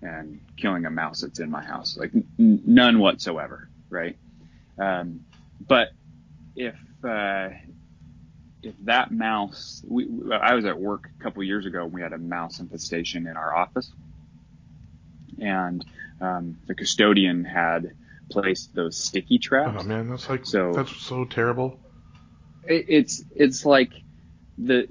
and 0.03 0.41
killing 0.57 0.85
a 0.87 0.91
mouse 0.91 1.21
that's 1.21 1.41
in 1.41 1.51
my 1.51 1.65
house, 1.65 1.97
like 1.97 2.13
n- 2.15 2.29
none 2.39 2.99
whatsoever, 2.99 3.69
right? 3.91 4.17
Um, 4.79 5.21
but 5.67 5.89
if 6.55 6.77
uh, 7.07 7.51
if 8.63 8.75
that 8.85 9.11
mouse, 9.11 9.83
we, 9.89 10.09
I 10.33 10.55
was 10.55 10.65
at 10.65 10.79
work 10.79 11.11
a 11.19 11.23
couple 11.23 11.43
years 11.43 11.67
ago 11.67 11.85
and 11.85 11.93
we 11.93 12.03
had 12.03 12.13
a 12.13 12.19
mouse 12.19 12.61
infestation 12.61 13.27
in 13.27 13.37
our 13.37 13.55
office, 13.55 13.91
and 15.39 15.85
um, 16.21 16.57
the 16.67 16.75
custodian 16.75 17.45
had 17.45 17.93
placed 18.31 18.75
those 18.75 18.97
sticky 18.97 19.39
traps. 19.39 19.79
Oh 19.81 19.85
man, 19.85 20.09
that's 20.09 20.29
like 20.29 20.45
So- 20.47 20.73
that's 20.73 20.95
so 20.97 21.25
terrible. 21.25 21.81
It, 22.65 22.87
it's 22.89 23.25
it's 23.35 23.65
like 23.65 23.93
the, 24.59 24.87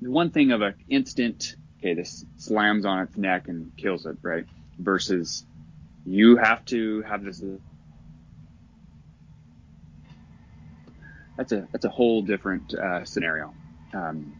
the 0.00 0.10
one 0.10 0.30
thing 0.30 0.52
of 0.52 0.62
a 0.62 0.74
instant. 0.88 1.56
Okay, 1.78 1.94
this 1.94 2.24
slams 2.36 2.84
on 2.86 3.00
its 3.00 3.16
neck 3.16 3.48
and 3.48 3.70
kills 3.76 4.06
it, 4.06 4.16
right? 4.22 4.44
Versus 4.78 5.44
you 6.04 6.36
have 6.36 6.64
to 6.66 7.02
have 7.02 7.24
this. 7.24 7.42
That's 11.36 11.52
a 11.52 11.68
that's 11.72 11.84
a 11.84 11.90
whole 11.90 12.22
different 12.22 12.72
uh, 12.74 13.04
scenario 13.04 13.52
um, 13.92 14.32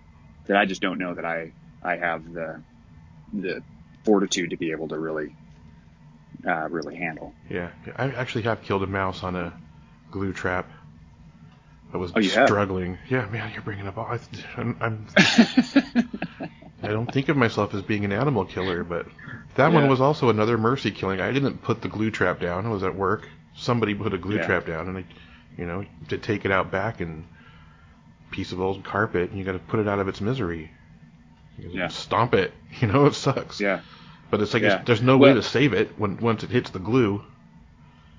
that 0.47 0.57
I 0.57 0.65
just 0.65 0.81
don't 0.81 0.99
know 0.99 1.15
that 1.15 1.25
I 1.25 1.53
I 1.83 1.97
have 1.97 2.25
the 2.25 2.63
the 3.33 3.63
fortitude 4.05 4.51
to 4.51 4.57
be 4.57 4.71
able 4.71 4.89
to 4.89 4.99
really 4.99 5.35
uh, 6.47 6.69
really 6.71 6.97
handle. 6.97 7.35
Yeah, 7.49 7.71
I 7.97 8.11
actually 8.13 8.43
have 8.43 8.63
killed 8.63 8.83
a 8.83 8.87
mouse 8.87 9.23
on 9.23 9.37
a 9.37 9.53
glue 10.11 10.33
trap. 10.33 10.69
I 11.95 11.99
was 11.99 12.13
Oh, 12.15 12.21
have? 12.21 12.49
struggling. 12.49 12.99
Yeah, 13.09 13.27
man, 13.27 13.53
you're 13.53 13.63
bringing 13.63 13.87
up 13.87 13.97
all. 13.97 14.07
I, 14.07 14.19
I'm, 14.57 14.77
I'm 14.81 15.07
I 16.83 16.89
don't 16.89 17.11
think 17.11 17.29
of 17.29 17.37
myself 17.37 17.75
as 17.75 17.83
being 17.83 18.05
an 18.05 18.13
animal 18.13 18.45
killer, 18.45 18.85
but 18.85 19.07
that 19.55 19.73
one 19.73 19.89
was 19.89 20.01
also 20.01 20.29
another 20.29 20.59
mercy 20.59 20.91
killing. 20.91 21.21
I 21.21 21.33
didn't 21.33 21.63
put 21.63 21.81
the 21.83 21.89
glue 21.89 22.11
trap 22.11 22.41
down. 22.41 22.67
I 22.67 22.69
was 22.71 22.83
at 22.83 22.95
work. 22.95 23.29
Somebody 23.55 23.95
put 23.95 24.13
a 24.13 24.19
glue 24.19 24.37
Yeah. 24.37 24.47
trap 24.47 24.67
down, 24.67 24.89
and 24.89 24.99
I, 24.99 25.05
you 25.57 25.65
know, 25.67 25.85
to 26.09 26.19
take 26.19 26.45
it 26.45 26.51
out 26.51 26.71
back 26.71 27.01
and 27.01 27.25
piece 28.31 28.53
of 28.53 28.61
old 28.61 28.85
carpet, 28.85 29.31
and 29.31 29.39
you 29.39 29.45
got 29.45 29.53
to 29.53 29.59
put 29.59 29.81
it 29.81 29.89
out 29.89 29.99
of 29.99 30.09
its 30.09 30.21
misery. 30.21 30.71
Yeah. 31.59 31.89
Stomp 31.89 32.35
it. 32.35 32.53
You 32.81 32.89
know, 32.89 33.07
it 33.07 33.15
sucks. 33.15 33.59
yeah, 33.59 33.81
But 34.31 34.41
it's 34.43 34.55
like 34.55 34.63
Yeah. 34.63 34.65
it's, 34.65 34.85
there's 34.87 35.03
no 35.03 35.19
way 35.19 35.33
to 35.35 35.43
save 35.43 35.73
it 35.73 35.99
when 35.99 36.19
once 36.19 36.45
it 36.45 36.51
hits 36.51 36.71
the 36.71 36.79
glue. 36.79 37.25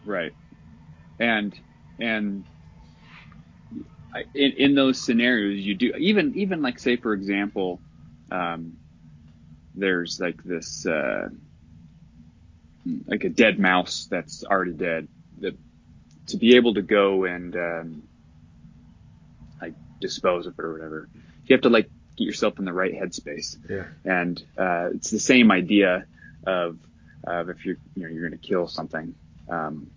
right. 0.03 0.33
And 1.19 1.57
and 1.99 2.45
in 4.33 4.51
in 4.57 4.75
those 4.75 5.01
scenarios, 5.01 5.59
you 5.65 5.75
do 5.75 5.93
even 5.99 6.33
even 6.35 6.61
like 6.61 6.79
say 6.79 6.97
for 6.97 7.13
example, 7.13 7.81
um, 8.31 8.77
there's 9.75 10.19
like 10.19 10.41
this 10.43 10.85
uh, 10.85 11.29
like 13.07 13.23
a 13.23 13.29
dead 13.29 13.59
mouse 13.59 14.07
that's 14.09 14.43
already 14.43 14.73
dead. 14.73 15.07
That 15.39 15.57
to 16.27 16.37
be 16.37 16.55
able 16.55 16.75
to 16.75 16.81
go 16.81 17.25
and 17.25 17.55
um, 17.55 18.03
like 19.61 19.75
dispose 20.01 20.47
of 20.47 20.55
it 20.57 20.63
or 20.63 20.73
whatever, 20.73 21.09
you 21.45 21.53
have 21.55 21.61
to 21.61 21.69
like 21.69 21.89
get 22.17 22.25
yourself 22.25 22.59
in 22.59 22.65
the 22.65 22.73
right 22.73 22.93
headspace. 22.93 23.57
Yeah. 23.69 23.85
and 24.03 24.43
uh, 24.57 24.89
it's 24.93 25.11
the 25.11 25.19
same 25.19 25.51
idea 25.51 26.05
of 26.45 26.77
of 27.23 27.49
if 27.49 27.65
you're 27.65 27.77
you 27.95 28.03
know 28.03 28.09
you're 28.09 28.27
going 28.27 28.39
to 28.39 28.47
kill 28.47 28.67
something, 28.67 29.13
um, 29.49 29.91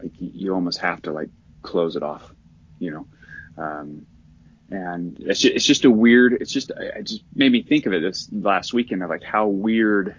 like 0.00 0.12
you, 0.20 0.30
you 0.32 0.54
almost 0.54 0.78
have 0.78 1.02
to 1.02 1.12
like 1.12 1.30
close 1.62 1.96
it 1.96 2.02
off, 2.02 2.32
you 2.78 2.90
know. 2.90 3.06
Um, 3.56 4.06
and 4.70 5.18
it's 5.20 5.40
just, 5.40 5.54
it's 5.54 5.64
just 5.64 5.84
a 5.84 5.90
weird. 5.90 6.34
It's 6.34 6.52
just 6.52 6.72
I, 6.72 6.98
I 6.98 7.02
just 7.02 7.22
made 7.34 7.50
me 7.50 7.62
think 7.62 7.86
of 7.86 7.92
it 7.92 8.02
this 8.02 8.28
last 8.30 8.72
weekend 8.72 9.02
of 9.02 9.10
like 9.10 9.22
how 9.22 9.48
weird 9.48 10.14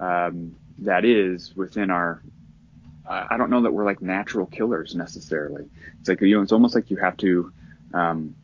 um, 0.00 0.56
that 0.78 1.04
is 1.04 1.54
within 1.54 1.90
our. 1.90 2.22
I 3.08 3.26
I 3.30 3.36
don't 3.36 3.50
know 3.50 3.62
that 3.62 3.72
we're 3.72 3.84
like 3.84 4.00
natural 4.00 4.46
killers 4.46 4.94
necessarily. 4.94 5.68
It's 6.00 6.08
like 6.08 6.20
you 6.22 6.36
know, 6.36 6.42
it's 6.42 6.52
almost 6.52 6.74
like 6.74 6.90
you 6.90 6.96
have 6.96 7.16
to 7.18 7.52
um, 7.92 8.34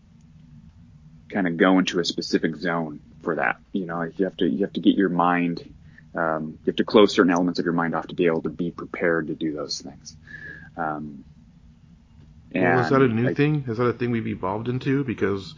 kind 1.32 1.46
of 1.46 1.56
go 1.56 1.78
into 1.78 1.98
a 1.98 2.04
specific 2.04 2.56
zone 2.56 3.00
for 3.22 3.36
that. 3.36 3.56
You 3.72 3.86
know, 3.86 4.02
you 4.02 4.24
have 4.26 4.36
to 4.38 4.46
you 4.46 4.60
have 4.64 4.72
to 4.74 4.80
get 4.80 4.96
your 4.96 5.08
mind. 5.08 5.62
Um, 6.14 6.58
you 6.62 6.66
have 6.66 6.76
to 6.76 6.84
close 6.84 7.14
certain 7.14 7.32
elements 7.32 7.58
of 7.58 7.64
your 7.64 7.72
mind 7.72 7.94
off 7.94 8.08
to 8.08 8.14
be 8.14 8.26
able 8.26 8.42
to 8.42 8.50
be 8.50 8.70
prepared 8.70 9.28
to 9.28 9.34
do 9.34 9.52
those 9.54 9.80
things. 9.80 10.14
Um, 10.76 11.24
Well, 12.54 12.80
is 12.84 12.90
that 12.90 13.00
a 13.00 13.08
new 13.08 13.24
like, 13.28 13.36
thing? 13.36 13.64
Is 13.66 13.78
that 13.78 13.84
a 13.86 13.92
thing 13.94 14.10
we've 14.10 14.26
evolved 14.26 14.68
into? 14.68 15.04
Because 15.04 15.54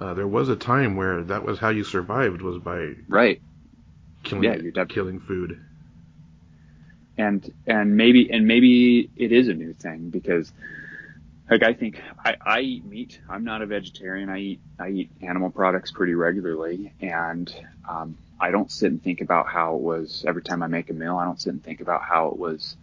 uh, 0.00 0.14
there 0.14 0.26
was 0.26 0.48
a 0.48 0.56
time 0.56 0.96
where 0.96 1.22
that 1.24 1.44
was 1.44 1.58
how 1.60 1.68
you 1.68 1.84
survived 1.84 2.42
was 2.42 2.58
by 2.58 2.94
Right. 3.08 3.40
killing 4.24 4.42
Yeah, 4.44 4.56
you'd 4.56 4.76
have- 4.76 4.88
killing 4.88 5.20
food. 5.20 5.60
and 7.16 7.52
and 7.66 7.96
maybe 7.96 8.30
and 8.32 8.46
maybe 8.46 9.10
it 9.16 9.32
is 9.32 9.48
a 9.48 9.54
new 9.54 9.72
thing 9.74 10.10
because 10.10 10.52
like 11.50 11.62
I 11.62 11.72
think 11.72 12.00
I, 12.24 12.36
I 12.44 12.60
eat 12.60 12.84
meat. 12.84 13.20
I'm 13.28 13.44
not 13.44 13.62
a 13.62 13.66
vegetarian. 13.66 14.28
I 14.28 14.38
eat 14.38 14.60
I 14.78 14.88
eat 14.88 15.10
animal 15.22 15.50
products 15.50 15.90
pretty 15.90 16.14
regularly, 16.14 16.92
and 17.00 17.52
um, 17.88 18.16
I 18.40 18.50
don't 18.50 18.70
sit 18.70 18.90
and 18.90 19.02
think 19.02 19.20
about 19.20 19.46
how 19.46 19.76
it 19.76 19.82
was 19.82 20.24
every 20.26 20.42
time 20.42 20.62
I 20.62 20.66
make 20.66 20.90
a 20.90 20.92
meal. 20.92 21.16
I 21.16 21.24
don't 21.24 21.40
sit 21.40 21.52
and 21.52 21.62
think 21.62 21.80
about 21.80 22.02
how 22.02 22.28
it 22.28 22.38
was 22.38 22.76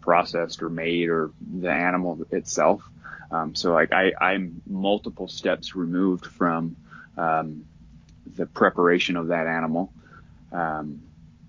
processed 0.00 0.62
or 0.62 0.68
made 0.68 1.08
or 1.08 1.30
the 1.60 1.70
animal 1.70 2.18
itself. 2.30 2.82
Um, 3.30 3.54
so 3.54 3.72
like 3.72 3.92
I, 3.92 4.12
I'm 4.20 4.62
multiple 4.66 5.28
steps 5.28 5.74
removed 5.74 6.26
from 6.26 6.76
um, 7.16 7.66
the 8.36 8.46
preparation 8.46 9.16
of 9.16 9.28
that 9.28 9.46
animal. 9.46 9.92
Um, 10.52 11.02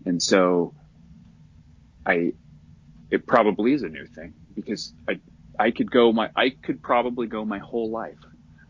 and 0.05 0.21
so 0.21 0.73
I, 2.05 2.33
it 3.11 3.25
probably 3.25 3.73
is 3.73 3.83
a 3.83 3.89
new 3.89 4.05
thing 4.05 4.33
because 4.55 4.93
I, 5.07 5.19
I 5.59 5.71
could 5.71 5.91
go 5.91 6.11
my, 6.13 6.29
I 6.35 6.51
could 6.51 6.81
probably 6.81 7.27
go 7.27 7.43
my 7.43 7.59
whole 7.59 7.89
life 7.89 8.17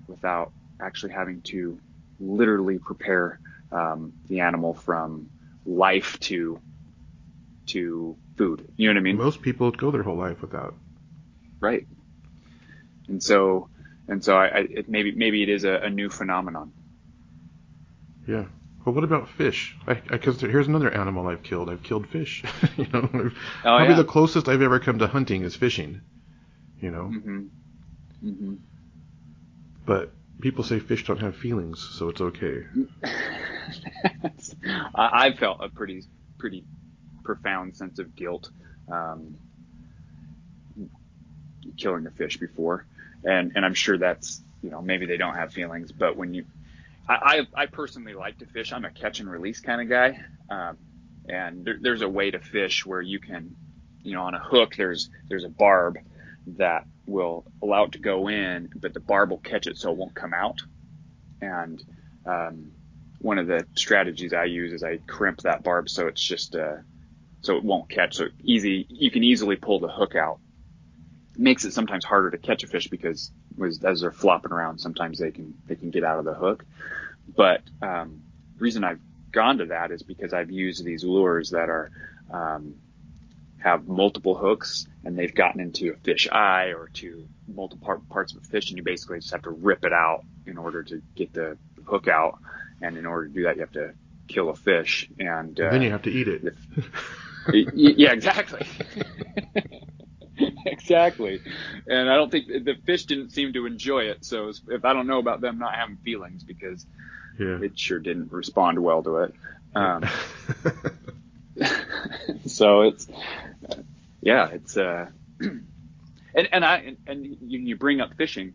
without 0.07 0.51
actually 0.81 1.13
having 1.13 1.41
to 1.43 1.79
literally 2.19 2.79
prepare 2.79 3.39
um, 3.71 4.13
the 4.27 4.39
animal 4.39 4.73
from 4.73 5.29
life 5.65 6.19
to 6.21 6.59
to 7.67 8.17
food. 8.35 8.67
You 8.75 8.87
know 8.87 8.95
what 8.95 8.99
I 8.99 9.03
mean? 9.03 9.17
Most 9.17 9.43
people 9.43 9.67
would 9.67 9.77
go 9.77 9.91
their 9.91 10.01
whole 10.01 10.17
life 10.17 10.41
without. 10.41 10.73
Right. 11.59 11.87
And 13.07 13.21
so 13.21 13.69
and 14.07 14.23
so 14.23 14.35
I, 14.35 14.47
I 14.47 14.59
it, 14.69 14.89
maybe 14.89 15.11
maybe 15.11 15.43
it 15.43 15.49
is 15.49 15.65
a, 15.65 15.73
a 15.73 15.89
new 15.91 16.09
phenomenon. 16.09 16.73
Yeah. 18.27 18.45
Well, 18.83 18.95
what 18.95 19.03
about 19.03 19.29
fish? 19.29 19.77
Because 19.85 20.41
here's 20.41 20.67
another 20.67 20.89
animal 20.89 21.27
I've 21.27 21.43
killed. 21.43 21.69
I've 21.69 21.83
killed 21.83 22.07
fish. 22.07 22.43
you 22.77 22.87
know, 22.87 23.09
oh, 23.13 23.31
probably 23.61 23.89
yeah. 23.89 23.95
the 23.95 24.05
closest 24.05 24.47
I've 24.47 24.61
ever 24.61 24.79
come 24.79 24.99
to 24.99 25.07
hunting 25.07 25.43
is 25.43 25.55
fishing. 25.55 26.01
You 26.81 26.91
know. 26.91 27.11
Mm-hmm. 27.13 27.39
Mm-hmm. 28.25 28.53
But 29.85 30.13
people 30.41 30.63
say 30.63 30.79
fish 30.79 31.05
don't 31.05 31.19
have 31.19 31.35
feelings, 31.35 31.79
so 31.79 32.09
it's 32.09 32.21
okay. 32.21 32.63
I, 34.95 35.33
felt 35.33 35.59
a 35.61 35.69
pretty 35.69 36.03
pretty 36.37 36.63
profound 37.23 37.75
sense 37.75 37.99
of 37.99 38.15
guilt 38.15 38.49
um, 38.91 39.35
killing 41.77 42.05
a 42.07 42.11
fish 42.11 42.37
before, 42.37 42.85
and 43.23 43.53
and 43.55 43.65
I'm 43.65 43.73
sure 43.73 43.97
that's 43.97 44.41
you 44.61 44.69
know 44.69 44.81
maybe 44.81 45.05
they 45.05 45.17
don't 45.17 45.35
have 45.35 45.53
feelings, 45.53 45.91
but 45.91 46.15
when 46.15 46.33
you 46.33 46.45
I, 47.09 47.45
I, 47.55 47.63
I 47.63 47.65
personally 47.65 48.13
like 48.13 48.37
to 48.37 48.45
fish. 48.45 48.71
I'm 48.71 48.85
a 48.85 48.91
catch 48.91 49.19
and 49.19 49.29
release 49.29 49.59
kind 49.59 49.81
of 49.81 49.89
guy. 49.89 50.23
Um, 50.49 50.77
and 51.27 51.65
there, 51.65 51.77
there's 51.81 52.03
a 52.03 52.09
way 52.09 52.29
to 52.31 52.39
fish 52.39 52.85
where 52.85 53.01
you 53.01 53.19
can, 53.19 53.55
you 54.03 54.13
know, 54.13 54.23
on 54.23 54.35
a 54.35 54.39
hook, 54.39 54.75
there's, 54.75 55.09
there's 55.27 55.43
a 55.43 55.49
barb 55.49 55.97
that 56.47 56.85
will 57.05 57.45
allow 57.61 57.85
it 57.85 57.93
to 57.93 57.99
go 57.99 58.27
in, 58.29 58.69
but 58.75 58.93
the 58.93 58.99
barb 58.99 59.29
will 59.31 59.37
catch 59.39 59.67
it 59.67 59.77
so 59.77 59.91
it 59.91 59.97
won't 59.97 60.15
come 60.15 60.33
out. 60.33 60.61
And, 61.41 61.83
um, 62.25 62.71
one 63.19 63.37
of 63.37 63.47
the 63.47 63.65
strategies 63.75 64.33
I 64.33 64.45
use 64.45 64.71
is 64.71 64.83
I 64.83 64.97
crimp 64.97 65.41
that 65.41 65.63
barb 65.63 65.89
so 65.89 66.07
it's 66.07 66.21
just, 66.21 66.55
uh, 66.55 66.77
so 67.41 67.57
it 67.57 67.63
won't 67.63 67.89
catch. 67.89 68.15
So 68.15 68.25
easy, 68.43 68.85
you 68.89 69.11
can 69.11 69.23
easily 69.23 69.55
pull 69.55 69.79
the 69.79 69.89
hook 69.89 70.15
out. 70.15 70.39
It 71.33 71.39
makes 71.39 71.65
it 71.65 71.73
sometimes 71.73 72.05
harder 72.05 72.31
to 72.31 72.37
catch 72.37 72.63
a 72.63 72.67
fish 72.67 72.87
because 72.87 73.31
as 73.83 74.01
they're 74.01 74.11
flopping 74.11 74.51
around, 74.51 74.79
sometimes 74.79 75.19
they 75.19 75.31
can, 75.31 75.53
they 75.67 75.75
can 75.75 75.89
get 75.89 76.03
out 76.03 76.19
of 76.19 76.25
the 76.25 76.33
hook. 76.33 76.65
But 77.35 77.61
um, 77.81 78.21
reason 78.57 78.83
I've 78.83 78.99
gone 79.31 79.59
to 79.59 79.65
that 79.67 79.91
is 79.91 80.03
because 80.03 80.33
I've 80.33 80.51
used 80.51 80.83
these 80.83 81.03
lures 81.03 81.51
that 81.51 81.69
are 81.69 81.91
um, 82.31 82.75
have 83.59 83.87
multiple 83.87 84.35
hooks 84.35 84.87
and 85.03 85.17
they've 85.17 85.35
gotten 85.35 85.61
into 85.61 85.91
a 85.91 85.95
fish 85.97 86.27
eye 86.31 86.73
or 86.75 86.89
to 86.93 87.27
multiple 87.47 87.85
part, 87.85 88.09
parts 88.09 88.33
of 88.33 88.41
a 88.43 88.45
fish 88.45 88.69
and 88.69 88.77
you 88.77 88.83
basically 88.83 89.19
just 89.19 89.31
have 89.31 89.41
to 89.41 89.49
rip 89.49 89.83
it 89.83 89.93
out 89.93 90.23
in 90.45 90.57
order 90.57 90.83
to 90.83 91.01
get 91.15 91.33
the 91.33 91.57
hook 91.85 92.07
out 92.07 92.39
and 92.81 92.97
in 92.97 93.05
order 93.05 93.27
to 93.27 93.33
do 93.33 93.43
that 93.43 93.55
you 93.55 93.61
have 93.61 93.71
to 93.71 93.93
kill 94.27 94.49
a 94.49 94.55
fish 94.55 95.09
and 95.19 95.59
uh, 95.59 95.69
then 95.71 95.81
you 95.81 95.91
have 95.91 96.03
to 96.03 96.11
eat 96.11 96.27
it 96.27 96.55
yeah 97.73 98.11
exactly 98.11 98.65
exactly. 100.65 101.41
And 101.87 102.09
I 102.09 102.15
don't 102.15 102.31
think 102.31 102.47
the 102.47 102.75
fish 102.85 103.05
didn't 103.05 103.31
seem 103.31 103.53
to 103.53 103.65
enjoy 103.65 104.03
it. 104.03 104.25
So 104.25 104.51
if 104.69 104.85
I 104.85 104.93
don't 104.93 105.07
know 105.07 105.19
about 105.19 105.41
them 105.41 105.59
not 105.59 105.75
having 105.75 105.97
feelings 105.97 106.43
because 106.43 106.85
yeah. 107.39 107.59
it 107.61 107.77
sure 107.77 107.99
didn't 107.99 108.31
respond 108.31 108.79
well 108.79 109.03
to 109.03 109.17
it. 109.17 109.33
Um, 109.75 110.05
so 112.45 112.81
it's, 112.81 113.07
yeah, 114.21 114.49
it's, 114.49 114.77
uh, 114.77 115.07
and, 115.39 115.67
and 116.35 116.65
I, 116.65 116.95
and, 117.07 117.25
you, 117.25 117.59
you 117.59 117.75
bring 117.75 118.01
up 118.01 118.15
fishing, 118.15 118.53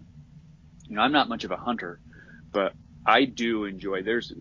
you 0.89 0.97
know, 0.97 1.03
I'm 1.03 1.13
not 1.13 1.29
much 1.29 1.45
of 1.45 1.51
a 1.51 1.57
hunter, 1.57 2.01
but 2.53 2.75
I 3.07 3.25
do 3.25 3.65
enjoy, 3.65 4.03
there's, 4.03 4.33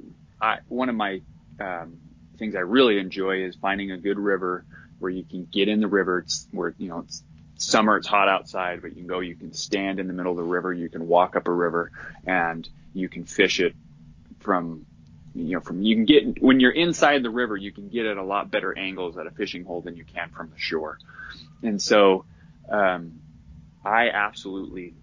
I, 0.41 0.59
one 0.67 0.89
of 0.89 0.95
my, 0.95 1.21
um, 1.59 1.97
things 2.38 2.55
I 2.55 2.59
really 2.59 2.97
enjoy 2.97 3.43
is 3.43 3.55
finding 3.55 3.91
a 3.91 3.97
good 3.97 4.19
river 4.19 4.65
where 4.99 5.12
you 5.12 5.23
can 5.23 5.45
get 5.45 5.67
in 5.67 5.79
the 5.79 5.88
river. 5.88 6.19
It's 6.19 6.47
where, 6.51 6.73
you 6.77 6.89
know, 6.89 6.99
it's 6.99 7.23
summer, 7.57 7.97
it's 7.97 8.07
hot 8.07 8.27
outside, 8.27 8.81
but 8.81 8.91
you 8.91 8.97
can 8.97 9.07
go, 9.07 9.19
you 9.19 9.36
can 9.36 9.53
stand 9.53 9.99
in 9.99 10.07
the 10.07 10.13
middle 10.13 10.31
of 10.31 10.38
the 10.38 10.43
river, 10.43 10.73
you 10.73 10.89
can 10.89 11.07
walk 11.07 11.36
up 11.36 11.47
a 11.47 11.51
river 11.51 11.91
and 12.25 12.67
you 12.93 13.09
can 13.09 13.25
fish 13.25 13.59
it 13.59 13.75
from, 14.39 14.86
you 15.36 15.54
know, 15.54 15.60
from, 15.62 15.82
you 15.82 15.96
can 15.96 16.06
get, 16.06 16.41
when 16.41 16.60
you're 16.60 16.72
inside 16.72 17.24
the 17.24 17.30
river, 17.30 17.58
you 17.58 17.72
can 17.72 17.89
get 17.89 18.06
at 18.06 18.17
a 18.17 18.24
lot 18.24 18.52
better 18.52 18.78
angles 18.78 19.17
at 19.17 19.28
a 19.28 19.32
fishing 19.32 19.63
hole 19.65 19.82
than 19.82 19.96
you 19.96 20.04
can 20.04 20.30
from 20.30 20.50
the 20.50 20.60
shore. 20.60 21.00
And 21.62 21.82
so, 21.82 22.26
um, 22.69 23.19
I 23.84 24.10
absolutely 24.10 24.93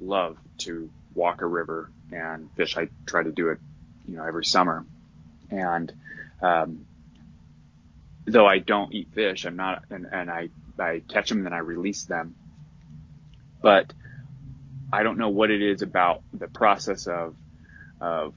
love 0.00 0.36
to 0.58 0.90
walk 1.14 1.42
a 1.42 1.46
river 1.46 1.90
and 2.10 2.50
fish. 2.56 2.76
I 2.76 2.88
try 3.06 3.22
to 3.22 3.32
do 3.32 3.50
it, 3.50 3.58
you 4.08 4.16
know, 4.16 4.24
every 4.24 4.44
summer. 4.44 4.84
And, 5.50 5.92
um, 6.40 6.86
though 8.26 8.46
I 8.46 8.58
don't 8.58 8.92
eat 8.94 9.08
fish, 9.12 9.44
I'm 9.44 9.56
not, 9.56 9.84
and, 9.90 10.06
and 10.10 10.30
I 10.30 10.48
I 10.78 11.02
catch 11.08 11.28
them 11.28 11.38
and 11.38 11.46
then 11.46 11.52
I 11.52 11.58
release 11.58 12.04
them. 12.04 12.34
But 13.62 13.92
I 14.92 15.02
don't 15.02 15.18
know 15.18 15.28
what 15.28 15.50
it 15.50 15.62
is 15.62 15.82
about 15.82 16.22
the 16.32 16.48
process 16.48 17.06
of, 17.06 17.34
of 18.00 18.34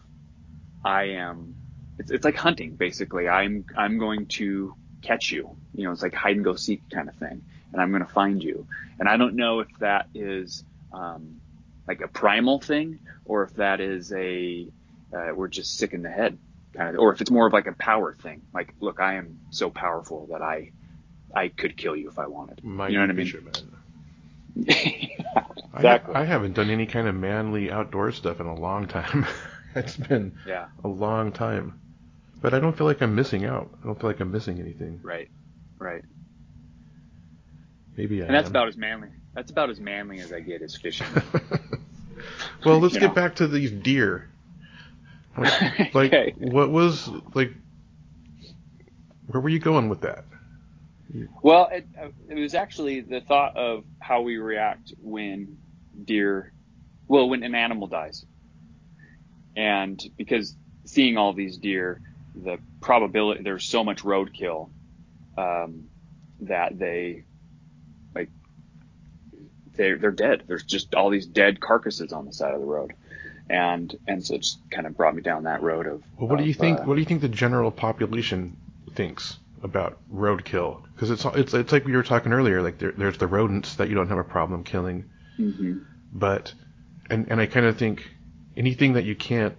I 0.83 1.03
am, 1.03 1.55
it's, 1.99 2.11
it's 2.11 2.25
like 2.25 2.35
hunting 2.35 2.75
basically. 2.75 3.27
I'm, 3.27 3.65
I'm 3.75 3.97
going 3.97 4.27
to 4.27 4.75
catch 5.01 5.31
you. 5.31 5.55
You 5.73 5.85
know, 5.85 5.91
it's 5.91 6.01
like 6.01 6.13
hide 6.13 6.35
and 6.35 6.45
go 6.45 6.55
seek 6.55 6.89
kind 6.89 7.09
of 7.09 7.15
thing. 7.15 7.43
And 7.73 7.81
I'm 7.81 7.91
going 7.91 8.05
to 8.05 8.11
find 8.11 8.43
you. 8.43 8.67
And 8.99 9.07
I 9.07 9.17
don't 9.17 9.35
know 9.35 9.59
if 9.59 9.67
that 9.79 10.07
is, 10.13 10.63
um, 10.93 11.41
like 11.87 12.01
a 12.01 12.07
primal 12.07 12.59
thing 12.59 12.99
or 13.25 13.43
if 13.43 13.53
that 13.55 13.79
is 13.79 14.11
a, 14.11 14.67
uh, 15.13 15.29
we're 15.33 15.47
just 15.47 15.77
sick 15.77 15.93
in 15.93 16.01
the 16.01 16.09
head 16.09 16.37
kind 16.75 16.95
of, 16.95 17.01
or 17.01 17.13
if 17.13 17.21
it's 17.21 17.31
more 17.31 17.47
of 17.47 17.53
like 17.53 17.67
a 17.67 17.73
power 17.73 18.15
thing. 18.21 18.41
Like, 18.53 18.73
look, 18.79 18.99
I 18.99 19.15
am 19.15 19.39
so 19.51 19.69
powerful 19.69 20.27
that 20.31 20.41
I, 20.41 20.71
I 21.33 21.49
could 21.49 21.77
kill 21.77 21.95
you 21.95 22.09
if 22.09 22.19
I 22.19 22.27
wanted. 22.27 22.63
Mighty 22.63 22.93
you 22.93 22.99
know 22.99 23.05
what 23.05 23.11
I 23.11 23.13
mean? 23.13 23.27
exactly. 25.75 26.15
I, 26.15 26.21
I, 26.21 26.25
haven't 26.25 26.53
done 26.53 26.69
any 26.69 26.85
kind 26.85 27.07
of 27.07 27.15
manly 27.15 27.71
outdoor 27.71 28.11
stuff 28.11 28.39
in 28.39 28.47
a 28.47 28.55
long 28.55 28.87
time. 28.87 29.25
it's 29.75 29.97
been 29.97 30.37
yeah. 30.47 30.67
a 30.83 30.87
long 30.87 31.31
time. 31.31 31.79
But 32.41 32.53
I 32.53 32.59
don't 32.59 32.77
feel 32.77 32.85
like 32.85 33.01
I'm 33.01 33.15
missing 33.15 33.45
out. 33.45 33.69
I 33.81 33.87
don't 33.87 33.99
feel 33.99 34.09
like 34.09 34.19
I'm 34.19 34.31
missing 34.31 34.59
anything. 34.59 34.99
Right. 35.01 35.29
Right. 35.79 36.03
Maybe 37.95 38.21
I 38.21 38.25
And 38.27 38.35
that's 38.35 38.45
am. 38.45 38.51
about 38.51 38.67
as 38.67 38.77
manly. 38.77 39.09
That's 39.33 39.51
about 39.51 39.69
as 39.69 39.79
manly 39.79 40.19
as 40.19 40.31
I 40.31 40.39
get 40.39 40.61
is 40.61 40.75
fishing. 40.77 41.07
well, 42.65 42.79
let's 42.79 42.93
you 42.93 42.99
get 42.99 43.07
know. 43.07 43.13
back 43.13 43.35
to 43.37 43.47
these 43.47 43.71
deer. 43.71 44.29
Like, 45.93 46.11
okay. 46.11 46.33
what 46.35 46.71
was 46.71 47.07
like? 47.35 47.51
Where 49.27 49.39
were 49.39 49.49
you 49.49 49.59
going 49.59 49.87
with 49.87 50.01
that? 50.01 50.25
Well, 51.41 51.69
it, 51.71 51.87
uh, 51.99 52.07
it 52.27 52.35
was 52.35 52.55
actually 52.55 53.01
the 53.01 53.21
thought 53.21 53.55
of 53.55 53.83
how 53.99 54.21
we 54.21 54.37
react 54.37 54.93
when 55.01 55.57
deer, 56.05 56.51
well, 57.07 57.29
when 57.29 57.43
an 57.43 57.55
animal 57.55 57.87
dies. 57.87 58.25
And 59.57 60.01
because 60.15 60.55
seeing 60.85 61.17
all 61.17 61.33
these 61.33 61.57
deer, 61.57 61.99
the 62.35 62.59
probability, 62.79 63.41
there's 63.41 63.65
so 63.65 63.83
much 63.83 64.03
roadkill, 64.03 64.69
um, 65.35 65.89
that 66.41 66.77
they, 66.77 67.23
like, 68.13 68.29
they're, 69.75 69.97
they're 69.97 70.11
dead. 70.11 70.43
There's 70.45 70.63
just 70.63 70.93
all 70.93 71.09
these 71.09 71.25
dead 71.25 71.59
carcasses 71.59 72.13
on 72.13 72.27
the 72.27 72.33
side 72.33 72.53
of 72.53 72.61
the 72.61 72.67
road. 72.67 72.93
And, 73.49 73.93
and 74.07 74.23
so 74.23 74.35
it's 74.35 74.59
kind 74.69 74.85
of 74.85 74.95
brought 74.95 75.15
me 75.15 75.23
down 75.23 75.43
that 75.43 75.63
road 75.63 75.87
of. 75.87 76.03
Well, 76.17 76.27
what 76.27 76.39
of, 76.39 76.45
do 76.45 76.47
you 76.47 76.53
think, 76.53 76.81
uh, 76.81 76.83
what 76.83 76.93
do 76.93 76.99
you 76.99 77.05
think 77.05 77.21
the 77.21 77.27
general 77.27 77.71
population 77.71 78.55
thinks? 78.93 79.39
about 79.63 79.97
roadkill 80.13 80.83
because 80.93 81.09
it's 81.09 81.25
it's 81.25 81.51
it's 81.55 81.71
like 81.71 81.83
we 81.83 81.95
were 81.95 82.03
talking 82.03 82.31
earlier. 82.31 82.61
Like 82.61 82.77
there, 82.77 82.91
there's 82.91 83.17
the 83.17 83.25
rodents 83.25 83.73
that 83.77 83.89
you 83.89 83.95
don't 83.95 84.07
have 84.07 84.19
a 84.19 84.23
problem 84.23 84.63
killing, 84.63 85.09
mm-hmm. 85.39 85.79
but 86.13 86.53
and 87.09 87.25
and 87.31 87.41
I 87.41 87.47
kind 87.47 87.65
of 87.65 87.75
think 87.75 88.07
anything 88.57 88.93
that 88.93 89.05
you 89.05 89.15
can't 89.15 89.55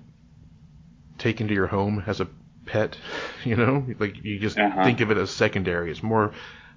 take 1.16 1.40
into 1.40 1.54
your 1.54 1.66
home 1.66 2.02
as 2.06 2.20
a 2.20 2.28
pet, 2.66 2.96
you 3.44 3.56
know, 3.56 3.87
like 3.98 4.22
you 4.22 4.38
just 4.38 4.58
uh-huh. 4.58 4.84
think 4.84 5.00
of 5.00 5.11
it 5.11 5.16
as 5.16 5.30
secondary. 5.30 5.90
It's 5.90 6.02
more 6.02 6.32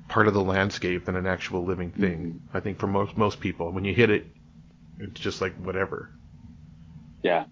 part 0.07 0.27
of 0.27 0.33
the 0.33 0.43
landscape 0.43 1.05
than 1.05 1.15
an 1.15 1.25
actual 1.25 1.65
living 1.65 1.91
thing. 1.91 2.41
Mm-hmm. 2.45 2.57
I 2.57 2.59
think 2.59 2.79
for 2.79 2.87
most 2.87 3.17
most 3.17 3.39
people, 3.39 3.71
when 3.71 3.85
you 3.85 3.93
hit 3.93 4.09
it, 4.09 4.25
it's 4.99 5.19
just 5.19 5.41
like 5.41 5.55
whatever. 5.55 6.09
Yeah. 7.23 7.45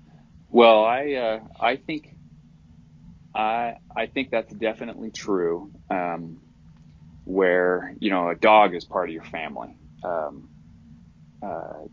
Well, 0.49 0.83
I 0.83 1.13
uh, 1.13 1.39
I 1.59 1.75
think 1.75 2.15
I 3.35 3.75
I 3.95 4.07
think 4.07 4.31
that's 4.31 4.53
definitely 4.53 5.11
true. 5.11 5.71
Um, 5.89 6.41
where 7.25 7.93
you 7.99 8.09
know 8.09 8.29
a 8.29 8.35
dog 8.35 8.73
is 8.73 8.85
part 8.85 9.09
of 9.09 9.13
your 9.13 9.23
family. 9.23 9.77
Um, 10.03 10.49
uh, 11.41 11.85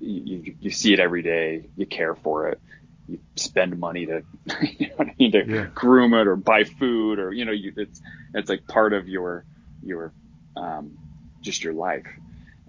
you, 0.00 0.54
you 0.60 0.70
see 0.70 0.92
it 0.92 1.00
every 1.00 1.22
day. 1.22 1.70
You 1.76 1.86
care 1.86 2.14
for 2.14 2.48
it, 2.48 2.60
you 3.06 3.18
spend 3.36 3.78
money 3.78 4.06
to 4.06 4.24
you 4.78 4.88
know 4.88 4.94
what 4.96 5.08
I 5.08 5.14
mean 5.18 5.32
to 5.32 5.46
Yeah. 5.46 5.66
groom 5.74 6.14
it 6.14 6.26
or 6.26 6.36
buy 6.36 6.64
food 6.64 7.18
or 7.18 7.32
you 7.32 7.44
know 7.44 7.52
you 7.52 7.72
it's 7.76 8.00
it's 8.34 8.50
like 8.50 8.66
part 8.66 8.92
of 8.92 9.08
your 9.08 9.44
your 9.82 10.12
um, 10.56 10.98
just 11.42 11.64
your 11.64 11.74
life. 11.74 12.06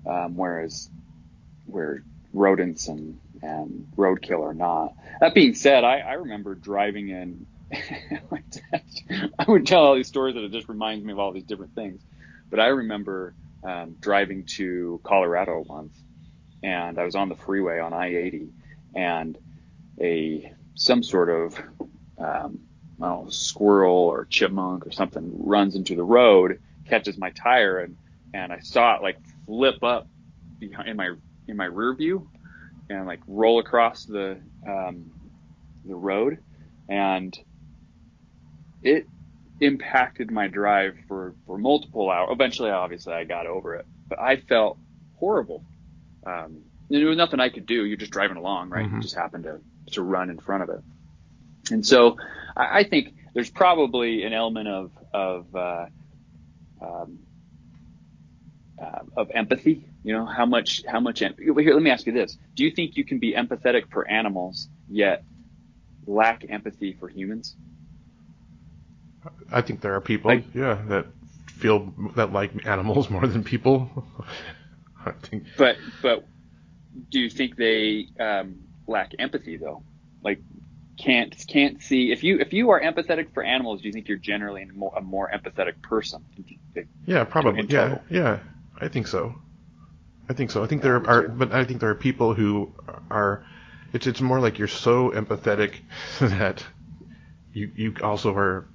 Um, 0.05 0.35
whereas 0.37 0.89
where 1.65 2.03
rodents 2.33 2.87
and 2.87 3.19
and 3.41 3.87
roadkill 3.97 4.41
are 4.43 4.53
not. 4.53 4.93
That 5.21 5.33
being 5.35 5.53
said, 5.55 5.83
I, 5.83 5.99
I 5.99 6.13
remember 6.13 6.55
driving 6.55 7.09
in. 7.09 7.47
I 9.39 9.45
would 9.47 9.67
tell 9.67 9.83
all 9.83 9.95
these 9.95 10.07
stories 10.07 10.35
that 10.35 10.43
it 10.43 10.51
just 10.51 10.69
reminds 10.69 11.03
me 11.05 11.13
of 11.13 11.19
all 11.19 11.33
these 11.33 11.45
different 11.45 11.73
things. 11.75 12.01
But 12.49 12.59
I 12.59 12.67
remember 12.67 13.35
um, 13.63 13.97
driving 14.01 14.45
to 14.57 15.01
Colorado 15.03 15.63
once, 15.67 15.95
and 16.67 16.99
I 16.99 17.05
was 17.05 17.15
on 17.15 17.29
the 17.29 17.35
freeway 17.35 17.79
on 17.79 17.93
I-80, 17.93 18.49
and 18.93 19.37
a 20.01 20.53
some 20.75 21.01
sort 21.01 21.29
of 21.29 21.57
um, 22.17 22.59
I 23.01 23.07
don't 23.07 23.25
know, 23.25 23.29
squirrel 23.29 23.95
or 23.95 24.25
chipmunk 24.25 24.85
or 24.85 24.91
something 24.91 25.31
runs 25.45 25.75
into 25.75 25.95
the 25.95 26.03
road, 26.03 26.59
catches 26.85 27.17
my 27.17 27.29
tire, 27.29 27.79
and 27.79 27.95
and 28.33 28.51
I 28.51 28.59
saw 28.59 28.97
it 28.97 29.01
like 29.01 29.17
flip 29.45 29.81
up 29.81 30.07
behind 30.59 30.89
in 30.89 30.97
my 30.97 31.13
in 31.47 31.55
my 31.55 31.65
rear 31.65 31.95
view 31.95 32.29
and 32.89 33.07
like 33.07 33.21
roll 33.27 33.59
across 33.59 34.03
the 34.03 34.37
um, 34.67 35.09
the 35.85 35.95
road, 35.95 36.39
and 36.89 37.37
it 38.83 39.07
impacted 39.61 40.31
my 40.31 40.47
drive 40.47 40.97
for 41.07 41.33
for 41.45 41.57
multiple 41.57 42.11
hours. 42.11 42.29
Eventually, 42.33 42.71
obviously, 42.71 43.13
I 43.13 43.23
got 43.23 43.47
over 43.47 43.75
it, 43.75 43.85
but 44.09 44.19
I 44.19 44.35
felt 44.35 44.77
horrible. 45.15 45.63
Um, 46.25 46.63
there 46.89 47.05
was 47.05 47.17
nothing 47.17 47.39
I 47.39 47.49
could 47.49 47.65
do. 47.65 47.85
You're 47.85 47.97
just 47.97 48.11
driving 48.11 48.37
along, 48.37 48.69
right? 48.69 48.85
You 48.85 48.97
Mhm. 48.97 49.01
just 49.01 49.15
happened 49.15 49.43
to 49.45 49.61
to 49.93 50.01
run 50.01 50.29
in 50.29 50.37
front 50.39 50.63
of 50.63 50.69
it, 50.69 50.83
and 51.71 51.85
so 51.85 52.17
I, 52.55 52.79
I 52.79 52.83
think 52.83 53.13
there's 53.33 53.49
probably 53.49 54.23
an 54.23 54.33
element 54.33 54.67
of 54.67 54.91
of 55.13 55.55
uh, 55.55 55.85
um, 56.81 57.19
uh, 58.81 58.99
of 59.15 59.31
empathy. 59.33 59.85
You 60.03 60.13
know, 60.13 60.25
how 60.25 60.45
much, 60.45 60.83
how 60.87 60.99
much, 61.01 61.21
em- 61.21 61.35
here, 61.37 61.73
let 61.73 61.81
me 61.83 61.89
ask 61.89 62.05
you 62.05 62.13
this. 62.13 62.37
Do 62.55 62.63
you 62.63 62.71
think 62.71 62.95
you 62.95 63.03
can 63.03 63.19
be 63.19 63.33
empathetic 63.33 63.89
for 63.91 64.07
animals 64.09 64.69
yet 64.87 65.23
lack 66.05 66.45
empathy 66.49 66.93
for 66.93 67.09
humans? 67.09 67.55
I 69.51 69.61
think 69.61 69.81
there 69.81 69.95
are 69.95 70.01
people, 70.01 70.31
Like- 70.31 70.53
yeah, 70.53 70.81
that 70.87 71.07
feel 71.47 71.93
that 72.15 72.31
like 72.31 72.65
animals 72.65 73.09
more 73.15 73.25
than 73.27 73.43
people. 73.43 74.05
I 75.05 75.11
think 75.11 75.45
But, 75.57 75.77
but 76.01 76.25
do 77.11 77.19
you 77.19 77.29
think 77.29 77.55
they, 77.55 78.07
um, 78.19 78.59
lack 78.87 79.13
empathy 79.19 79.57
though? 79.57 79.83
Like, 80.23 80.41
can't, 80.97 81.35
can't 81.47 81.81
see, 81.81 82.11
if 82.11 82.23
you, 82.23 82.39
if 82.39 82.53
you 82.53 82.71
are 82.71 82.81
empathetic 82.81 83.33
for 83.33 83.43
animals, 83.43 83.81
do 83.81 83.87
you 83.87 83.93
think 83.93 84.07
you're 84.07 84.17
generally 84.17 84.63
a 84.63 84.73
more, 84.73 84.93
a 84.97 85.01
more 85.01 85.29
empathetic 85.33 85.81
person? 85.81 86.25
Yeah, 87.05 87.23
probably. 87.23 87.65
Yeah, 87.69 87.99
yeah. 88.09 88.39
I 88.79 88.87
think 88.87 89.07
so. 89.07 89.35
I 90.29 90.33
think 90.33 90.51
so. 90.51 90.63
I 90.63 90.67
think 90.67 90.81
there 90.81 91.07
are, 91.07 91.27
but 91.27 91.51
I 91.53 91.63
think 91.63 91.79
there 91.79 91.89
are 91.89 91.95
people 91.95 92.33
who 92.33 92.73
are. 93.09 93.45
It's 93.93 94.05
it's 94.07 94.19
more 94.21 94.39
like 94.41 94.59
you're 94.59 94.67
so 94.67 95.11
empathetic 95.11 95.75
that 96.19 96.63
you 97.53 97.71
you 97.75 97.95
also 98.03 98.35
are, 98.35 98.67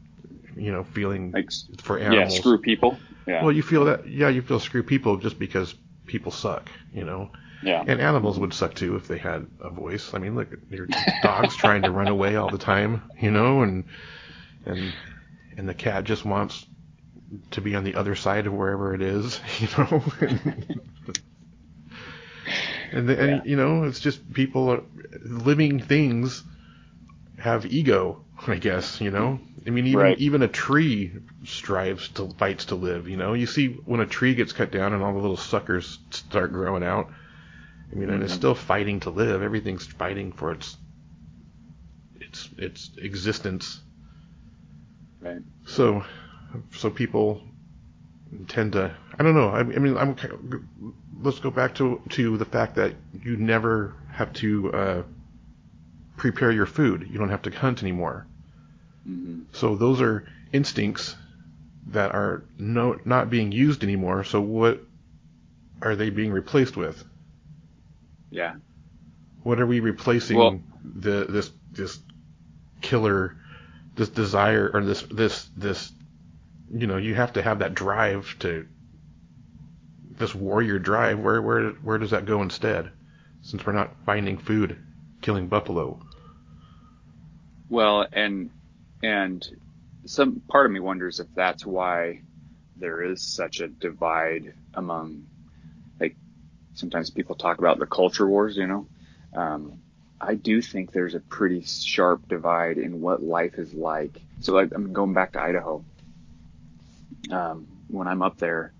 you 0.56 0.72
know, 0.72 0.82
feeling 0.82 1.30
Like, 1.32 1.50
for 1.82 1.98
animals. 1.98 2.34
yeah, 2.34 2.40
screw 2.40 2.58
people. 2.58 2.98
Yeah. 3.26 3.42
Well, 3.44 3.52
you 3.52 3.62
feel 3.62 3.84
that. 3.84 4.08
Yeah, 4.08 4.28
you 4.30 4.40
feel 4.42 4.58
screw 4.60 4.82
people 4.82 5.18
just 5.18 5.38
because 5.38 5.74
people 6.06 6.32
suck. 6.32 6.70
You 6.92 7.04
know. 7.04 7.30
yeah. 7.62 7.84
And 7.86 8.00
animals 8.00 8.38
would 8.38 8.52
suck 8.54 8.74
too 8.74 8.96
if 8.96 9.08
they 9.08 9.18
had 9.18 9.46
a 9.60 9.70
voice. 9.70 10.14
I 10.14 10.18
mean, 10.18 10.34
look, 10.34 10.48
your 10.70 10.86
dog's 11.22 11.56
trying 11.56 11.82
to 11.82 11.90
run 11.90 12.08
away 12.08 12.36
all 12.36 12.50
the 12.50 12.58
time, 12.58 13.02
you 13.20 13.30
know, 13.30 13.62
and 13.62 13.84
and 14.66 14.92
and 15.56 15.68
the 15.68 15.74
cat 15.74 16.04
just 16.04 16.24
wants 16.24 16.66
to 17.52 17.60
be 17.60 17.74
on 17.74 17.84
the 17.84 17.94
other 17.94 18.14
side 18.14 18.46
of 18.46 18.52
wherever 18.52 18.94
it 18.94 19.00
is, 19.02 19.40
you 19.60 19.68
know. 19.78 20.02
and, 22.92 23.08
the, 23.08 23.14
Yeah. 23.14 23.22
and 23.22 23.46
you 23.46 23.56
know, 23.56 23.84
it's 23.84 24.00
just 24.00 24.32
people, 24.32 24.68
are, 24.70 24.82
living 25.24 25.80
things 25.80 26.42
have 27.42 27.66
ego, 27.66 28.24
I 28.46 28.56
guess, 28.56 29.00
you 29.00 29.10
know. 29.10 29.40
I 29.66 29.70
mean, 29.70 29.86
even 29.88 30.00
Right. 30.00 30.18
even 30.18 30.42
a 30.42 30.48
tree 30.48 31.12
strives 31.44 32.08
to 32.10 32.28
fights 32.38 32.66
to 32.66 32.76
live. 32.76 33.08
You 33.08 33.16
know, 33.16 33.32
you 33.34 33.46
see 33.46 33.68
when 33.84 34.00
a 34.00 34.06
tree 34.06 34.34
gets 34.34 34.52
cut 34.52 34.70
down 34.70 34.92
and 34.92 35.02
all 35.02 35.12
the 35.12 35.18
little 35.18 35.36
suckers 35.36 35.98
start 36.10 36.52
growing 36.52 36.84
out. 36.84 37.10
I 37.92 37.96
mean, 37.96 38.10
and 38.10 38.22
it's 38.22 38.32
Mhm. 38.32 38.36
still 38.36 38.54
fighting 38.54 39.00
to 39.00 39.10
live. 39.10 39.42
Everything's 39.42 39.86
fighting 39.86 40.30
for 40.32 40.52
its 40.52 40.76
its 42.20 42.48
its 42.56 42.90
existence. 42.98 43.80
Right. 45.20 45.42
So, 45.66 46.04
so 46.76 46.90
people 46.90 47.42
tend 48.46 48.72
to. 48.74 48.94
I 49.18 49.22
don't 49.22 49.34
know. 49.34 49.48
I, 49.48 49.60
I 49.60 49.78
mean, 49.78 49.96
I'm. 49.96 50.16
Let's 51.20 51.40
go 51.40 51.50
back 51.50 51.74
to 51.76 52.00
to 52.10 52.36
the 52.38 52.44
fact 52.44 52.76
that 52.76 52.94
you 53.24 53.36
never 53.36 53.94
have 54.12 54.32
to 54.34 54.72
uh, 54.72 55.02
prepare 56.22 56.52
your 56.52 56.66
food. 56.66 57.08
You 57.10 57.18
don't 57.18 57.30
have 57.30 57.42
to 57.42 57.50
hunt 57.50 57.82
anymore. 57.82 58.26
hmm 59.04 59.40
So 59.52 59.74
those 59.74 60.00
are 60.00 60.24
instincts 60.52 61.16
that 61.88 62.14
are 62.14 62.44
no 62.58 62.96
not 63.04 63.28
being 63.28 63.50
used 63.50 63.82
anymore. 63.82 64.22
So 64.24 64.40
what 64.40 64.80
are 65.82 65.96
they 65.96 66.10
being 66.10 66.30
replaced 66.30 66.76
with? 66.76 67.02
Yeah. 68.30 68.54
What 69.42 69.60
are 69.60 69.66
we 69.66 69.80
replacing 69.80 70.38
Well- 70.38 70.60
the 70.84 71.26
this 71.28 71.50
this 71.72 71.98
killer 72.80 73.36
this 73.96 74.08
desire 74.08 74.70
or 74.74 74.84
this 74.84 75.02
this 75.10 75.48
this 75.56 75.92
you 76.80 76.86
know 76.86 76.96
you 76.98 77.14
have 77.14 77.32
to 77.32 77.42
have 77.42 77.58
that 77.60 77.74
drive 77.74 78.36
to 78.40 78.66
this 80.18 80.34
warrior 80.34 80.78
drive 80.78 81.18
where 81.18 81.40
where 81.42 81.70
where 81.86 81.98
does 81.98 82.10
that 82.10 82.26
go 82.26 82.42
instead 82.42 82.90
since 83.42 83.64
we're 83.64 83.72
not 83.80 83.94
finding 84.06 84.38
food 84.38 84.76
killing 85.20 85.46
buffalo 85.48 86.00
Well, 87.72 88.06
and 88.12 88.50
and 89.02 89.42
some 90.04 90.42
part 90.46 90.66
of 90.66 90.72
me 90.72 90.80
wonders 90.80 91.20
if 91.20 91.28
that's 91.34 91.64
why 91.64 92.20
there 92.76 93.02
is 93.02 93.22
such 93.22 93.60
a 93.60 93.66
divide 93.68 94.52
among 94.74 95.24
like 95.98 96.14
sometimes 96.74 97.08
people 97.08 97.34
talk 97.34 97.60
about 97.60 97.78
the 97.78 97.86
culture 97.86 98.28
wars, 98.28 98.58
you 98.58 98.66
know. 98.66 98.86
Um, 99.34 99.80
I 100.20 100.34
do 100.34 100.60
think 100.60 100.92
there's 100.92 101.14
a 101.14 101.20
pretty 101.20 101.62
sharp 101.62 102.28
divide 102.28 102.76
in 102.76 103.00
what 103.00 103.22
life 103.22 103.54
is 103.58 103.72
like. 103.72 104.20
So 104.40 104.52
like, 104.52 104.72
I'm 104.74 104.92
going 104.92 105.14
back 105.14 105.32
to 105.32 105.40
Idaho. 105.40 105.82
Um, 107.30 107.66
when 107.88 108.06
I'm 108.06 108.20
up 108.20 108.36
there, 108.36 108.74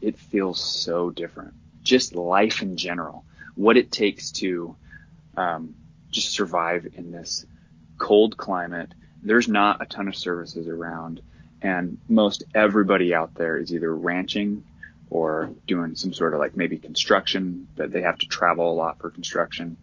it 0.00 0.20
feels 0.20 0.60
so 0.60 1.10
different. 1.10 1.54
Just 1.82 2.14
life 2.14 2.62
in 2.62 2.76
general, 2.76 3.24
what 3.56 3.76
it 3.76 3.90
takes 3.90 4.30
to 4.42 4.76
um, 5.36 5.74
just 6.12 6.30
survive 6.30 6.86
in 6.94 7.10
this 7.10 7.44
cold 7.98 8.36
climate. 8.36 8.92
There's 9.22 9.48
not 9.48 9.82
a 9.82 9.86
ton 9.86 10.08
of 10.08 10.16
services 10.16 10.68
around, 10.68 11.20
and 11.62 11.98
most 12.08 12.44
everybody 12.54 13.14
out 13.14 13.34
there 13.34 13.56
is 13.56 13.72
either 13.72 13.94
ranching 13.94 14.64
or 15.10 15.50
doing 15.66 15.94
some 15.94 16.12
sort 16.12 16.34
of 16.34 16.40
like 16.40 16.56
maybe 16.56 16.78
construction 16.78 17.68
that 17.76 17.92
they 17.92 18.02
have 18.02 18.18
to 18.18 18.26
travel 18.26 18.70
a 18.72 18.74
lot 18.74 19.00
for 19.00 19.10
construction, 19.10 19.76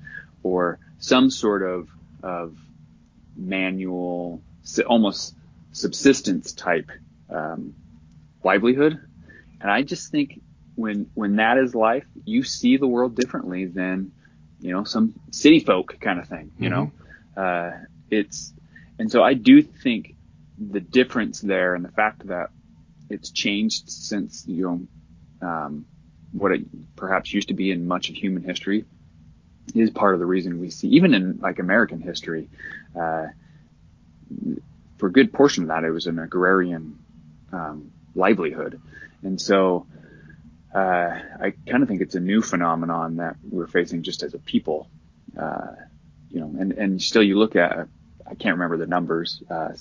or 0.44 0.80
some 1.00 1.30
sort 1.30 1.64
of 1.64 1.90
of 2.22 2.56
manual, 3.36 4.42
almost 4.88 5.36
subsistence 5.72 6.54
type 6.54 6.90
um, 7.30 7.76
livelihood. 8.44 9.00
And 9.60 9.72
I 9.72 9.82
just 9.82 10.12
think 10.12 10.42
when 10.76 11.10
when 11.14 11.38
that 11.38 11.58
is 11.58 11.76
life, 11.76 12.06
you 12.26 12.44
see 12.44 12.78
the 12.78 12.88
world 12.88 13.16
differently 13.16 13.66
than 13.66 14.12
you 14.60 14.72
know 14.72 14.84
some 14.84 15.14
city 15.32 15.60
folk 15.60 16.00
kind 16.00 16.20
of 16.20 16.28
thing. 16.28 16.52
You 16.58 16.70
know, 16.70 16.92
uh, 17.38 17.72
it's 18.14 18.54
and 19.00 19.12
so 19.12 19.24
I 19.24 19.34
do 19.34 19.62
think 19.62 20.16
the 20.58 20.80
difference 20.80 21.42
there 21.42 21.76
and 21.76 21.84
the 21.84 21.92
fact 21.92 22.28
that 22.28 22.50
it's 23.10 23.32
changed 23.32 23.90
since 23.90 24.46
you 24.48 24.64
know 25.42 25.48
um, 25.48 25.86
what 26.32 26.52
it 26.52 26.96
perhaps 26.96 27.34
used 27.34 27.50
to 27.50 27.54
be 27.54 27.72
in 27.72 27.88
much 27.88 28.10
of 28.10 28.16
human 28.16 28.44
history 28.44 28.86
is 29.74 29.90
part 29.90 30.14
of 30.14 30.20
the 30.20 30.26
reason 30.26 30.60
we 30.60 30.70
see 30.70 30.90
even 30.90 31.14
in 31.14 31.40
like 31.40 31.60
American 31.60 32.02
history. 32.02 32.50
Uh, 33.00 33.28
for 34.98 35.08
a 35.08 35.12
good 35.12 35.34
portion 35.34 35.64
of 35.64 35.70
that, 35.70 35.84
it 35.84 35.92
was 35.92 36.08
an 36.08 36.18
agrarian 36.20 36.98
um, 37.52 37.92
livelihood, 38.16 38.80
and 39.22 39.40
so 39.40 39.86
uh, 40.74 41.20
I 41.40 41.54
kind 41.68 41.84
of 41.84 41.90
think 41.90 42.02
it's 42.02 42.16
a 42.16 42.20
new 42.20 42.42
phenomenon 42.42 43.18
that 43.18 43.36
we're 43.50 43.68
facing 43.68 44.04
just 44.04 44.24
as 44.24 44.34
a 44.34 44.40
people. 44.40 44.88
Uh, 45.40 45.74
you 46.32 46.40
know, 46.40 46.52
and, 46.60 46.72
and 46.74 47.02
still 47.02 47.22
you 47.22 47.38
look 47.38 47.56
at, 47.56 47.88
I 48.26 48.36
can't 48.36 48.56
remember 48.56 48.78
the 48.78 48.88
numbers, 48.88 49.42
uh, 49.50 49.74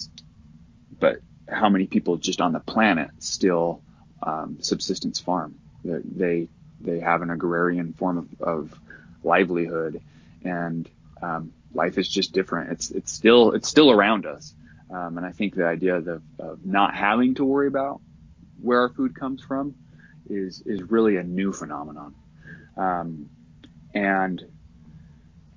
but 0.99 1.21
how 1.49 1.69
many 1.69 1.87
people 1.87 2.17
just 2.17 2.41
on 2.41 2.53
the 2.53 2.61
planet 2.61 3.11
still 3.19 3.83
um, 4.23 4.59
subsistence 4.61 5.21
farm? 5.21 5.57
They 5.85 6.49
they 6.81 7.01
have 7.01 7.23
an 7.23 7.31
agrarian 7.31 7.93
form 7.93 8.19
of, 8.19 8.41
of 8.41 8.81
livelihood, 9.23 10.01
and 10.45 10.89
um, 11.21 11.53
life 11.73 11.99
is 11.99 12.09
just 12.09 12.33
different. 12.33 12.73
It's 12.73 12.91
it's 12.91 13.13
still 13.13 13.53
it's 13.53 13.69
still 13.69 13.91
around 13.91 14.27
us, 14.27 14.55
um, 14.91 15.19
and 15.19 15.27
I 15.27 15.33
think 15.33 15.55
the 15.55 15.67
idea 15.67 15.97
of, 15.97 16.23
of 16.39 16.65
not 16.65 16.95
having 16.95 17.35
to 17.37 17.45
worry 17.45 17.69
about 17.69 18.01
where 18.61 18.81
our 18.81 18.89
food 18.89 19.15
comes 19.15 19.43
from 19.43 19.75
is 20.29 20.63
is 20.67 20.83
really 20.83 21.17
a 21.17 21.23
new 21.23 21.53
phenomenon, 21.53 22.15
um, 22.77 23.29
and 23.95 24.43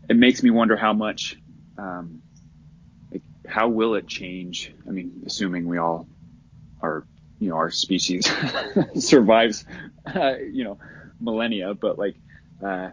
it 0.09 0.15
makes 0.15 0.43
me 0.43 0.51
wonder 0.51 0.75
how 0.75 0.93
much 0.93 1.37
um, 1.77 2.21
how 3.47 3.69
will 3.69 3.95
it 3.95 4.07
change? 4.07 4.73
I 4.87 4.91
mean, 4.91 5.23
assuming 5.25 5.67
we 5.67 5.77
all 5.77 6.07
are 6.81 7.05
you 7.39 7.49
know 7.49 7.55
our 7.55 7.71
species 7.71 8.29
survives 8.99 9.65
uh, 10.13 10.35
you 10.37 10.63
know 10.63 10.79
millennia, 11.19 11.73
but 11.73 11.97
like 11.97 12.15
uh, 12.63 12.89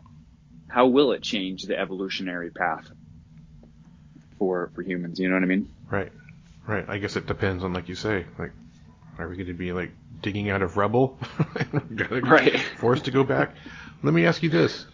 how 0.69 0.87
will 0.87 1.13
it 1.13 1.23
change 1.23 1.65
the 1.65 1.79
evolutionary 1.79 2.51
path 2.51 2.91
for 4.39 4.71
for 4.75 4.83
humans? 4.83 5.19
You 5.21 5.29
know 5.29 5.35
what 5.35 5.43
I 5.43 5.47
mean? 5.47 5.69
Right, 5.91 6.13
right. 6.67 6.85
I 6.89 6.99
guess 6.99 7.17
it 7.17 7.27
depends 7.27 7.65
on 7.65 7.73
like 7.73 7.89
you 7.89 7.95
say, 7.95 8.27
like 8.39 8.53
are 9.19 9.29
we 9.29 9.37
going 9.37 9.47
to 9.47 9.55
be 9.55 9.73
like 9.73 9.93
digging 10.23 10.51
out 10.51 10.63
of 10.63 10.77
rubble, 10.77 11.19
right? 12.23 12.59
Forced 12.79 13.05
to 13.05 13.11
go 13.11 13.25
back. 13.25 13.55
Let 14.03 14.15
me 14.15 14.27
ask 14.27 14.43
you 14.43 14.49
this: 14.49 14.87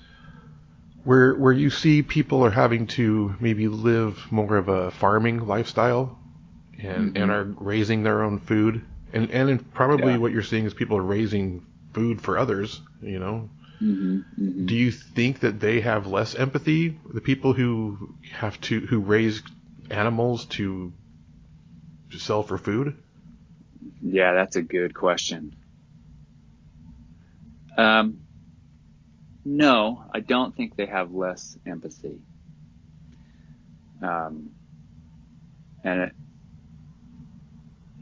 where 1.04 1.34
where 1.34 1.52
you 1.52 1.70
see 1.70 2.02
people 2.02 2.44
are 2.44 2.50
having 2.50 2.86
to 2.86 3.34
maybe 3.40 3.68
live 3.68 4.30
more 4.30 4.56
of 4.56 4.68
a 4.68 4.90
farming 4.90 5.46
lifestyle, 5.46 6.18
and 6.78 7.14
mm-hmm. 7.14 7.22
and 7.22 7.30
are 7.30 7.44
raising 7.44 8.02
their 8.02 8.22
own 8.22 8.38
food, 8.40 8.84
and 9.12 9.30
and 9.30 9.72
probably 9.74 10.12
yeah. 10.12 10.18
what 10.18 10.32
you're 10.32 10.42
seeing 10.42 10.64
is 10.64 10.74
people 10.74 10.96
are 10.96 11.02
raising 11.02 11.64
food 11.92 12.20
for 12.20 12.38
others. 12.38 12.80
You 13.00 13.18
know, 13.18 13.50
mm-hmm. 13.82 14.16
Mm-hmm. 14.16 14.66
do 14.66 14.74
you 14.74 14.90
think 14.90 15.40
that 15.40 15.60
they 15.60 15.80
have 15.80 16.06
less 16.06 16.34
empathy? 16.34 16.98
The 17.12 17.20
people 17.20 17.52
who 17.52 18.14
have 18.32 18.60
to 18.62 18.80
who 18.80 19.00
raise 19.00 19.42
animals 19.90 20.46
to 20.46 20.92
to 22.10 22.18
sell 22.18 22.42
for 22.42 22.58
food. 22.58 22.96
Yeah, 24.02 24.32
that's 24.32 24.56
a 24.56 24.62
good 24.62 24.94
question. 24.94 25.56
Um, 27.76 28.20
no, 29.48 30.04
I 30.12 30.20
don't 30.20 30.54
think 30.54 30.76
they 30.76 30.84
have 30.84 31.14
less 31.14 31.56
empathy. 31.66 32.20
Um, 34.02 34.50
and 35.82 36.00
it, 36.02 36.12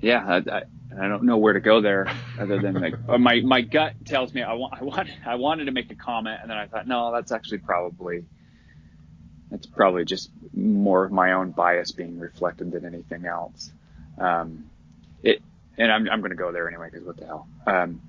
yeah, 0.00 0.24
I, 0.26 0.36
I, 0.36 0.62
I, 1.00 1.08
don't 1.08 1.22
know 1.22 1.36
where 1.36 1.52
to 1.52 1.60
go 1.60 1.80
there 1.80 2.08
other 2.38 2.60
than 2.60 2.74
like 2.74 2.94
uh, 3.08 3.16
my 3.16 3.40
my 3.40 3.60
gut 3.62 3.94
tells 4.04 4.34
me 4.34 4.42
I 4.42 4.54
want 4.54 4.74
I 4.74 4.84
want 4.84 5.08
I 5.24 5.36
wanted 5.36 5.66
to 5.66 5.72
make 5.72 5.90
a 5.90 5.94
comment 5.94 6.40
and 6.42 6.50
then 6.50 6.58
I 6.58 6.66
thought 6.66 6.86
no, 6.88 7.12
that's 7.12 7.32
actually 7.32 7.58
probably 7.58 8.24
that's 9.50 9.66
probably 9.66 10.04
just 10.04 10.30
more 10.52 11.04
of 11.04 11.12
my 11.12 11.32
own 11.32 11.52
bias 11.52 11.92
being 11.92 12.18
reflected 12.18 12.72
than 12.72 12.84
anything 12.84 13.24
else. 13.24 13.70
Um, 14.18 14.68
it 15.22 15.40
and 15.78 15.92
I'm 15.92 16.08
I'm 16.10 16.20
going 16.20 16.30
to 16.30 16.36
go 16.36 16.50
there 16.50 16.68
anyway 16.68 16.88
because 16.90 17.06
what 17.06 17.16
the 17.16 17.26
hell. 17.26 17.48
Um, 17.66 18.02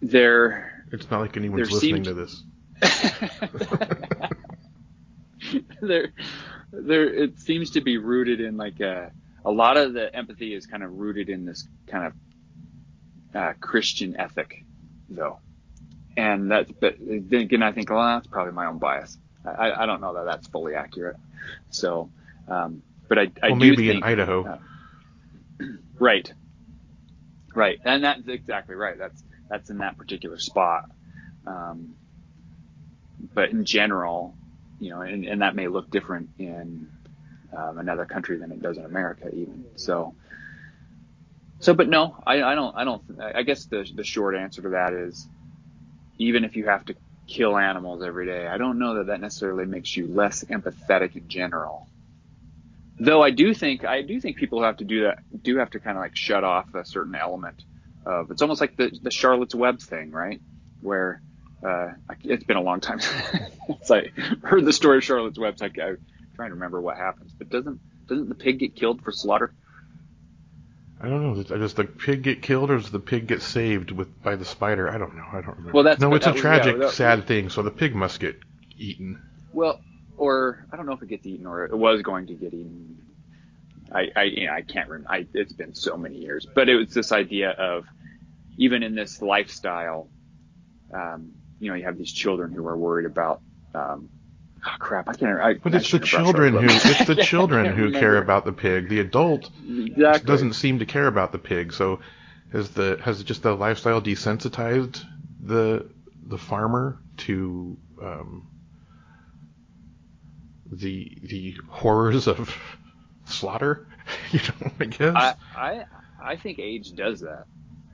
there. 0.00 0.77
It's 0.92 1.10
not 1.10 1.20
like 1.20 1.36
anyone's 1.36 1.70
listening 1.70 2.04
to 2.04 2.14
this. 2.14 2.42
there, 5.80 6.12
there. 6.72 7.14
It 7.14 7.40
seems 7.40 7.72
to 7.72 7.80
be 7.80 7.98
rooted 7.98 8.40
in 8.40 8.56
like 8.56 8.80
a. 8.80 9.12
A 9.44 9.52
lot 9.52 9.76
of 9.76 9.94
the 9.94 10.14
empathy 10.14 10.52
is 10.52 10.66
kind 10.66 10.82
of 10.82 10.92
rooted 10.92 11.28
in 11.28 11.46
this 11.46 11.66
kind 11.86 12.06
of 12.06 12.12
uh, 13.34 13.52
Christian 13.60 14.16
ethic, 14.18 14.64
though, 15.08 15.38
and 16.16 16.50
that's. 16.50 16.70
But 16.72 16.96
then 16.98 17.42
again, 17.42 17.62
I 17.62 17.72
think, 17.72 17.88
well, 17.88 18.02
that's 18.02 18.26
probably 18.26 18.52
my 18.52 18.66
own 18.66 18.78
bias. 18.78 19.16
I, 19.46 19.72
I 19.72 19.86
don't 19.86 20.00
know 20.00 20.14
that 20.14 20.24
that's 20.24 20.48
fully 20.48 20.74
accurate. 20.74 21.16
So, 21.70 22.10
um, 22.48 22.82
but 23.08 23.18
I, 23.18 23.30
I 23.42 23.48
well, 23.48 23.56
maybe 23.56 23.88
think, 23.88 23.98
in 23.98 24.02
Idaho. 24.02 24.44
Uh, 24.44 24.58
Right. 25.98 26.32
Right. 27.54 27.80
And 27.84 28.04
that's 28.04 28.28
exactly 28.28 28.76
right. 28.76 28.96
That's, 28.96 29.24
that's 29.48 29.70
in 29.70 29.78
that 29.78 29.96
particular 29.96 30.38
spot. 30.38 30.90
Um, 31.46 31.94
but 33.34 33.50
in 33.50 33.64
general, 33.64 34.34
you 34.78 34.90
know, 34.90 35.00
and, 35.00 35.24
and 35.24 35.42
that 35.42 35.54
may 35.54 35.68
look 35.68 35.90
different 35.90 36.30
in 36.38 36.88
um, 37.56 37.78
another 37.78 38.04
country 38.04 38.36
than 38.38 38.52
it 38.52 38.62
does 38.62 38.76
in 38.76 38.84
America 38.84 39.28
even. 39.32 39.64
So, 39.76 40.14
so, 41.60 41.74
but 41.74 41.88
no, 41.88 42.16
I, 42.24 42.42
I 42.42 42.54
don't, 42.54 42.76
I 42.76 42.84
don't, 42.84 43.02
I 43.20 43.42
guess 43.42 43.64
the, 43.64 43.88
the 43.92 44.04
short 44.04 44.36
answer 44.36 44.62
to 44.62 44.68
that 44.70 44.92
is 44.92 45.26
even 46.18 46.44
if 46.44 46.56
you 46.56 46.66
have 46.66 46.84
to 46.86 46.94
kill 47.26 47.56
animals 47.56 48.02
every 48.02 48.26
day, 48.26 48.46
I 48.46 48.58
don't 48.58 48.78
know 48.78 48.94
that 48.94 49.06
that 49.06 49.20
necessarily 49.20 49.66
makes 49.66 49.96
you 49.96 50.06
less 50.06 50.44
empathetic 50.44 51.16
in 51.16 51.28
general. 51.28 51.88
Though 53.00 53.22
I 53.22 53.30
do 53.30 53.54
think 53.54 53.84
I 53.84 54.02
do 54.02 54.20
think 54.20 54.36
people 54.36 54.62
have 54.62 54.78
to 54.78 54.84
do 54.84 55.04
that 55.04 55.18
do 55.42 55.58
have 55.58 55.70
to 55.70 55.80
kind 55.80 55.96
of 55.96 56.02
like 56.02 56.16
shut 56.16 56.42
off 56.42 56.74
a 56.74 56.84
certain 56.84 57.14
element 57.14 57.62
of 58.08 58.30
it's 58.30 58.42
almost 58.42 58.60
like 58.60 58.76
the 58.76 58.90
the 59.02 59.10
Charlotte's 59.10 59.54
Web 59.54 59.80
thing, 59.80 60.10
right? 60.10 60.40
Where 60.80 61.20
uh, 61.62 61.90
it's 62.24 62.44
been 62.44 62.56
a 62.56 62.62
long 62.62 62.80
time 62.80 63.00
since 63.66 63.90
I 63.90 64.10
heard 64.42 64.64
the 64.64 64.72
story 64.72 64.98
of 64.98 65.04
Charlotte's 65.04 65.38
Web. 65.38 65.56
Like 65.60 65.78
I'm 65.78 65.98
trying 66.34 66.48
to 66.50 66.54
remember 66.54 66.80
what 66.80 66.96
happens, 66.96 67.32
but 67.32 67.50
doesn't 67.50 67.80
doesn't 68.08 68.28
the 68.28 68.34
pig 68.34 68.58
get 68.58 68.74
killed 68.74 69.02
for 69.02 69.12
slaughter? 69.12 69.52
I 71.00 71.08
don't 71.08 71.22
know. 71.22 71.42
Does 71.42 71.74
the 71.74 71.84
pig 71.84 72.22
get 72.22 72.42
killed, 72.42 72.70
or 72.70 72.78
does 72.78 72.90
the 72.90 72.98
pig 72.98 73.28
get 73.28 73.42
saved 73.42 73.92
with 73.92 74.20
by 74.22 74.34
the 74.34 74.44
spider? 74.44 74.90
I 74.90 74.98
don't 74.98 75.14
know. 75.14 75.26
I 75.30 75.40
don't 75.40 75.56
remember. 75.56 75.72
Well, 75.72 75.84
that's 75.84 76.00
no. 76.00 76.12
It's 76.14 76.26
a 76.26 76.32
tragic, 76.32 76.76
yeah, 76.76 76.86
that, 76.86 76.92
sad 76.92 77.26
thing. 77.26 77.50
So 77.50 77.62
the 77.62 77.70
pig 77.70 77.94
must 77.94 78.18
get 78.18 78.40
eaten. 78.76 79.22
Well, 79.52 79.80
or 80.16 80.66
I 80.72 80.76
don't 80.76 80.86
know 80.86 80.92
if 80.92 81.02
it 81.02 81.08
gets 81.08 81.24
eaten 81.26 81.46
or 81.46 81.66
it 81.66 81.76
was 81.76 82.02
going 82.02 82.26
to 82.28 82.34
get 82.34 82.52
eaten. 82.52 82.98
I 83.92 84.08
I, 84.16 84.22
you 84.24 84.46
know, 84.46 84.54
I 84.54 84.62
can't 84.62 84.88
remember. 84.88 85.12
I, 85.12 85.26
it's 85.34 85.52
been 85.52 85.74
so 85.74 85.96
many 85.96 86.16
years, 86.16 86.46
but 86.52 86.68
it 86.68 86.74
was 86.74 86.92
this 86.94 87.12
idea 87.12 87.50
of 87.50 87.84
even 88.58 88.82
in 88.82 88.94
this 88.94 89.22
lifestyle, 89.22 90.10
um, 90.92 91.32
you 91.60 91.70
know, 91.70 91.76
you 91.76 91.84
have 91.84 91.96
these 91.96 92.12
children 92.12 92.52
who 92.52 92.66
are 92.66 92.76
worried 92.76 93.06
about. 93.06 93.40
Um, 93.74 94.10
oh 94.66 94.76
crap! 94.78 95.08
I 95.08 95.14
can't. 95.14 95.40
I, 95.40 95.54
but 95.54 95.74
it's 95.74 95.90
the 95.90 96.00
children 96.00 96.54
who 96.54 96.66
it's 96.68 97.06
the 97.06 97.16
children 97.22 97.74
who 97.74 97.92
care 97.92 98.18
about 98.18 98.44
the 98.44 98.52
pig. 98.52 98.88
The 98.88 99.00
adult 99.00 99.50
exactly. 99.66 100.26
doesn't 100.26 100.52
seem 100.54 100.80
to 100.80 100.86
care 100.86 101.06
about 101.06 101.32
the 101.32 101.38
pig. 101.38 101.72
So 101.72 102.00
has 102.52 102.70
the 102.70 103.00
has 103.02 103.22
just 103.22 103.42
the 103.42 103.54
lifestyle 103.54 104.02
desensitized 104.02 105.02
the 105.40 105.88
the 106.26 106.38
farmer 106.38 106.98
to 107.18 107.76
um, 108.02 108.48
the 110.70 111.16
the 111.22 111.56
horrors 111.68 112.26
of 112.26 112.54
slaughter. 113.24 113.86
you 114.32 114.40
know, 114.40 114.72
I 114.80 114.84
guess. 114.86 115.14
I, 115.14 115.34
I 115.54 115.84
I 116.20 116.36
think 116.36 116.58
age 116.58 116.94
does 116.94 117.20
that. 117.20 117.44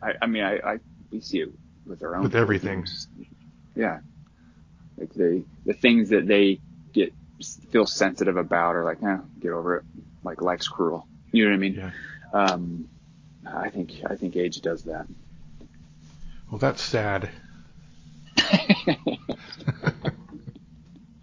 I, 0.04 0.12
I 0.22 0.26
mean, 0.26 0.44
I, 0.44 0.58
I 0.58 0.78
we 1.10 1.20
see 1.20 1.40
it 1.40 1.48
with 1.86 2.02
our 2.02 2.16
own 2.16 2.22
with 2.22 2.36
everything. 2.36 2.86
Yeah, 3.74 4.00
like 4.98 5.12
the 5.14 5.44
the 5.64 5.72
things 5.72 6.10
that 6.10 6.26
they 6.26 6.60
get 6.92 7.12
feel 7.70 7.86
sensitive 7.86 8.36
about 8.36 8.76
are 8.76 8.84
like, 8.84 9.02
eh, 9.02 9.18
get 9.40 9.52
over 9.52 9.76
it. 9.78 9.84
Like 10.22 10.42
life's 10.42 10.68
cruel. 10.68 11.06
You 11.32 11.44
know 11.44 11.50
what 11.50 11.56
I 11.56 11.58
mean? 11.58 11.74
Yeah. 11.74 11.90
Um, 12.32 12.88
I 13.46 13.70
think 13.70 13.92
I 14.08 14.16
think 14.16 14.36
age 14.36 14.60
does 14.60 14.84
that. 14.84 15.06
Well, 16.50 16.58
that's 16.58 16.82
sad. 16.82 17.30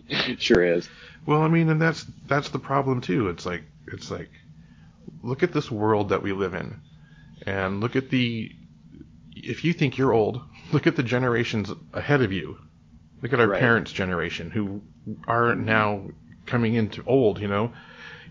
It 0.10 0.40
sure 0.42 0.64
is. 0.64 0.90
Well, 1.26 1.42
I 1.42 1.48
mean, 1.48 1.70
and 1.70 1.82
that's 1.82 2.06
that's 2.28 2.50
the 2.50 2.60
problem 2.60 3.02
too. 3.02 3.30
It's 3.30 3.46
like 3.46 3.64
it's 3.88 4.10
like 4.12 4.30
look 5.24 5.44
at 5.44 5.54
this 5.54 5.70
world 5.70 6.10
that 6.10 6.24
we 6.24 6.34
live 6.34 6.54
in, 6.54 6.82
and 7.46 7.80
look 7.80 7.96
at 7.96 8.10
the 8.10 8.52
if 9.44 9.64
you 9.64 9.74
think 9.74 9.98
you're 9.98 10.14
old, 10.14 10.42
look 10.72 10.88
at 10.88 10.96
the 10.96 11.04
generations 11.04 11.72
ahead 11.94 12.22
of 12.22 12.32
you. 12.32 12.58
Look 13.22 13.34
at 13.34 13.39
our 13.39 13.48
right. 13.48 13.60
parents' 13.60 13.92
generation 13.92 14.50
who 14.50 14.82
are 15.28 15.54
now 15.54 16.10
coming 16.48 16.74
into 16.74 17.04
old. 17.06 17.39
You 17.39 17.48
know, 17.48 17.74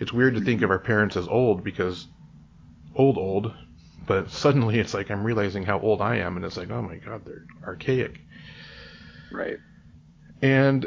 it's 0.00 0.12
weird 0.12 0.34
to 0.34 0.40
think 0.40 0.62
of 0.62 0.70
our 0.70 0.78
parents 0.78 1.16
as 1.16 1.28
old 1.28 1.62
because 1.62 2.06
old 2.96 3.16
old, 3.16 3.52
but 4.06 4.30
suddenly 4.30 4.78
it's 4.78 4.94
like 4.94 5.10
I'm 5.10 5.24
realizing 5.24 5.64
how 5.64 5.80
old 5.80 6.00
I 6.00 6.16
am, 6.16 6.36
and 6.36 6.44
it's 6.44 6.56
like, 6.56 6.70
oh 6.70 6.82
my 6.82 6.96
god, 6.96 7.24
they're 7.24 7.46
archaic. 7.64 8.20
Right. 9.30 9.58
And 10.42 10.86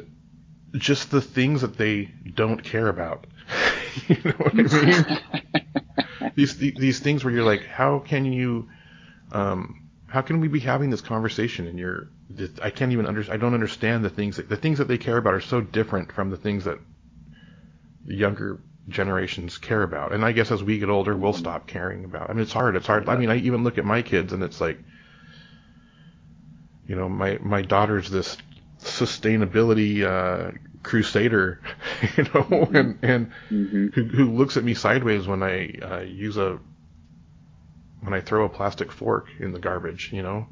just 0.74 1.12
the 1.12 1.22
things 1.22 1.62
that 1.62 1.78
they 1.78 2.12
don't 2.34 2.64
care 2.64 2.90
about. 2.90 3.28
you 4.08 4.18
know 4.26 4.32
what 4.32 4.54
I 4.54 4.64
mean? 4.64 5.52
these 6.36 6.58
these 6.58 7.00
things 7.00 7.24
where 7.24 7.34
you're 7.34 7.46
like, 7.46 7.66
how 7.66 8.00
can 8.00 8.26
you, 8.26 8.70
um, 9.32 9.83
how 10.14 10.22
can 10.22 10.40
we 10.40 10.48
be 10.48 10.60
having 10.60 10.92
this 10.92 11.02
conversation 11.02 11.66
and 11.66 11.80
you're, 11.80 12.08
I 12.62 12.70
can't 12.70 12.92
even 12.92 13.08
under, 13.08 13.26
I 13.32 13.38
don't 13.38 13.56
understand 13.56 14.06
the 14.06 14.12
things 14.12 14.38
that 14.38 14.48
the 14.48 14.56
things 14.56 14.78
that 14.78 14.88
they 14.88 15.00
care 15.00 15.18
about 15.18 15.34
are 15.34 15.42
so 15.42 15.60
different 15.60 16.12
from 16.12 16.30
the 16.30 16.38
things 16.38 16.66
that 16.66 16.78
the 18.06 18.14
younger 18.16 18.60
generations 18.88 19.58
care 19.58 19.82
about. 19.82 20.14
And 20.14 20.24
I 20.24 20.32
guess 20.32 20.52
as 20.52 20.64
we 20.64 20.78
get 20.78 20.90
older, 20.90 21.18
we'll 21.18 21.34
stop 21.34 21.66
caring 21.66 22.06
about. 22.06 22.30
I 22.30 22.34
mean, 22.34 22.44
it's 22.44 22.54
hard. 22.54 22.76
It's 22.76 22.86
hard. 22.86 23.10
I 23.10 23.16
mean, 23.18 23.32
I 23.32 23.38
even 23.38 23.64
look 23.64 23.80
at 23.80 23.86
my 23.86 24.04
kids 24.04 24.34
and 24.34 24.44
it's 24.44 24.62
like, 24.62 24.78
you 26.88 26.96
know, 26.96 27.10
my 27.10 27.40
my 27.42 27.64
daughter's 27.64 28.12
this 28.12 28.38
sustainability 28.82 30.04
uh, 30.04 30.52
crusader, 30.84 31.60
you 32.18 32.24
know, 32.26 32.70
Mm-hmm. 32.70 32.76
and 32.76 33.00
and 33.02 33.32
hmm 33.50 33.88
who 33.94 34.04
who 34.04 34.32
looks 34.32 34.58
at 34.58 34.64
me 34.64 34.76
sideways 34.76 35.26
when 35.26 35.42
I 35.42 35.74
uh, 35.82 36.02
use 36.02 36.38
a 36.38 36.60
when 38.04 38.14
I 38.14 38.22
throw 38.22 38.46
a 38.46 38.50
plastic 38.50 38.92
fork 38.92 39.28
in 39.40 39.52
the 39.52 39.60
garbage, 39.60 40.12
you 40.14 40.22
know, 40.24 40.48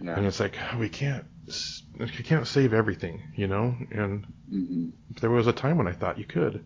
and 0.00 0.26
it's 0.26 0.40
like 0.40 0.56
we 0.78 0.88
can't 0.88 1.24
we 1.98 2.06
can't 2.08 2.46
save 2.46 2.72
everything, 2.72 3.22
you 3.36 3.46
know, 3.48 3.74
and 3.90 4.26
hmm 4.48 4.88
there 5.20 5.30
was 5.30 5.46
a 5.48 5.52
time 5.52 5.76
when 5.76 5.88
I 5.88 5.92
thought 5.92 6.18
you 6.18 6.24
could, 6.24 6.64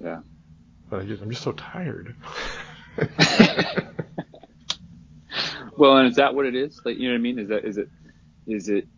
Yeah. 0.00 0.20
but 0.88 1.00
I 1.00 1.04
just 1.04 1.22
I'm 1.22 1.30
just 1.30 1.42
so 1.42 1.52
tired. 1.52 2.14
Well, 5.78 5.98
and 5.98 6.08
is 6.08 6.16
that 6.16 6.34
what 6.34 6.46
it 6.46 6.54
is? 6.54 6.80
Like, 6.84 6.96
you 6.96 7.08
know 7.08 7.14
what 7.14 7.18
I 7.18 7.22
mean? 7.22 7.38
Is 7.38 7.48
that 7.48 7.64
is 7.66 7.76
it 7.76 7.88
is 8.46 8.68
it 8.68 8.88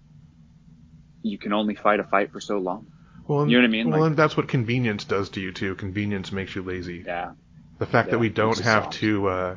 you 1.22 1.36
can 1.39 1.53
only 1.53 1.74
fight 1.74 1.99
a 1.99 2.05
fight 2.05 2.30
for 2.30 2.41
so 2.41 2.59
long? 2.59 2.86
Well, 3.26 3.41
and, 3.43 3.51
You 3.51 3.57
know 3.59 3.62
what 3.62 3.68
I 3.68 3.70
mean? 3.72 3.91
Well, 3.91 4.01
Like- 4.01 4.07
and 4.11 4.16
that's 4.16 4.36
what 4.36 4.47
convenience 4.47 5.05
does 5.05 5.30
to 5.30 5.41
you 5.41 5.51
too. 5.53 5.74
Convenience 5.74 6.30
makes 6.30 6.55
you 6.55 6.62
lazy. 6.62 7.03
Yeah. 7.05 7.32
The 7.78 7.86
fact 7.86 8.11
that 8.11 8.18
we 8.18 8.28
don't 8.28 8.59
have 8.61 8.84
soft. 8.84 8.93
to 8.99 9.28
uh, 9.28 9.57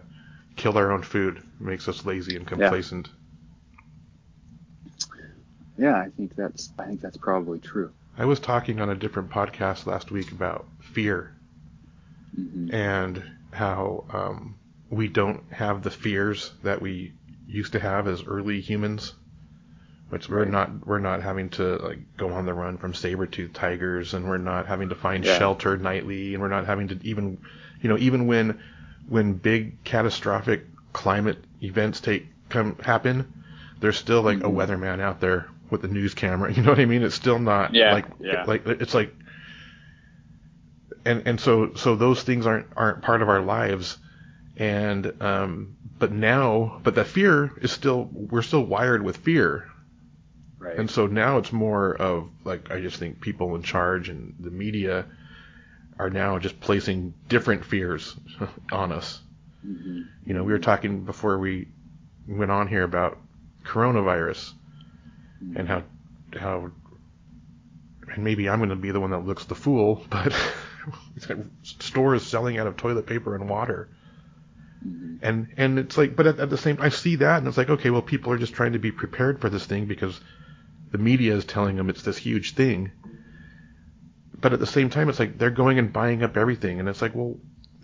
kill 0.56 0.78
our 0.78 0.92
own 0.92 1.04
food 1.04 1.42
makes 1.60 1.88
us 1.88 2.06
lazy 2.06 2.36
and 2.36 2.48
complacent. 2.48 3.10
Yeah, 5.78 5.96
I 5.96 6.10
think 6.10 6.36
that's 6.36 6.72
I 6.78 6.86
think 6.86 7.02
that's 7.02 7.18
probably 7.18 7.60
true. 7.60 7.92
I 8.18 8.26
was 8.26 8.40
talking 8.40 8.80
on 8.82 8.90
a 8.90 8.96
different 8.96 9.30
podcast 9.30 9.86
last 9.86 10.12
week 10.12 10.32
about 10.32 10.66
fear 10.82 11.34
hmm 12.36 12.68
and 12.72 13.24
how 13.52 14.06
um, 14.14 14.56
we 14.90 15.08
don't 15.08 15.44
have 15.52 15.84
the 15.84 15.92
fears 15.92 16.52
that 16.64 16.82
we 16.82 17.14
used 17.48 17.74
to 17.74 17.80
have 17.80 18.08
as 18.08 18.24
early 18.24 18.62
humans. 18.62 19.14
Which 20.10 20.28
we're 20.28 20.44
not 20.46 20.86
we're 20.86 21.00
not 21.00 21.22
having 21.24 21.50
to 21.52 21.78
like 21.78 22.00
go 22.18 22.34
on 22.34 22.46
the 22.46 22.54
run 22.54 22.78
from 22.78 22.94
saber-toothed 22.94 23.56
tigers 23.56 24.14
and 24.14 24.28
we're 24.28 24.38
not 24.38 24.68
having 24.68 24.90
to 24.90 24.96
find 24.96 25.24
Yeah. 25.26 25.38
shelter 25.38 25.78
nightly 25.78 26.34
and 26.34 26.42
we're 26.44 26.50
not 26.50 26.66
having 26.66 26.90
to 26.90 27.00
even 27.04 27.38
you 27.82 27.90
know 27.90 27.98
even 27.98 28.28
when 28.28 28.60
when 29.12 29.34
big 29.34 29.84
catastrophic 29.84 30.64
climate 30.94 31.38
events 31.62 32.00
take 32.00 32.26
come 32.50 32.76
happen 32.78 33.34
there's 33.82 33.98
still 33.98 34.22
like 34.22 34.40
a 34.40 34.50
weatherman 34.50 35.02
out 35.02 35.20
there 35.20 35.48
with 35.70 35.84
a 35.84 35.88
news 35.88 36.14
camera. 36.14 36.54
You 36.56 36.62
know 36.64 36.70
what 36.70 36.80
I 36.80 36.86
mean? 36.86 37.04
It's 37.04 37.16
still 37.16 37.40
not 37.40 37.74
Yeah, 37.74 37.94
like 37.94 38.06
yeah. 38.20 38.44
like 38.48 38.66
it's 38.68 38.94
like 38.94 39.14
and 41.06 41.24
and 41.26 41.40
so 41.40 41.74
so 41.76 41.96
those 41.96 42.24
things 42.24 42.46
aren't 42.46 42.68
aren't 42.76 43.02
part 43.02 43.22
of 43.22 43.30
our 43.30 43.42
lives. 43.42 43.98
And 44.58 45.14
um 45.22 45.78
but 46.00 46.12
now 46.12 46.80
but 46.84 46.96
that 46.96 47.08
fear 47.08 47.52
is 47.62 47.72
still 47.72 48.10
we're 48.14 48.42
still 48.44 48.64
wired 48.66 49.04
with 49.04 49.18
fear. 49.18 49.68
Right. 50.60 50.78
and 50.78 50.90
so 50.92 51.08
now 51.08 51.38
it's 51.40 51.52
more 51.52 51.96
of 51.96 52.30
like 52.44 52.70
I 52.70 52.82
just 52.82 52.98
think 52.98 53.20
people 53.20 53.56
in 53.56 53.64
charge 53.64 54.10
and 54.10 54.36
the 54.40 54.52
media 54.52 55.06
are 56.02 56.10
now 56.10 56.40
just 56.40 56.60
placing 56.60 57.14
different 57.30 57.64
fears 57.64 58.16
on 58.72 58.92
us. 58.92 59.22
hmm 59.64 60.02
You 60.26 60.34
know, 60.34 60.44
we 60.44 60.52
were 60.52 60.60
talking 60.60 61.06
before 61.06 61.38
we 61.38 61.68
went 62.28 62.50
on 62.52 62.68
here 62.68 62.84
about 62.84 63.20
coronavirus 63.64 64.54
and 65.56 65.68
how 65.68 65.84
how 66.40 66.72
and 68.14 68.24
maybe 68.24 68.50
I'm 68.50 68.60
going 68.60 68.70
to 68.70 68.76
be 68.76 68.92
the 68.92 69.00
one 69.00 69.12
that 69.12 69.26
looks 69.26 69.46
the 69.46 69.56
fool, 69.56 70.04
but 70.10 70.34
stores 71.64 72.24
selling 72.26 72.58
out 72.58 72.68
of 72.68 72.78
toilet 72.78 73.06
paper 73.06 73.36
and 73.36 73.48
water. 73.48 73.90
hmm 74.84 75.18
And 75.22 75.48
and 75.58 75.78
it's 75.80 75.98
like, 75.98 76.16
but 76.16 76.26
at, 76.28 76.40
at 76.40 76.50
the 76.50 76.58
same, 76.58 76.78
I 76.82 76.90
see 76.90 77.18
that, 77.18 77.38
and 77.38 77.48
it's 77.48 77.58
like, 77.58 77.70
okay, 77.70 77.92
well, 77.92 78.02
people 78.02 78.34
are 78.34 78.40
just 78.40 78.54
trying 78.56 78.74
to 78.74 78.80
be 78.80 78.92
prepared 78.92 79.40
for 79.40 79.50
this 79.50 79.66
thing 79.68 79.86
because 79.86 80.20
the 80.92 80.98
media 80.98 81.36
is 81.36 81.46
telling 81.46 81.76
them 81.76 81.90
it's 81.90 82.02
this 82.04 82.18
huge 82.18 82.56
thing. 82.56 82.92
But 84.42 84.54
at 84.54 84.60
the 84.60 84.68
same 84.68 84.90
time, 84.90 85.10
it's 85.10 85.20
like 85.20 85.38
they're 85.38 85.52
going 85.52 85.80
and 85.80 85.94
buying 85.94 86.24
up 86.24 86.36
everything, 86.36 86.80
and 86.80 86.90
it's 86.90 87.02
like, 87.02 87.14
well, 87.16 87.38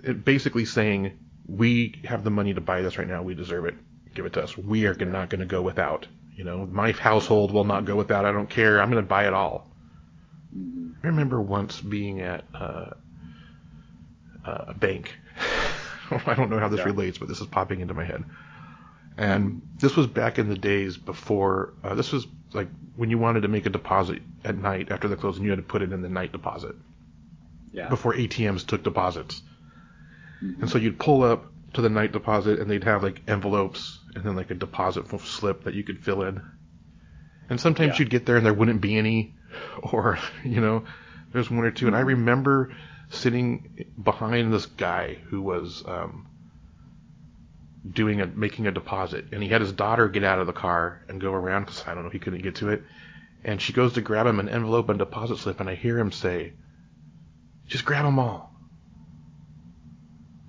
it 0.04 0.26
basically 0.26 0.66
saying 0.66 1.18
we 1.48 2.02
have 2.06 2.24
the 2.24 2.30
money 2.32 2.54
to 2.54 2.62
buy 2.62 2.82
this 2.82 2.98
right 2.98 3.08
now, 3.08 3.22
we 3.24 3.36
deserve 3.36 3.66
it, 3.66 3.76
give 4.16 4.26
it 4.26 4.34
to 4.34 4.44
us. 4.44 4.58
We 4.58 4.86
are 4.88 4.96
not 4.96 5.30
going 5.30 5.40
to 5.42 5.46
go 5.46 5.62
without. 5.62 6.08
You 6.36 6.44
know, 6.44 6.66
my 6.66 6.92
household 6.92 7.52
will 7.52 7.64
not 7.64 7.86
go 7.86 7.96
without. 7.96 8.26
I 8.26 8.32
don't 8.32 8.50
care. 8.50 8.82
I'm 8.82 8.92
going 8.92 9.04
to 9.04 9.08
buy 9.08 9.28
it 9.28 9.34
all. 9.34 9.72
hmm 10.54 10.92
I 11.04 11.08
remember 11.08 11.42
once 11.42 11.80
being 11.80 12.22
at 12.22 12.44
uh, 12.54 12.92
a 14.46 14.74
bank. 14.74 15.16
I 16.12 16.34
don't 16.36 16.50
know 16.50 16.60
how 16.60 16.70
this 16.70 16.80
Yeah. 16.80 16.86
relates, 16.86 17.18
but 17.18 17.28
this 17.28 17.40
is 17.42 17.48
popping 17.48 17.82
into 17.82 17.94
my 17.94 18.06
head. 18.06 18.24
And 19.18 19.62
this 19.80 19.96
was 19.96 20.08
back 20.08 20.38
in 20.38 20.48
the 20.50 20.58
days 20.58 20.96
before. 20.98 21.74
Uh, 21.84 21.96
this 21.96 22.12
was 22.12 22.28
like 22.54 22.70
when 22.96 23.10
you 23.10 23.18
wanted 23.18 23.42
to 23.42 23.48
make 23.48 23.66
a 23.66 23.70
deposit 23.70 24.22
at 24.44 24.58
night 24.58 24.92
after 24.92 25.08
the 25.08 25.16
closing, 25.16 25.44
you 25.44 25.50
had 25.50 25.58
to 25.58 25.64
put 25.64 25.82
it 25.82 25.92
in 25.92 26.02
the 26.02 26.10
night 26.10 26.32
deposit 26.32 26.76
Yeah. 27.72 27.90
before 27.90 28.14
ATMs 28.14 28.66
took 28.66 28.84
deposits. 28.84 29.42
Mhm. 30.44 30.62
And 30.62 30.70
so 30.70 30.78
you'd 30.78 31.00
pull 31.00 31.24
up 31.24 31.52
to 31.74 31.82
the 31.82 31.90
night 31.90 32.12
deposit, 32.12 32.60
and 32.60 32.70
they'd 32.70 32.84
have 32.84 33.04
like 33.04 33.22
envelopes 33.28 34.00
and 34.16 34.24
then 34.24 34.36
like 34.36 34.52
a 34.52 34.56
deposit 34.56 35.08
slip 35.22 35.64
that 35.64 35.74
you 35.74 35.84
could 35.84 36.00
fill 36.04 36.24
in. 36.24 36.42
And 37.50 37.60
sometimes 37.60 37.94
Yeah. 37.94 38.00
you'd 38.04 38.10
get 38.10 38.26
there 38.26 38.38
and 38.38 38.46
there 38.46 38.54
wouldn't 38.54 38.82
be 38.82 38.98
any, 38.98 39.34
or 39.84 40.20
you 40.44 40.62
know, 40.62 40.84
there's 41.34 41.50
one 41.50 41.66
or 41.66 41.72
two. 41.72 41.88
And 41.88 41.96
I 41.96 42.02
remember 42.02 42.72
sitting 43.10 43.86
behind 44.02 44.54
this 44.54 44.66
guy 44.66 45.16
who 45.30 45.42
was 45.42 45.84
um, 45.88 46.27
doing 47.94 48.22
a 48.22 48.26
making 48.28 48.68
a 48.68 48.72
deposit, 48.72 49.26
and 49.32 49.42
he 49.44 49.50
had 49.50 49.62
his 49.62 49.72
daughter 49.72 50.08
get 50.08 50.24
out 50.24 50.40
of 50.40 50.48
the 50.48 50.54
car 50.54 51.02
and 51.10 51.22
go 51.22 51.32
around 51.34 51.66
because 51.66 51.84
I 51.88 51.94
don't 51.94 52.04
know 52.04 52.10
he 52.10 52.20
couldn't 52.20 52.42
get 52.44 52.56
to 52.56 52.70
it. 52.70 52.84
And 53.44 53.62
she 53.62 53.74
goes 53.74 53.94
to 53.94 54.02
grab 54.02 54.26
him 54.28 54.40
an 54.40 54.50
envelope 54.50 54.90
and 54.90 55.00
deposit 55.00 55.38
slip, 55.38 55.60
and 55.60 55.70
I 55.70 55.76
hear 55.76 55.98
him 55.98 56.12
say, 56.12 56.54
"Just 57.68 57.86
grab 57.86 58.06
them 58.06 58.20
all." 58.20 58.54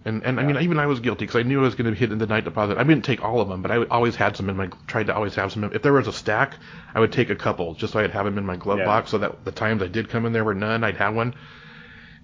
And 0.05 0.23
and 0.25 0.41
I 0.41 0.45
mean, 0.45 0.57
even 0.63 0.79
I 0.79 0.87
was 0.87 1.01
guilty 1.01 1.27
because 1.27 1.37
I 1.39 1.43
knew 1.43 1.61
I 1.61 1.65
was 1.65 1.75
going 1.75 1.93
to 1.93 1.99
hit 1.99 2.13
in 2.13 2.19
the 2.19 2.27
night 2.27 2.45
deposit. 2.45 2.79
I 2.79 2.85
didn't 2.85 3.05
take 3.05 3.23
all 3.23 3.41
of 3.41 3.49
them, 3.49 3.63
but 3.63 3.71
I 3.71 3.85
always 3.85 4.17
had 4.17 4.37
some 4.37 4.49
in 4.49 4.57
my 4.57 4.69
tried 4.87 5.07
to 5.09 5.15
always 5.15 5.35
have 5.35 5.53
some. 5.53 5.65
If 5.65 5.83
there 5.83 5.93
was 5.93 6.09
a 6.09 6.13
stack, 6.13 6.55
I 6.95 7.01
would 7.01 7.13
take 7.13 7.31
a 7.31 7.37
couple 7.37 7.75
just 7.75 7.93
so 7.93 8.01
I'd 8.01 8.13
have 8.13 8.25
them 8.25 8.39
in 8.39 8.47
my 8.47 8.57
glove 8.57 8.79
Yeah. 8.79 8.87
box, 8.87 9.11
so 9.11 9.19
that 9.19 9.45
the 9.45 9.53
times 9.53 9.83
I 9.83 9.89
did 9.89 10.09
come 10.09 10.25
in 10.25 10.33
there 10.33 10.45
were 10.45 10.55
none, 10.55 10.83
I'd 10.85 10.97
have 10.97 11.15
one. 11.15 11.35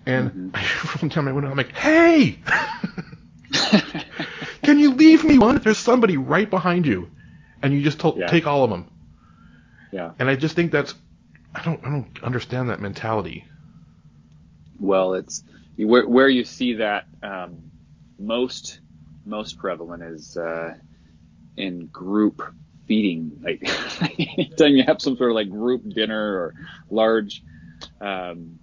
And 0.06 0.30
Mhm. 0.54 1.02
one 1.02 1.10
time 1.10 1.28
I 1.28 1.32
went 1.32 1.46
out, 1.46 1.50
I'm 1.50 1.58
like, 1.58 1.72
"Hey, 1.76 2.38
can 4.64 4.78
you 4.78 4.92
leave 4.94 5.24
me 5.24 5.38
one? 5.38 5.58
There's 5.58 5.78
somebody 5.78 6.16
right 6.16 6.48
behind 6.48 6.86
you, 6.86 7.08
and 7.62 7.72
you 7.72 7.82
just 7.82 8.02
Yeah. 8.02 8.26
take 8.28 8.46
all 8.46 8.64
of 8.64 8.70
them." 8.70 8.90
yeah. 9.92 10.12
And 10.18 10.28
I 10.28 10.36
just 10.36 10.56
think 10.56 10.72
that's 10.72 10.94
I 11.54 11.62
don't 11.62 11.84
I 11.84 11.90
don't 11.90 12.22
understand 12.22 12.70
that 12.70 12.80
mentality. 12.80 13.44
Well, 14.78 15.14
it's 15.14 15.42
where 15.76 16.06
where 16.08 16.28
you 16.28 16.44
see 16.44 16.74
that 16.74 17.06
um, 17.22 17.70
most 18.18 18.80
most 19.24 19.58
prevalent 19.58 20.02
is 20.02 20.36
uh, 20.36 20.74
in 21.56 21.86
group 21.86 22.42
feeding. 22.86 23.38
Like 23.42 23.62
anytime 24.38 24.74
you 24.74 24.84
have 24.84 25.00
some 25.00 25.16
sort 25.16 25.30
of 25.30 25.34
like 25.34 25.50
group 25.50 25.82
dinner 25.88 26.34
or 26.36 26.54
large, 26.90 27.42
um, 28.00 28.60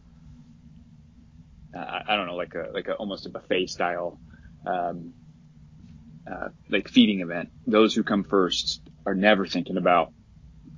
I, 1.76 2.02
I 2.08 2.16
don't 2.16 2.28
know, 2.28 2.36
like 2.36 2.56
a 2.56 2.70
like 2.74 2.88
a 2.88 2.94
almost 2.96 3.26
a 3.26 3.30
buffet 3.30 3.68
style, 3.68 4.20
um, 4.66 5.14
uh, 6.30 6.50
like 6.70 6.88
feeding 6.88 7.22
event. 7.22 7.50
Those 7.68 7.94
who 7.94 8.04
come 8.04 8.24
first 8.24 8.82
are 9.06 9.16
never 9.16 9.46
thinking 9.46 9.78
about. 9.78 10.12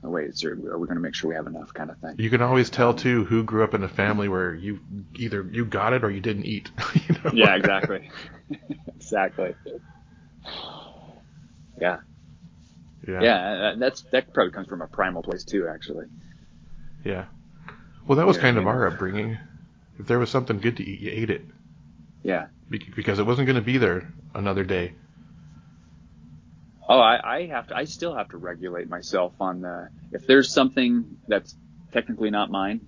Oh 0.04 0.10
wait, 0.10 0.30
is 0.30 0.39
there, 0.41 0.52
are 0.52 0.78
we 0.78 0.88
going 0.88 0.96
to 0.98 1.02
make 1.02 1.16
sure 1.16 1.30
we 1.30 1.36
have 1.36 1.48
enough? 1.48 1.74
Kind 1.74 1.89
of 1.89 1.98
thing. 2.00 2.16
You 2.18 2.30
can 2.30 2.41
always 2.41 2.70
tell 2.70 2.94
too 2.94 3.24
who 3.26 3.44
grew 3.44 3.64
up 3.64 3.74
in 3.74 3.84
a 3.84 3.88
family 3.88 4.28
where 4.28 4.54
you 4.54 4.80
either 5.16 5.48
you 5.50 5.66
got 5.66 5.94
it 5.94 6.04
or 6.04 6.12
you 6.12 6.20
didn't 6.20 6.46
eat. 6.46 6.70
you 7.08 7.16
know? 7.24 7.32
Yeah, 7.34 7.56
exactly. 7.56 8.10
exactly. 8.96 9.56
Yeah. 11.80 11.98
Yeah. 13.08 13.22
Yeah, 13.22 13.74
that's 13.78 14.04
that 14.12 14.34
probably 14.34 14.52
comes 14.52 14.68
from 14.68 14.82
a 14.82 14.88
primal 14.88 15.24
place 15.24 15.44
too, 15.44 15.68
actually. 15.74 16.06
Yeah. 17.04 17.26
Well, 18.08 18.18
that 18.18 18.28
was 18.28 18.38
Yeah, 18.38 18.44
kind 18.44 18.58
of 18.58 18.68
our 18.68 18.88
upbringing. 18.88 19.38
If 20.00 20.08
there 20.08 20.20
was 20.20 20.30
something 20.30 20.60
good 20.60 20.78
to 20.78 20.84
eat, 20.84 21.00
you 21.00 21.12
ate 21.12 21.30
it 21.30 21.46
Yeah. 22.24 22.48
Be- 22.70 22.91
because 22.96 23.20
it 23.20 23.26
wasn't 23.26 23.48
going 23.48 23.58
to 23.58 23.62
be 23.62 23.78
there 23.78 24.12
another 24.34 24.64
day. 24.64 24.94
Oh, 26.88 27.00
I, 27.00 27.38
I 27.38 27.48
have 27.48 27.68
to. 27.68 27.76
I 27.76 27.86
still 27.86 28.16
have 28.16 28.30
to 28.30 28.38
regulate 28.38 28.90
myself 28.90 29.34
on 29.40 29.62
the. 29.62 29.90
If 30.12 30.28
there's 30.28 30.54
something 30.54 31.18
that's 31.28 31.56
technically 31.94 32.30
not 32.30 32.52
mine, 32.52 32.82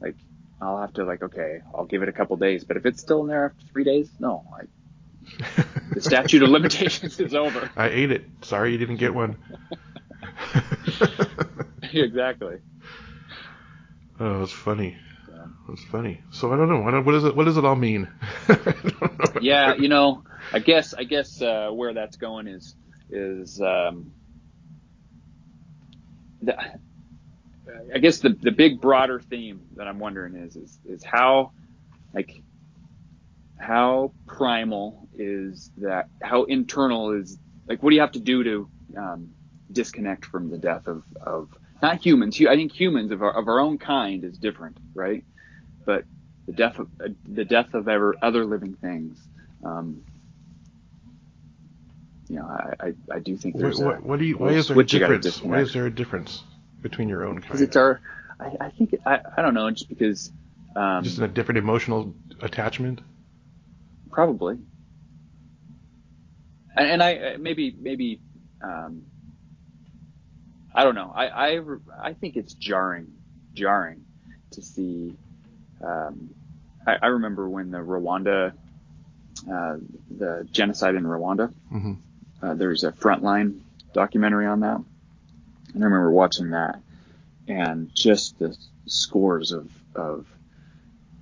like 0.00 0.16
I'll 0.60 0.80
have 0.80 0.94
to 0.94 1.04
like, 1.04 1.22
okay, 1.22 1.60
I'll 1.74 1.84
give 1.84 2.02
it 2.02 2.08
a 2.08 2.12
couple 2.12 2.36
days. 2.36 2.64
But 2.64 2.76
if 2.78 2.86
it's 2.86 3.00
still 3.00 3.20
in 3.22 3.28
there 3.28 3.46
after 3.46 3.66
three 3.72 3.84
days, 3.84 4.10
no, 4.18 4.44
I, 4.54 5.64
the 5.94 6.00
statute 6.00 6.42
of 6.42 6.48
limitations 6.48 7.20
is 7.20 7.34
over. 7.34 7.70
I 7.76 7.88
ate 7.88 8.10
it. 8.10 8.24
Sorry 8.42 8.72
you 8.72 8.78
didn't 8.78 8.96
get 8.96 9.14
one. 9.14 9.36
exactly. 11.82 12.56
oh, 14.18 14.42
it's 14.42 14.52
funny. 14.52 14.96
Yeah. 15.28 15.44
It's 15.70 15.84
funny. 15.84 16.22
So 16.30 16.52
I 16.52 16.56
don't 16.56 16.68
know. 16.68 16.80
What 17.02 17.12
does 17.12 17.24
it? 17.24 17.36
What 17.36 17.44
does 17.44 17.58
it 17.58 17.66
all 17.66 17.76
mean? 17.76 18.08
I 18.48 18.54
don't 18.54 19.34
know. 19.34 19.40
Yeah, 19.42 19.74
you 19.74 19.88
know, 19.88 20.24
I 20.52 20.60
guess 20.60 20.94
I 20.94 21.04
guess 21.04 21.42
uh, 21.42 21.70
where 21.70 21.92
that's 21.92 22.16
going 22.16 22.46
is 22.46 22.74
is 23.12 23.60
um, 23.60 24.12
the, 26.42 26.56
I 27.94 27.98
guess 27.98 28.18
the 28.18 28.30
the 28.30 28.50
big 28.52 28.80
broader 28.80 29.20
theme 29.20 29.62
that 29.76 29.86
I'm 29.86 29.98
wondering 29.98 30.36
is 30.36 30.56
is 30.56 30.78
is 30.84 31.04
how 31.04 31.52
like 32.14 32.42
how 33.58 34.14
primal 34.26 35.08
is 35.14 35.70
that? 35.78 36.08
How 36.22 36.44
internal 36.44 37.12
is 37.12 37.38
like 37.68 37.82
what 37.82 37.90
do 37.90 37.96
you 37.96 38.02
have 38.02 38.12
to 38.12 38.20
do 38.20 38.44
to 38.44 38.70
um, 38.98 39.30
disconnect 39.70 40.26
from 40.26 40.50
the 40.50 40.58
death 40.58 40.86
of 40.86 41.04
of 41.24 41.50
not 41.82 42.04
humans? 42.04 42.40
I 42.40 42.56
think 42.56 42.72
humans 42.72 43.12
of 43.12 43.22
our 43.22 43.32
of 43.32 43.48
our 43.48 43.60
own 43.60 43.78
kind 43.78 44.24
is 44.24 44.38
different, 44.38 44.78
right? 44.94 45.24
But 45.86 46.04
the 46.46 46.52
death 46.54 46.78
of 46.78 46.88
uh, 47.04 47.10
the 47.26 47.44
death 47.44 47.74
of 47.74 47.88
ever 47.88 48.16
other 48.22 48.44
living 48.44 48.76
things. 48.82 49.18
Um, 49.64 50.02
you 52.32 52.38
know, 52.38 52.46
I, 52.46 52.86
I, 52.86 52.92
I 53.16 53.18
do 53.18 53.36
think 53.36 53.58
there's 53.58 53.78
what, 53.78 53.98
a, 53.98 54.00
what 54.00 54.18
do 54.18 54.24
you, 54.24 54.38
why 54.38 54.52
is 54.52 54.68
there 54.68 54.80
a 54.80 54.84
difference? 54.84 55.42
Why 55.42 55.60
is 55.60 55.74
there 55.74 55.84
a 55.84 55.90
difference 55.90 56.42
between 56.80 57.10
your 57.10 57.26
own 57.26 57.34
kind? 57.34 57.42
Because 57.42 57.60
it's 57.60 57.76
our, 57.76 58.00
I, 58.40 58.56
I 58.58 58.70
think, 58.70 58.94
I, 59.04 59.20
I 59.36 59.42
don't 59.42 59.52
know, 59.52 59.70
just 59.70 59.90
because. 59.90 60.32
Um, 60.74 61.04
just 61.04 61.18
a 61.18 61.28
different 61.28 61.58
emotional 61.58 62.14
attachment? 62.40 63.02
Probably. 64.10 64.56
And, 66.74 66.88
and 66.88 67.02
I, 67.02 67.36
maybe, 67.38 67.76
maybe, 67.78 68.18
um, 68.64 69.02
I 70.74 70.84
don't 70.84 70.94
know. 70.94 71.12
I, 71.14 71.26
I, 71.56 71.60
I 72.02 72.12
think 72.14 72.36
it's 72.36 72.54
jarring, 72.54 73.12
jarring 73.52 74.06
to 74.52 74.62
see, 74.62 75.14
um, 75.84 76.30
I, 76.86 76.96
I 77.02 77.06
remember 77.08 77.46
when 77.46 77.70
the 77.70 77.76
Rwanda, 77.76 78.54
uh, 79.52 79.76
the 80.10 80.48
genocide 80.50 80.94
in 80.94 81.04
Rwanda, 81.04 81.52
mm-hmm. 81.70 81.92
Uh, 82.42 82.54
there's 82.54 82.84
a 82.84 82.92
Frontline 82.92 83.60
documentary 83.92 84.46
on 84.46 84.60
that. 84.60 84.82
And 85.74 85.82
I 85.82 85.84
remember 85.84 86.10
watching 86.10 86.50
that 86.50 86.80
and 87.48 87.90
just 87.94 88.38
the 88.38 88.56
scores 88.86 89.52
of, 89.52 89.70
of, 89.94 90.26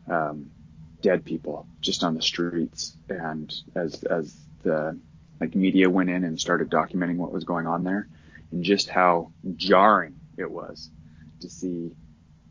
um, 0.08 0.50
dead 1.02 1.24
people 1.24 1.66
just 1.80 2.04
on 2.04 2.14
the 2.14 2.22
streets. 2.22 2.96
And 3.08 3.52
as, 3.74 4.02
as 4.04 4.34
the, 4.62 4.98
like 5.40 5.54
media 5.54 5.88
went 5.88 6.10
in 6.10 6.24
and 6.24 6.40
started 6.40 6.70
documenting 6.70 7.16
what 7.16 7.32
was 7.32 7.44
going 7.44 7.66
on 7.66 7.84
there 7.84 8.08
and 8.50 8.64
just 8.64 8.88
how 8.88 9.32
jarring 9.56 10.16
it 10.36 10.50
was 10.50 10.90
to 11.40 11.48
see 11.48 11.92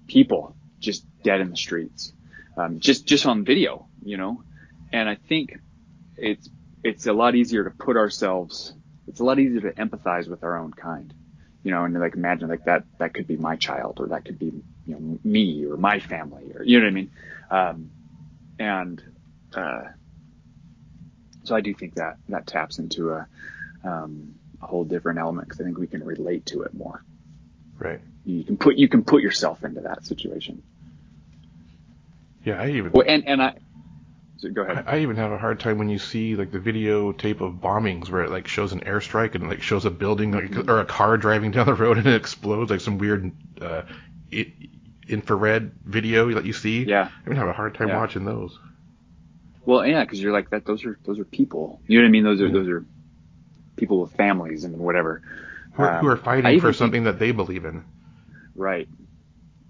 people 0.07 0.55
just 0.79 1.05
dead 1.23 1.41
in 1.41 1.49
the 1.49 1.57
streets. 1.57 2.13
Um, 2.57 2.79
just, 2.79 3.05
just 3.05 3.25
on 3.25 3.45
video, 3.45 3.87
you 4.03 4.17
know, 4.17 4.43
and 4.91 5.07
I 5.07 5.15
think 5.15 5.59
it's 6.17 6.49
it's 6.83 7.07
a 7.07 7.13
lot 7.13 7.35
easier 7.35 7.63
to 7.63 7.71
put 7.71 7.97
ourselves, 7.97 8.73
it's 9.07 9.19
a 9.19 9.23
lot 9.23 9.39
easier 9.39 9.61
to 9.61 9.71
empathize 9.71 10.27
with 10.27 10.43
our 10.43 10.57
own 10.57 10.71
kind, 10.73 11.13
you 11.63 11.71
know, 11.71 11.83
and 11.83 11.99
like 11.99 12.15
imagine 12.15 12.49
like 12.49 12.65
that, 12.65 12.83
that 12.99 13.13
could 13.13 13.27
be 13.27 13.37
my 13.37 13.55
child 13.55 13.97
or 13.99 14.07
that 14.07 14.25
could 14.25 14.39
be, 14.39 14.45
you 14.45 14.63
know, 14.93 15.19
me 15.23 15.65
or 15.65 15.77
my 15.77 15.99
family 15.99 16.51
or, 16.53 16.63
you 16.63 16.79
know 16.79 16.85
what 16.85 16.91
I 16.91 16.93
mean? 16.93 17.11
Um, 17.51 17.91
and, 18.57 19.03
uh, 19.53 19.81
so 21.43 21.55
I 21.55 21.61
do 21.61 21.73
think 21.73 21.95
that 21.95 22.17
that 22.29 22.45
taps 22.47 22.79
into 22.79 23.11
a, 23.11 23.27
um, 23.83 24.35
a 24.61 24.67
whole 24.67 24.83
different 24.83 25.19
element 25.19 25.47
because 25.47 25.61
I 25.61 25.63
think 25.63 25.77
we 25.77 25.87
can 25.87 26.03
relate 26.03 26.45
to 26.47 26.63
it 26.63 26.73
more. 26.73 27.03
Right. 27.77 28.01
You 28.25 28.43
can 28.43 28.57
put, 28.57 28.75
you 28.75 28.87
can 28.87 29.03
put 29.03 29.23
yourself 29.23 29.63
into 29.63 29.81
that 29.81 30.05
situation. 30.05 30.61
Yeah, 32.43 32.61
I 32.61 32.69
even. 32.69 32.91
Well, 32.91 33.05
and, 33.07 33.27
and 33.27 33.41
I, 33.41 33.57
go 34.47 34.61
ahead. 34.61 34.85
I, 34.87 34.97
I, 34.97 34.99
even 34.99 35.15
have 35.17 35.31
a 35.31 35.37
hard 35.37 35.59
time 35.59 35.77
when 35.77 35.89
you 35.89 35.99
see 35.99 36.35
like 36.35 36.51
the 36.51 36.59
videotape 36.59 37.41
of 37.41 37.55
bombings 37.55 38.09
where 38.09 38.23
it 38.23 38.31
like 38.31 38.47
shows 38.47 38.71
an 38.71 38.81
airstrike 38.81 39.35
and 39.35 39.49
like 39.49 39.61
shows 39.61 39.85
a 39.85 39.89
building 39.89 40.31
like, 40.31 40.45
mm-hmm. 40.45 40.69
or 40.69 40.79
a 40.79 40.85
car 40.85 41.17
driving 41.17 41.51
down 41.51 41.65
the 41.65 41.73
road 41.73 41.97
and 41.97 42.07
it 42.07 42.15
explodes 42.15 42.71
like 42.71 42.81
some 42.81 42.97
weird 42.97 43.31
uh, 43.61 43.83
it, 44.31 44.49
infrared 45.07 45.71
video 45.83 46.33
that 46.33 46.45
you 46.45 46.53
see. 46.53 46.83
Yeah. 46.83 47.09
I 47.09 47.21
even 47.25 47.37
have 47.37 47.47
a 47.47 47.53
hard 47.53 47.75
time 47.75 47.89
yeah. 47.89 47.97
watching 47.97 48.25
those. 48.25 48.57
Well, 49.65 49.85
yeah, 49.85 50.03
because 50.03 50.21
you're 50.21 50.33
like 50.33 50.49
that. 50.51 50.65
Those 50.65 50.85
are 50.85 50.97
those 51.05 51.19
are 51.19 51.25
people. 51.25 51.81
You 51.87 51.99
know 51.99 52.03
what 52.03 52.09
I 52.09 52.11
mean? 52.11 52.23
Those 52.23 52.41
are 52.41 52.47
yeah. 52.47 52.53
those 52.53 52.67
are 52.69 52.85
people 53.75 54.01
with 54.01 54.13
families 54.13 54.63
and 54.63 54.77
whatever 54.77 55.21
who 55.73 55.83
are, 55.83 55.95
um, 55.95 56.01
who 56.01 56.07
are 56.07 56.17
fighting 56.17 56.59
for 56.59 56.73
something 56.73 57.03
think, 57.03 57.17
that 57.17 57.23
they 57.23 57.31
believe 57.31 57.65
in. 57.65 57.83
Right. 58.55 58.87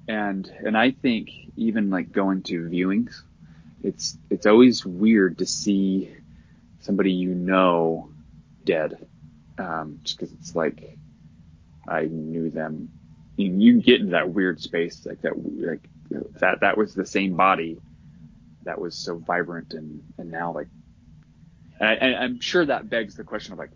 And 0.07 0.51
and 0.59 0.77
I 0.77 0.91
think 0.91 1.29
even 1.55 1.89
like 1.89 2.11
going 2.11 2.43
to 2.43 2.61
viewings 2.69 3.21
it's 3.83 4.17
it's 4.29 4.45
always 4.45 4.85
weird 4.85 5.39
to 5.39 5.45
see 5.45 6.11
somebody 6.81 7.11
you 7.11 7.33
know 7.33 8.09
dead, 8.63 9.07
um, 9.57 9.99
just 10.03 10.17
because 10.17 10.33
it's 10.33 10.55
like 10.55 10.97
I 11.87 12.03
knew 12.05 12.49
them. 12.49 12.89
You, 13.37 13.51
you 13.51 13.81
get 13.81 14.01
into 14.01 14.11
that 14.11 14.29
weird 14.29 14.59
space 14.61 15.05
like 15.05 15.21
that, 15.21 15.33
like 15.35 15.87
that 16.39 16.61
that 16.61 16.77
was 16.77 16.93
the 16.93 17.05
same 17.05 17.35
body 17.35 17.79
that 18.63 18.79
was 18.79 18.95
so 18.95 19.17
vibrant 19.17 19.73
and 19.73 20.03
and 20.17 20.29
now 20.29 20.51
like, 20.53 20.67
and, 21.79 21.89
I, 21.89 21.93
and 21.93 22.15
I'm 22.15 22.39
sure 22.41 22.65
that 22.65 22.89
begs 22.89 23.15
the 23.15 23.23
question 23.23 23.53
of 23.53 23.59
like, 23.59 23.71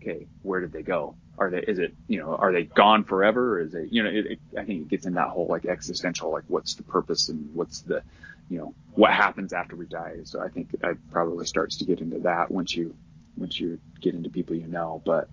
okay, 0.00 0.26
where 0.42 0.60
did 0.60 0.72
they 0.72 0.82
go? 0.82 1.16
Are 1.36 1.50
they, 1.50 1.58
is 1.58 1.78
it, 1.78 1.94
you 2.06 2.20
know, 2.20 2.36
are 2.36 2.52
they 2.52 2.62
gone 2.64 3.04
forever? 3.04 3.54
Or 3.54 3.60
is 3.60 3.74
it, 3.74 3.90
you 3.90 4.02
know, 4.04 4.10
it, 4.10 4.26
it, 4.26 4.38
I 4.56 4.64
think 4.64 4.82
it 4.82 4.88
gets 4.88 5.06
in 5.06 5.14
that 5.14 5.30
whole 5.30 5.46
like 5.48 5.64
existential, 5.64 6.30
like 6.30 6.44
what's 6.46 6.74
the 6.74 6.84
purpose 6.84 7.28
and 7.28 7.54
what's 7.54 7.80
the, 7.80 8.02
you 8.48 8.58
know, 8.58 8.74
what 8.94 9.12
happens 9.12 9.52
after 9.52 9.76
we 9.76 9.86
die. 9.86 10.18
So 10.24 10.40
I 10.40 10.48
think 10.48 10.74
it 10.74 10.98
probably 11.10 11.46
starts 11.46 11.78
to 11.78 11.84
get 11.84 12.00
into 12.00 12.20
that 12.20 12.50
once 12.50 12.74
you, 12.74 12.94
once 13.36 13.58
you 13.58 13.78
get 14.00 14.14
into 14.14 14.30
people 14.30 14.56
you 14.56 14.66
know. 14.66 15.02
But, 15.04 15.28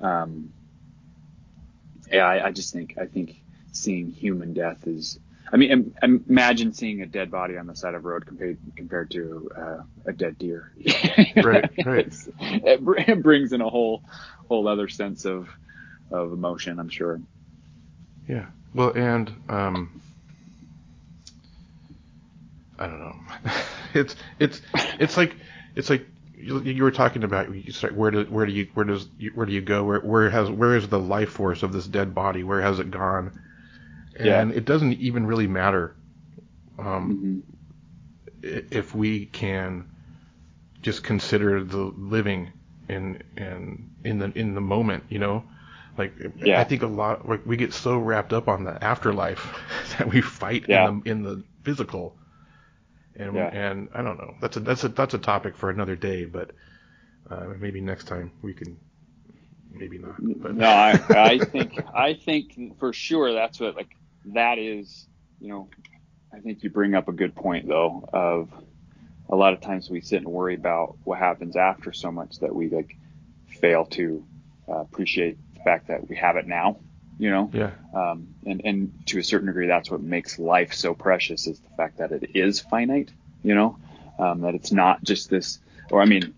um, 0.00 0.52
yeah, 2.10 2.26
I, 2.26 2.46
I 2.46 2.52
just 2.52 2.72
think, 2.72 2.96
I 3.00 3.06
think 3.06 3.42
seeing 3.72 4.10
human 4.10 4.54
death 4.54 4.86
is, 4.86 5.18
I 5.52 5.58
mean, 5.58 5.94
imagine 6.02 6.72
seeing 6.72 7.02
a 7.02 7.06
dead 7.06 7.30
body 7.30 7.58
on 7.58 7.66
the 7.66 7.76
side 7.76 7.94
of 7.94 8.04
a 8.04 8.08
road 8.08 8.24
compared 8.24 8.56
compared 8.74 9.10
to 9.10 9.50
uh, 9.54 9.82
a 10.06 10.12
dead 10.12 10.38
deer. 10.38 10.72
right, 11.36 11.70
right. 11.84 12.14
It, 12.40 12.80
it, 13.08 13.22
brings 13.22 13.52
in 13.52 13.60
a 13.60 13.68
whole 13.68 14.02
whole 14.48 14.66
other 14.66 14.88
sense 14.88 15.26
of 15.26 15.50
of 16.10 16.32
emotion, 16.32 16.78
I'm 16.78 16.88
sure. 16.88 17.20
Yeah. 18.26 18.46
Well, 18.74 18.92
and 18.96 19.30
um, 19.50 20.00
I 22.82 22.86
don't 22.88 22.98
know. 22.98 23.14
it's 23.94 24.16
it's 24.40 24.60
it's 24.98 25.16
like 25.16 25.36
it's 25.76 25.88
like 25.88 26.06
you, 26.34 26.60
you 26.62 26.82
were 26.82 26.90
talking 26.90 27.22
about 27.22 27.54
you 27.54 27.70
start, 27.70 27.94
where 27.94 28.10
do 28.10 28.24
where 28.24 28.44
do 28.44 28.52
you 28.52 28.68
where 28.74 28.84
does 28.84 29.06
where 29.34 29.46
do 29.46 29.52
you 29.52 29.60
go 29.60 29.84
where 29.84 30.00
where 30.00 30.28
has 30.28 30.50
where 30.50 30.76
is 30.76 30.88
the 30.88 30.98
life 30.98 31.30
force 31.30 31.62
of 31.62 31.72
this 31.72 31.86
dead 31.86 32.12
body 32.14 32.42
where 32.42 32.60
has 32.60 32.80
it 32.80 32.90
gone 32.90 33.38
and 34.16 34.50
yeah. 34.50 34.56
it 34.56 34.64
doesn't 34.64 34.94
even 34.94 35.26
really 35.26 35.46
matter 35.46 35.94
um, 36.78 37.44
mm-hmm. 38.42 38.58
if 38.72 38.94
we 38.94 39.26
can 39.26 39.88
just 40.82 41.04
consider 41.04 41.62
the 41.62 41.92
living 41.96 42.52
in 42.88 43.22
in 43.36 43.90
in 44.04 44.18
the 44.18 44.32
in 44.36 44.54
the 44.54 44.60
moment 44.60 45.04
you 45.08 45.20
know 45.20 45.44
like 45.96 46.12
yeah. 46.36 46.60
I 46.60 46.64
think 46.64 46.82
a 46.82 46.88
lot 46.88 47.28
like 47.28 47.46
we 47.46 47.56
get 47.56 47.72
so 47.72 47.96
wrapped 47.98 48.32
up 48.32 48.48
on 48.48 48.64
the 48.64 48.82
afterlife 48.82 49.46
that 49.98 50.08
we 50.08 50.20
fight 50.20 50.64
yeah. 50.68 50.88
in 50.88 51.00
the 51.04 51.10
in 51.10 51.22
the 51.22 51.44
physical 51.62 52.16
and 53.16 53.34
yeah. 53.34 53.48
and 53.48 53.88
I 53.94 54.02
don't 54.02 54.18
know. 54.18 54.34
That's 54.40 54.56
a 54.56 54.60
that's 54.60 54.84
a 54.84 54.88
that's 54.88 55.14
a 55.14 55.18
topic 55.18 55.56
for 55.56 55.70
another 55.70 55.96
day, 55.96 56.24
but 56.24 56.50
uh, 57.30 57.46
maybe 57.58 57.80
next 57.80 58.06
time 58.06 58.32
we 58.42 58.54
can. 58.54 58.78
Maybe 59.74 59.98
not. 59.98 60.16
But. 60.18 60.54
No, 60.54 60.68
I 60.68 61.00
I 61.08 61.38
think 61.38 61.78
I 61.94 62.14
think 62.14 62.78
for 62.78 62.92
sure 62.92 63.32
that's 63.32 63.58
what 63.58 63.76
like 63.76 63.96
that 64.26 64.58
is. 64.58 65.06
You 65.40 65.48
know, 65.48 65.68
I 66.32 66.40
think 66.40 66.62
you 66.62 66.70
bring 66.70 66.94
up 66.94 67.08
a 67.08 67.12
good 67.12 67.34
point 67.34 67.68
though. 67.68 68.08
Of 68.12 68.50
a 69.28 69.36
lot 69.36 69.54
of 69.54 69.60
times 69.60 69.88
we 69.88 70.00
sit 70.00 70.18
and 70.18 70.28
worry 70.28 70.54
about 70.54 70.98
what 71.04 71.18
happens 71.18 71.56
after 71.56 71.92
so 71.92 72.12
much 72.12 72.38
that 72.40 72.54
we 72.54 72.68
like 72.68 72.96
fail 73.60 73.86
to 73.86 74.24
uh, 74.68 74.80
appreciate 74.80 75.38
the 75.54 75.60
fact 75.60 75.88
that 75.88 76.08
we 76.08 76.16
have 76.16 76.36
it 76.36 76.46
now 76.46 76.78
you 77.18 77.30
know? 77.30 77.50
Yeah. 77.52 77.70
Um, 77.94 78.34
and, 78.46 78.62
and 78.64 78.92
to 79.06 79.18
a 79.18 79.24
certain 79.24 79.46
degree, 79.46 79.66
that's 79.66 79.90
what 79.90 80.02
makes 80.02 80.38
life 80.38 80.72
so 80.74 80.94
precious 80.94 81.46
is 81.46 81.58
the 81.60 81.76
fact 81.76 81.98
that 81.98 82.12
it 82.12 82.30
is 82.34 82.60
finite, 82.60 83.10
you 83.42 83.54
know? 83.54 83.78
Um, 84.18 84.42
that 84.42 84.54
it's 84.54 84.72
not 84.72 85.02
just 85.02 85.30
this, 85.30 85.58
or 85.90 86.02
I 86.02 86.04
mean, 86.04 86.34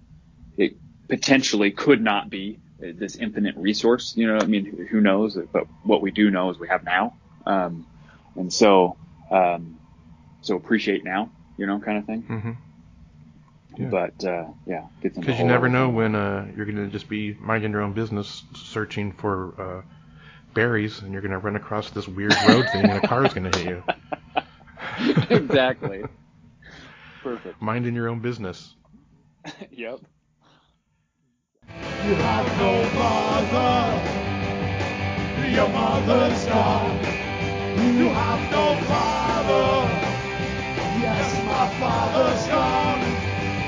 it 0.56 0.76
potentially 1.08 1.70
could 1.70 2.02
not 2.02 2.30
be 2.30 2.58
this 2.78 3.16
infinite 3.16 3.56
resource, 3.56 4.14
you 4.16 4.26
know, 4.26 4.38
I 4.38 4.46
mean, 4.46 4.86
who 4.90 5.00
knows? 5.00 5.36
But 5.52 5.66
what 5.82 6.02
we 6.02 6.10
do 6.10 6.30
know 6.30 6.50
is 6.50 6.58
we 6.58 6.68
have 6.68 6.84
now. 6.84 7.16
Um, 7.46 7.86
and 8.36 8.52
so, 8.52 8.96
um, 9.30 9.78
so 10.42 10.56
appreciate 10.56 11.04
now, 11.04 11.30
you 11.56 11.66
know, 11.66 11.78
kind 11.78 11.98
of 11.98 12.04
thing. 12.04 12.22
Mm-hmm. 12.22 12.52
Yeah. 13.76 13.88
But 13.88 14.24
uh, 14.24 14.46
yeah, 14.66 14.86
because 15.02 15.38
you 15.38 15.44
never 15.44 15.68
know 15.68 15.88
when 15.88 16.14
uh, 16.14 16.46
you're 16.56 16.66
going 16.66 16.76
to 16.76 16.86
just 16.88 17.08
be 17.08 17.34
minding 17.40 17.72
your 17.72 17.80
own 17.80 17.92
business, 17.92 18.44
searching 18.54 19.12
for 19.12 19.54
uh, 19.60 19.82
berries 20.54 21.00
and 21.00 21.12
you're 21.12 21.22
going 21.22 21.32
to 21.32 21.38
run 21.38 21.56
across 21.56 21.90
this 21.90 22.08
weird 22.08 22.34
road 22.48 22.66
thing 22.70 22.84
and 22.84 23.04
a 23.04 23.06
car 23.06 23.24
is 23.24 23.34
going 23.34 23.50
to 23.50 23.58
hit 23.58 23.68
you. 23.68 23.82
exactly. 25.30 26.04
Perfect. 27.22 27.60
Minding 27.60 27.94
your 27.94 28.08
own 28.08 28.20
business. 28.20 28.74
yep. 29.70 29.98
You 31.68 32.14
have 32.14 32.46
no 32.58 32.82
mother. 32.94 34.24
Your 35.50 35.68
mother's 35.68 36.44
gone. 36.46 36.98
You 37.96 38.08
have 38.10 38.50
no 38.50 38.76
father. 38.86 39.88
Yes, 41.00 41.44
my 41.44 41.68
father's 41.80 42.46
gone. 42.48 43.00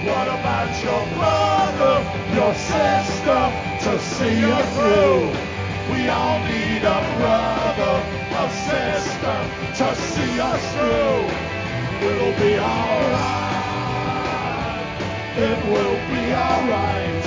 What 0.06 0.28
about 0.28 0.72
your 0.84 1.06
brother, 1.16 1.96
your 2.34 2.54
sister 2.54 3.42
to 3.84 3.98
see 3.98 4.40
you 4.40 4.56
through? 4.74 5.45
We 5.90 6.08
all 6.08 6.40
need 6.44 6.82
a 6.84 7.00
brother, 7.18 7.94
a 8.42 8.50
sister 8.68 9.36
to 9.78 9.94
see 9.94 10.40
us 10.40 10.62
through. 10.74 11.26
It'll 12.08 12.36
be 12.40 12.58
alright. 12.58 13.52
It 15.36 15.58
will 15.66 15.98
be 16.10 16.34
alright. 16.34 17.26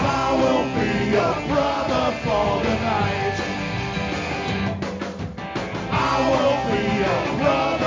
I 0.00 0.34
will 0.40 0.66
be 0.76 1.10
your 1.10 1.34
brother 1.48 2.06
for 2.24 2.62
the 2.64 2.74
night. 2.92 3.38
I 5.90 6.14
will 6.30 6.58
be 6.70 6.82
your 7.02 7.38
brother. 7.38 7.77